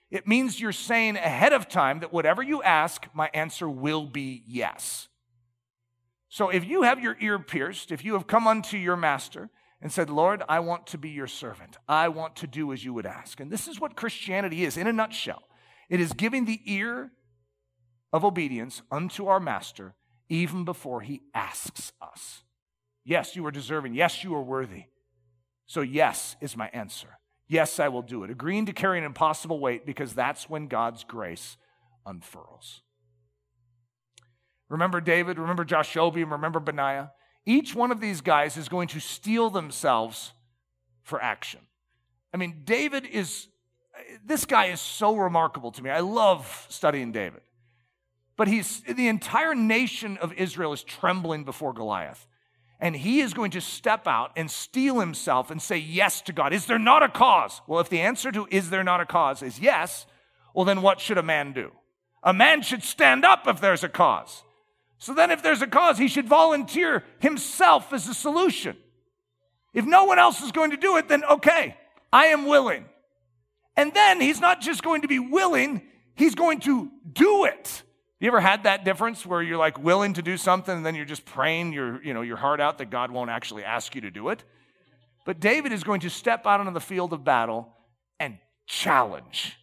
It 0.09 0.29
means 0.29 0.61
you're 0.61 0.71
saying 0.71 1.17
ahead 1.17 1.51
of 1.51 1.67
time 1.67 1.99
that 1.99 2.13
whatever 2.13 2.41
you 2.41 2.63
ask, 2.63 3.05
my 3.13 3.29
answer 3.33 3.67
will 3.67 4.05
be 4.05 4.45
yes. 4.47 5.09
So 6.33 6.49
if 6.49 6.65
you 6.65 6.81
have 6.81 6.99
your 6.99 7.15
ear 7.21 7.37
pierced, 7.37 7.91
if 7.91 8.03
you 8.03 8.13
have 8.13 8.25
come 8.25 8.47
unto 8.47 8.75
your 8.75 8.97
master 8.97 9.51
and 9.79 9.91
said, 9.91 10.09
Lord, 10.09 10.41
I 10.49 10.61
want 10.61 10.87
to 10.87 10.97
be 10.97 11.11
your 11.11 11.27
servant, 11.27 11.77
I 11.87 12.07
want 12.07 12.37
to 12.37 12.47
do 12.47 12.73
as 12.73 12.83
you 12.83 12.91
would 12.91 13.05
ask. 13.05 13.39
And 13.39 13.51
this 13.51 13.67
is 13.67 13.79
what 13.79 13.95
Christianity 13.95 14.65
is 14.65 14.75
in 14.75 14.87
a 14.87 14.91
nutshell 14.93 15.43
it 15.89 15.99
is 15.99 16.11
giving 16.13 16.45
the 16.45 16.59
ear 16.65 17.11
of 18.11 18.25
obedience 18.25 18.81
unto 18.89 19.27
our 19.27 19.39
master 19.39 19.93
even 20.27 20.65
before 20.65 21.01
he 21.01 21.21
asks 21.35 21.93
us. 22.01 22.41
Yes, 23.05 23.35
you 23.35 23.45
are 23.45 23.51
deserving. 23.51 23.93
Yes, 23.93 24.23
you 24.23 24.33
are 24.33 24.41
worthy. 24.41 24.85
So, 25.67 25.81
yes 25.81 26.35
is 26.41 26.57
my 26.57 26.67
answer. 26.73 27.19
Yes, 27.47 27.79
I 27.79 27.89
will 27.89 28.01
do 28.01 28.23
it. 28.23 28.31
Agreeing 28.31 28.65
to 28.65 28.73
carry 28.73 28.97
an 28.97 29.03
impossible 29.03 29.59
weight 29.59 29.85
because 29.85 30.13
that's 30.13 30.49
when 30.49 30.65
God's 30.65 31.03
grace 31.03 31.57
unfurls. 32.07 32.81
Remember 34.73 34.99
David, 34.99 35.37
remember 35.37 35.63
Jashobeam, 35.63 36.31
remember 36.31 36.59
Benaiah. 36.59 37.11
Each 37.45 37.75
one 37.75 37.91
of 37.91 38.01
these 38.01 38.21
guys 38.21 38.57
is 38.57 38.67
going 38.67 38.87
to 38.89 38.99
steel 38.99 39.51
themselves 39.51 40.33
for 41.03 41.21
action. 41.21 41.59
I 42.33 42.37
mean, 42.37 42.63
David 42.65 43.05
is, 43.05 43.49
this 44.25 44.45
guy 44.45 44.67
is 44.67 44.81
so 44.81 45.15
remarkable 45.15 45.71
to 45.73 45.83
me. 45.83 45.91
I 45.91 45.99
love 45.99 46.65
studying 46.69 47.11
David. 47.11 47.41
But 48.35 48.47
he's, 48.47 48.81
the 48.81 49.09
entire 49.09 49.53
nation 49.53 50.17
of 50.17 50.33
Israel 50.33 50.73
is 50.73 50.81
trembling 50.81 51.43
before 51.43 51.73
Goliath. 51.73 52.25
And 52.79 52.95
he 52.95 53.21
is 53.21 53.35
going 53.35 53.51
to 53.51 53.61
step 53.61 54.07
out 54.07 54.31
and 54.35 54.49
steel 54.49 54.99
himself 54.99 55.51
and 55.51 55.61
say 55.61 55.77
yes 55.77 56.19
to 56.21 56.33
God. 56.33 56.51
Is 56.51 56.65
there 56.65 56.79
not 56.79 57.03
a 57.03 57.09
cause? 57.09 57.61
Well, 57.67 57.79
if 57.79 57.89
the 57.89 58.01
answer 58.01 58.31
to 58.31 58.47
is 58.49 58.71
there 58.71 58.83
not 58.83 59.01
a 59.01 59.05
cause 59.05 59.43
is 59.43 59.59
yes, 59.59 60.07
well, 60.55 60.65
then 60.65 60.81
what 60.81 60.99
should 60.99 61.19
a 61.19 61.23
man 61.23 61.53
do? 61.53 61.71
A 62.23 62.33
man 62.33 62.63
should 62.63 62.81
stand 62.81 63.23
up 63.23 63.47
if 63.47 63.61
there's 63.61 63.83
a 63.83 63.89
cause. 63.89 64.41
So 65.03 65.13
then, 65.13 65.31
if 65.31 65.43
there's 65.43 65.61
a 65.61 65.67
cause, 65.67 65.97
he 65.97 66.07
should 66.07 66.29
volunteer 66.29 67.03
himself 67.19 67.91
as 67.91 68.07
a 68.07 68.13
solution. 68.13 68.77
If 69.73 69.83
no 69.83 70.05
one 70.05 70.17
else 70.17 70.41
is 70.41 70.53
going 70.53 70.71
to 70.71 70.77
do 70.77 70.95
it, 70.95 71.09
then 71.09 71.25
okay, 71.25 71.75
I 72.13 72.27
am 72.27 72.45
willing. 72.45 72.85
And 73.75 73.93
then 73.93 74.21
he's 74.21 74.39
not 74.39 74.61
just 74.61 74.81
going 74.81 75.01
to 75.01 75.09
be 75.09 75.19
willing, 75.19 75.81
he's 76.15 76.35
going 76.35 76.61
to 76.61 76.89
do 77.11 77.43
it. 77.43 77.83
You 78.21 78.27
ever 78.27 78.39
had 78.39 78.63
that 78.63 78.85
difference 78.85 79.25
where 79.25 79.41
you're 79.41 79.57
like 79.57 79.77
willing 79.77 80.13
to 80.13 80.21
do 80.21 80.37
something 80.37 80.73
and 80.73 80.85
then 80.85 80.95
you're 80.95 81.03
just 81.03 81.25
praying 81.25 81.73
your, 81.73 82.01
you 82.01 82.13
know, 82.13 82.21
your 82.21 82.37
heart 82.37 82.61
out 82.61 82.77
that 82.77 82.89
God 82.89 83.11
won't 83.11 83.29
actually 83.29 83.65
ask 83.65 83.95
you 83.95 83.99
to 83.99 84.09
do 84.09 84.29
it? 84.29 84.45
But 85.25 85.41
David 85.41 85.73
is 85.73 85.83
going 85.83 85.99
to 85.99 86.09
step 86.09 86.45
out 86.45 86.61
onto 86.61 86.71
the 86.71 86.79
field 86.79 87.11
of 87.11 87.25
battle 87.25 87.67
and 88.21 88.37
challenge 88.67 89.57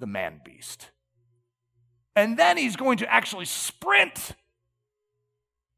the 0.00 0.06
man 0.06 0.40
beast. 0.44 0.90
And 2.16 2.36
then 2.36 2.56
he's 2.56 2.74
going 2.74 2.98
to 2.98 3.12
actually 3.12 3.44
sprint 3.44 4.34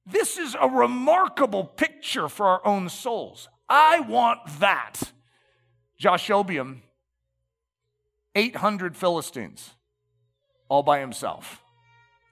this 0.07 0.39
is 0.39 0.57
a 0.61 0.69
remarkable 0.69 1.65
picture 1.65 2.29
for 2.29 2.47
our 2.47 2.67
own 2.67 2.89
souls. 2.89 3.49
I 3.69 4.01
want 4.01 4.41
that. 4.59 5.13
Jashobeam, 6.01 6.81
800 8.35 8.97
Philistines, 8.97 9.71
all 10.69 10.83
by 10.83 10.99
himself. 10.99 11.63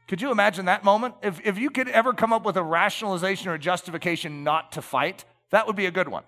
Could 0.08 0.20
you 0.20 0.32
imagine 0.32 0.64
that 0.64 0.82
moment? 0.82 1.14
If, 1.22 1.40
if 1.44 1.56
you 1.56 1.70
could 1.70 1.88
ever 1.88 2.12
come 2.12 2.32
up 2.32 2.44
with 2.44 2.56
a 2.56 2.64
rationalization 2.64 3.48
or 3.48 3.54
a 3.54 3.58
justification 3.60 4.42
not 4.42 4.72
to 4.72 4.82
fight, 4.82 5.24
that 5.50 5.68
would 5.68 5.76
be 5.76 5.86
a 5.86 5.92
good 5.92 6.08
one. 6.08 6.24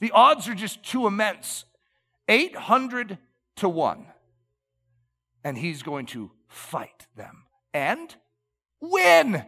The 0.00 0.10
odds 0.10 0.46
are 0.46 0.54
just 0.54 0.82
too 0.82 1.06
immense 1.06 1.64
800 2.28 3.16
to 3.56 3.68
1. 3.68 4.06
And 5.42 5.56
he's 5.56 5.82
going 5.82 6.04
to 6.06 6.30
fight 6.48 7.06
them 7.16 7.44
and 7.72 8.14
win. 8.80 9.44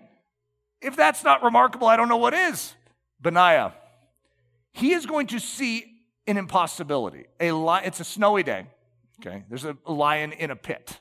If 0.80 0.96
that's 0.96 1.22
not 1.22 1.42
remarkable, 1.42 1.86
I 1.86 1.96
don't 1.96 2.08
know 2.08 2.16
what 2.16 2.34
is. 2.34 2.74
Benaiah, 3.20 3.74
he 4.72 4.92
is 4.92 5.06
going 5.06 5.26
to 5.28 5.38
see 5.38 5.84
an 6.26 6.36
impossibility. 6.36 7.26
A 7.38 7.52
li- 7.52 7.82
it's 7.84 8.00
a 8.00 8.04
snowy 8.04 8.42
day. 8.42 8.66
Okay, 9.20 9.44
there's 9.48 9.64
a 9.64 9.76
lion 9.86 10.32
in 10.32 10.50
a 10.50 10.56
pit. 10.56 11.00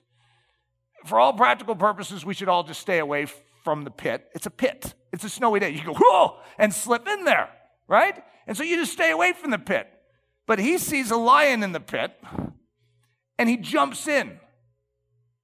For 1.05 1.19
all 1.19 1.31
practical 1.31 1.75
purposes, 1.75 2.25
we 2.25 2.33
should 2.33 2.49
all 2.49 2.63
just 2.63 2.81
stay 2.81 2.99
away 2.99 3.27
from 3.63 3.83
the 3.83 3.91
pit. 3.91 4.27
It's 4.35 4.45
a 4.45 4.51
pit. 4.51 4.93
It's 5.13 5.23
a 5.23 5.29
snowy 5.29 5.61
day. 5.61 5.69
You 5.69 5.85
go, 5.85 5.93
whoa, 5.93 6.39
and 6.57 6.73
slip 6.73 7.07
in 7.07 7.23
there, 7.23 7.49
right? 7.87 8.21
And 8.47 8.57
so 8.57 8.63
you 8.63 8.75
just 8.75 8.91
stay 8.91 9.11
away 9.11 9.31
from 9.31 9.51
the 9.51 9.59
pit. 9.59 9.87
But 10.45 10.59
he 10.59 10.77
sees 10.77 11.11
a 11.11 11.15
lion 11.15 11.63
in 11.63 11.71
the 11.71 11.79
pit 11.79 12.19
and 13.37 13.47
he 13.47 13.55
jumps 13.55 14.07
in. 14.07 14.39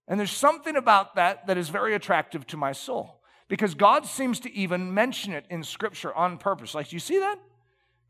And 0.07 0.19
there's 0.19 0.31
something 0.31 0.75
about 0.75 1.15
that 1.15 1.47
that 1.47 1.57
is 1.57 1.69
very 1.69 1.93
attractive 1.95 2.45
to 2.47 2.57
my 2.57 2.73
soul 2.73 3.21
because 3.47 3.75
God 3.75 4.05
seems 4.05 4.39
to 4.41 4.53
even 4.53 4.93
mention 4.93 5.33
it 5.33 5.45
in 5.49 5.63
scripture 5.63 6.13
on 6.13 6.37
purpose. 6.37 6.73
Like, 6.73 6.91
you 6.91 6.99
see 6.99 7.19
that? 7.19 7.37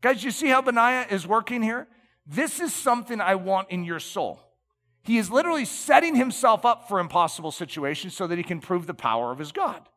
Guys, 0.00 0.24
you 0.24 0.30
see 0.30 0.48
how 0.48 0.62
Benaiah 0.62 1.06
is 1.10 1.26
working 1.26 1.62
here? 1.62 1.88
This 2.26 2.60
is 2.60 2.72
something 2.72 3.20
I 3.20 3.34
want 3.34 3.70
in 3.70 3.84
your 3.84 4.00
soul. 4.00 4.40
He 5.02 5.18
is 5.18 5.30
literally 5.30 5.64
setting 5.64 6.16
himself 6.16 6.64
up 6.64 6.88
for 6.88 6.98
impossible 6.98 7.52
situations 7.52 8.16
so 8.16 8.26
that 8.26 8.38
he 8.38 8.44
can 8.44 8.60
prove 8.60 8.86
the 8.86 8.94
power 8.94 9.30
of 9.30 9.38
his 9.38 9.52
God. 9.52 9.88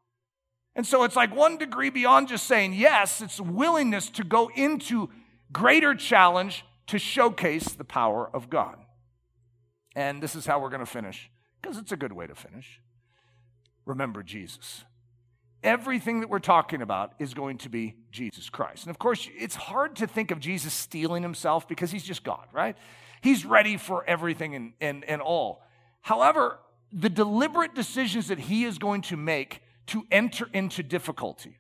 And 0.76 0.86
so 0.86 1.04
it's 1.04 1.16
like 1.16 1.36
one 1.36 1.58
degree 1.58 1.90
beyond 1.90 2.28
just 2.28 2.46
saying 2.46 2.74
yes, 2.74 3.22
it's 3.22 3.42
willingness 3.42 4.10
to 4.12 4.24
go 4.24 4.52
into 4.56 5.10
greater 5.52 5.96
challenge 5.96 6.64
to 6.88 7.00
showcase 7.00 7.70
the 7.70 7.84
power 7.84 8.30
of 8.34 8.50
God. 8.50 8.78
And 9.96 10.22
this 10.22 10.36
is 10.36 10.46
how 10.46 10.60
we're 10.60 10.70
going 10.70 10.80
to 10.80 10.86
finish, 10.86 11.30
because 11.62 11.78
it's 11.78 11.92
a 11.92 11.98
good 11.98 12.14
way 12.14 12.28
to 12.28 12.36
finish. 12.36 12.80
Remember 13.86 14.22
Jesus 14.22 14.86
everything 15.64 16.22
that 16.22 16.30
we're 16.30 16.40
talking 16.40 16.82
about 16.82 17.14
is 17.20 17.34
going 17.34 17.58
to 17.60 17.70
be 17.70 17.96
Jesus 18.12 18.50
Christ. 18.50 18.84
And 18.84 18.92
of 18.92 19.00
course, 19.00 19.30
it's 19.38 19.56
hard 19.56 19.96
to 19.98 20.08
think 20.08 20.32
of 20.32 20.40
Jesus 20.40 20.74
steeling 20.74 21.24
himself 21.24 21.68
because 21.68 21.92
he's 21.92 22.04
just 22.04 22.24
God, 22.24 22.48
right? 22.54 22.78
He's 23.22 23.46
ready 23.46 23.78
for 23.78 24.04
everything 24.08 24.56
and, 24.56 24.74
and, 24.80 25.04
and 25.06 25.22
all. 25.22 25.62
However, 26.02 26.60
the 26.92 27.10
deliberate 27.10 27.76
decisions 27.76 28.30
that 28.30 28.40
he 28.40 28.64
is 28.64 28.78
going 28.78 29.02
to 29.04 29.18
make 29.18 29.62
to 29.88 30.06
enter 30.12 30.48
into 30.54 30.84
difficulty. 30.84 31.58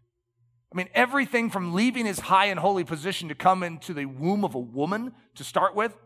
I 0.71 0.77
mean, 0.77 0.87
everything 0.93 1.49
from 1.49 1.73
leaving 1.73 2.05
his 2.05 2.19
high 2.19 2.45
and 2.45 2.59
holy 2.59 2.83
position 2.83 3.27
to 3.29 3.35
come 3.35 3.63
into 3.63 3.93
the 3.93 4.05
womb 4.05 4.45
of 4.45 4.53
a 4.53 4.59
woman 4.59 5.13
to 5.35 5.43
start 5.43 5.75
with, 5.75 5.97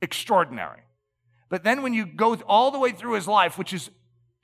extraordinary. 0.00 0.82
But 1.48 1.64
then 1.64 1.82
when 1.82 1.92
you 1.92 2.06
go 2.06 2.34
all 2.46 2.70
the 2.70 2.78
way 2.78 2.92
through 2.92 3.14
his 3.14 3.26
life, 3.26 3.58
which 3.58 3.72
is 3.72 3.90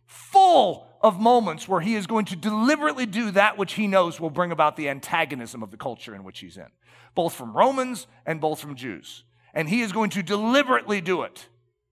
full 0.06 0.87
of 1.00 1.20
moments 1.20 1.68
where 1.68 1.80
he 1.80 1.94
is 1.94 2.06
going 2.06 2.24
to 2.26 2.36
deliberately 2.36 3.06
do 3.06 3.30
that 3.32 3.56
which 3.56 3.74
he 3.74 3.86
knows 3.86 4.20
will 4.20 4.30
bring 4.30 4.52
about 4.52 4.76
the 4.76 4.88
antagonism 4.88 5.62
of 5.62 5.70
the 5.70 5.76
culture 5.76 6.14
in 6.14 6.24
which 6.24 6.40
he's 6.40 6.56
in, 6.56 6.68
both 7.14 7.34
from 7.34 7.56
Romans 7.56 8.06
and 8.26 8.40
both 8.40 8.60
from 8.60 8.74
Jews. 8.74 9.24
And 9.54 9.68
he 9.68 9.80
is 9.80 9.92
going 9.92 10.10
to 10.10 10.22
deliberately 10.22 11.00
do 11.00 11.22
it 11.22 11.48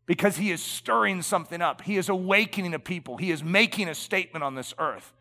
because 0.07 0.37
he 0.37 0.51
is 0.51 0.63
stirring 0.63 1.23
something 1.23 1.63
up. 1.63 1.83
He 1.83 1.97
is 1.97 2.09
awakening 2.09 2.75
a 2.75 2.79
people. 2.79 3.17
He 3.17 3.31
is 3.31 3.43
making 3.43 3.89
a 3.89 3.95
statement 3.95 4.43
on 4.43 4.55
this 4.55 4.75
earth. 4.79 5.13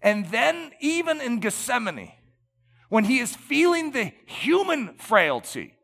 And 0.00 0.26
then, 0.26 0.70
even 0.80 1.20
in 1.20 1.40
Gethsemane, 1.40 2.12
when 2.88 3.04
he 3.04 3.18
is 3.18 3.34
feeling 3.34 3.90
the 3.90 4.12
human 4.26 4.94
frailty, 4.94 5.74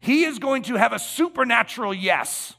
he 0.00 0.24
is 0.24 0.38
going 0.38 0.62
to 0.64 0.74
have 0.76 0.92
a 0.92 0.98
supernatural 0.98 1.92
yes 1.92 2.54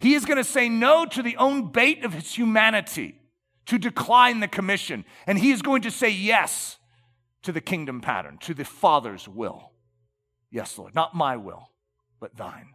he 0.00 0.14
is 0.14 0.24
going 0.24 0.36
to 0.36 0.44
say 0.44 0.68
no 0.68 1.06
to 1.06 1.22
the 1.22 1.36
own 1.36 1.70
bait 1.70 2.04
of 2.04 2.12
his 2.12 2.34
humanity 2.34 3.20
to 3.66 3.78
decline 3.78 4.40
the 4.40 4.48
commission. 4.48 5.04
And 5.26 5.38
he 5.38 5.50
is 5.50 5.62
going 5.62 5.82
to 5.82 5.90
say 5.90 6.10
yes 6.10 6.78
to 7.42 7.52
the 7.52 7.60
kingdom 7.60 8.00
pattern, 8.00 8.38
to 8.42 8.54
the 8.54 8.64
Father's 8.64 9.28
will. 9.28 9.72
Yes, 10.50 10.78
Lord, 10.78 10.94
not 10.94 11.14
my 11.14 11.36
will, 11.36 11.70
but 12.20 12.36
thine. 12.36 12.72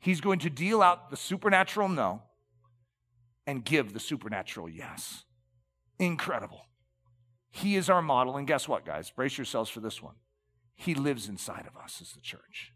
He's 0.00 0.20
going 0.20 0.38
to 0.40 0.50
deal 0.50 0.82
out 0.82 1.10
the 1.10 1.16
supernatural 1.16 1.88
no 1.88 2.22
and 3.46 3.64
give 3.64 3.92
the 3.92 4.00
supernatural 4.00 4.68
yes. 4.68 5.24
Incredible. 5.98 6.66
He 7.50 7.76
is 7.76 7.88
our 7.88 8.02
model. 8.02 8.36
And 8.36 8.46
guess 8.46 8.68
what, 8.68 8.84
guys? 8.84 9.10
Brace 9.10 9.38
yourselves 9.38 9.70
for 9.70 9.80
this 9.80 10.02
one. 10.02 10.14
He 10.76 10.94
lives 10.94 11.28
inside 11.28 11.66
of 11.66 11.76
us 11.82 11.98
as 12.00 12.12
the 12.12 12.20
church. 12.20 12.72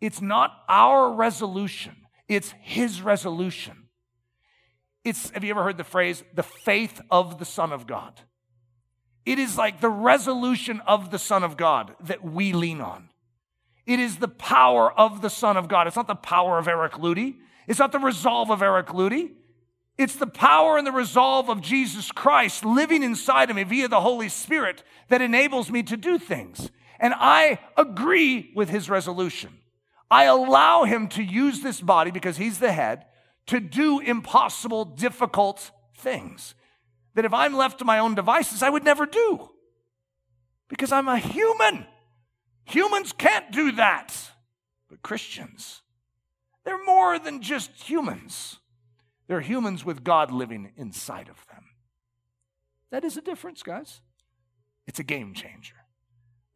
It's 0.00 0.20
not 0.20 0.64
our 0.68 1.12
resolution 1.12 1.96
it's 2.30 2.54
his 2.60 3.02
resolution. 3.02 3.88
It's, 5.04 5.30
have 5.30 5.42
you 5.42 5.50
ever 5.50 5.64
heard 5.64 5.78
the 5.78 5.84
phrase, 5.84 6.22
the 6.32 6.44
faith 6.44 7.00
of 7.10 7.40
the 7.40 7.44
Son 7.44 7.72
of 7.72 7.88
God? 7.88 8.20
It 9.26 9.40
is 9.40 9.58
like 9.58 9.80
the 9.80 9.90
resolution 9.90 10.80
of 10.86 11.10
the 11.10 11.18
Son 11.18 11.42
of 11.42 11.56
God 11.56 11.94
that 12.04 12.22
we 12.22 12.52
lean 12.52 12.80
on. 12.80 13.08
It 13.84 13.98
is 13.98 14.18
the 14.18 14.28
power 14.28 14.92
of 14.92 15.22
the 15.22 15.28
Son 15.28 15.56
of 15.56 15.66
God. 15.66 15.88
It's 15.88 15.96
not 15.96 16.06
the 16.06 16.14
power 16.14 16.56
of 16.58 16.68
Eric 16.68 16.92
Ludy. 16.92 17.38
It's 17.66 17.80
not 17.80 17.90
the 17.90 17.98
resolve 17.98 18.50
of 18.50 18.62
Eric 18.62 18.86
Ludy. 18.88 19.32
It's 19.98 20.14
the 20.14 20.28
power 20.28 20.78
and 20.78 20.86
the 20.86 20.92
resolve 20.92 21.50
of 21.50 21.60
Jesus 21.60 22.12
Christ 22.12 22.64
living 22.64 23.02
inside 23.02 23.50
of 23.50 23.56
me 23.56 23.64
via 23.64 23.88
the 23.88 24.00
Holy 24.00 24.28
Spirit 24.28 24.84
that 25.08 25.20
enables 25.20 25.68
me 25.68 25.82
to 25.82 25.96
do 25.96 26.16
things. 26.16 26.70
And 27.00 27.12
I 27.16 27.58
agree 27.76 28.52
with 28.54 28.68
his 28.68 28.88
resolution. 28.88 29.59
I 30.10 30.24
allow 30.24 30.84
him 30.84 31.08
to 31.08 31.22
use 31.22 31.60
this 31.60 31.80
body 31.80 32.10
because 32.10 32.36
he's 32.36 32.58
the 32.58 32.72
head 32.72 33.06
to 33.46 33.60
do 33.60 34.00
impossible, 34.00 34.84
difficult 34.84 35.70
things 35.96 36.54
that 37.14 37.24
if 37.24 37.34
I'm 37.34 37.54
left 37.54 37.78
to 37.78 37.84
my 37.84 37.98
own 37.98 38.14
devices, 38.14 38.62
I 38.62 38.70
would 38.70 38.84
never 38.84 39.06
do 39.06 39.50
because 40.68 40.92
I'm 40.92 41.08
a 41.08 41.18
human. 41.18 41.86
Humans 42.64 43.12
can't 43.12 43.50
do 43.50 43.72
that. 43.72 44.14
But 44.88 45.02
Christians, 45.02 45.82
they're 46.64 46.84
more 46.84 47.18
than 47.18 47.42
just 47.42 47.70
humans. 47.82 48.58
They're 49.28 49.40
humans 49.40 49.84
with 49.84 50.02
God 50.02 50.32
living 50.32 50.72
inside 50.76 51.28
of 51.28 51.46
them. 51.48 51.64
That 52.90 53.04
is 53.04 53.16
a 53.16 53.20
difference, 53.20 53.62
guys. 53.62 54.00
It's 54.86 54.98
a 54.98 55.04
game 55.04 55.34
changer. 55.34 55.76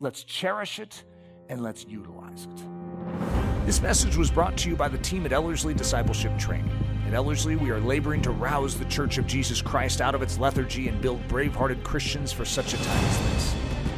Let's 0.00 0.24
cherish 0.24 0.80
it 0.80 1.05
and 1.48 1.62
let's 1.62 1.84
utilize 1.84 2.46
it. 2.46 3.24
This 3.64 3.80
message 3.80 4.18
was 4.18 4.30
brought 4.30 4.58
to 4.58 4.68
you 4.68 4.76
by 4.76 4.88
the 4.88 4.98
team 4.98 5.24
at 5.24 5.32
Ellerslie 5.32 5.72
Discipleship 5.72 6.38
Training. 6.38 6.70
At 7.08 7.14
Ellerslie, 7.14 7.56
we 7.56 7.70
are 7.70 7.80
laboring 7.80 8.20
to 8.20 8.30
rouse 8.30 8.78
the 8.78 8.84
Church 8.84 9.16
of 9.16 9.26
Jesus 9.26 9.62
Christ 9.62 10.02
out 10.02 10.14
of 10.14 10.20
its 10.20 10.38
lethargy 10.38 10.88
and 10.88 11.00
build 11.00 11.26
brave 11.28 11.54
hearted 11.54 11.82
Christians 11.82 12.30
for 12.30 12.45
such 12.45 12.74
a 12.74 12.76
time 12.76 13.04
as 13.07 13.18
this. 13.20 13.54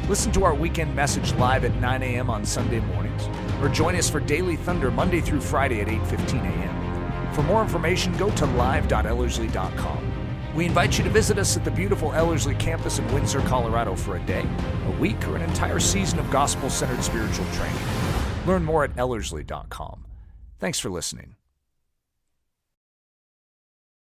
Listen 0.07 0.31
to 0.31 0.45
our 0.45 0.55
weekend 0.55 0.95
message 0.95 1.33
live 1.33 1.65
at 1.65 1.75
9 1.81 2.01
a.m. 2.01 2.29
on 2.29 2.45
Sunday 2.45 2.79
mornings, 2.79 3.27
or 3.61 3.67
join 3.67 3.97
us 3.97 4.09
for 4.09 4.21
Daily 4.21 4.55
Thunder 4.55 4.89
Monday 4.89 5.19
through 5.19 5.41
Friday 5.41 5.81
at 5.81 5.89
8:15 5.89 6.45
a.m. 6.45 7.33
For 7.33 7.43
more 7.43 7.61
information, 7.61 8.15
go 8.15 8.31
to 8.31 8.45
live.ellerslie.com. 8.45 10.53
We 10.55 10.65
invite 10.65 10.97
you 10.97 11.03
to 11.03 11.09
visit 11.09 11.37
us 11.37 11.57
at 11.57 11.65
the 11.65 11.71
beautiful 11.71 12.13
Ellerslie 12.13 12.55
campus 12.55 12.99
in 12.99 13.13
Windsor, 13.13 13.41
Colorado 13.41 13.97
for 13.97 14.15
a 14.15 14.21
day, 14.21 14.45
a 14.85 14.91
week, 14.91 15.27
or 15.27 15.35
an 15.35 15.41
entire 15.41 15.81
season 15.81 16.19
of 16.19 16.31
gospel 16.31 16.69
centered 16.69 17.03
spiritual 17.03 17.45
training. 17.51 18.16
Learn 18.47 18.63
more 18.63 18.83
at 18.85 18.97
Ellerslie.com. 18.97 20.05
Thanks 20.59 20.79
for 20.79 20.89
listening. 20.89 21.36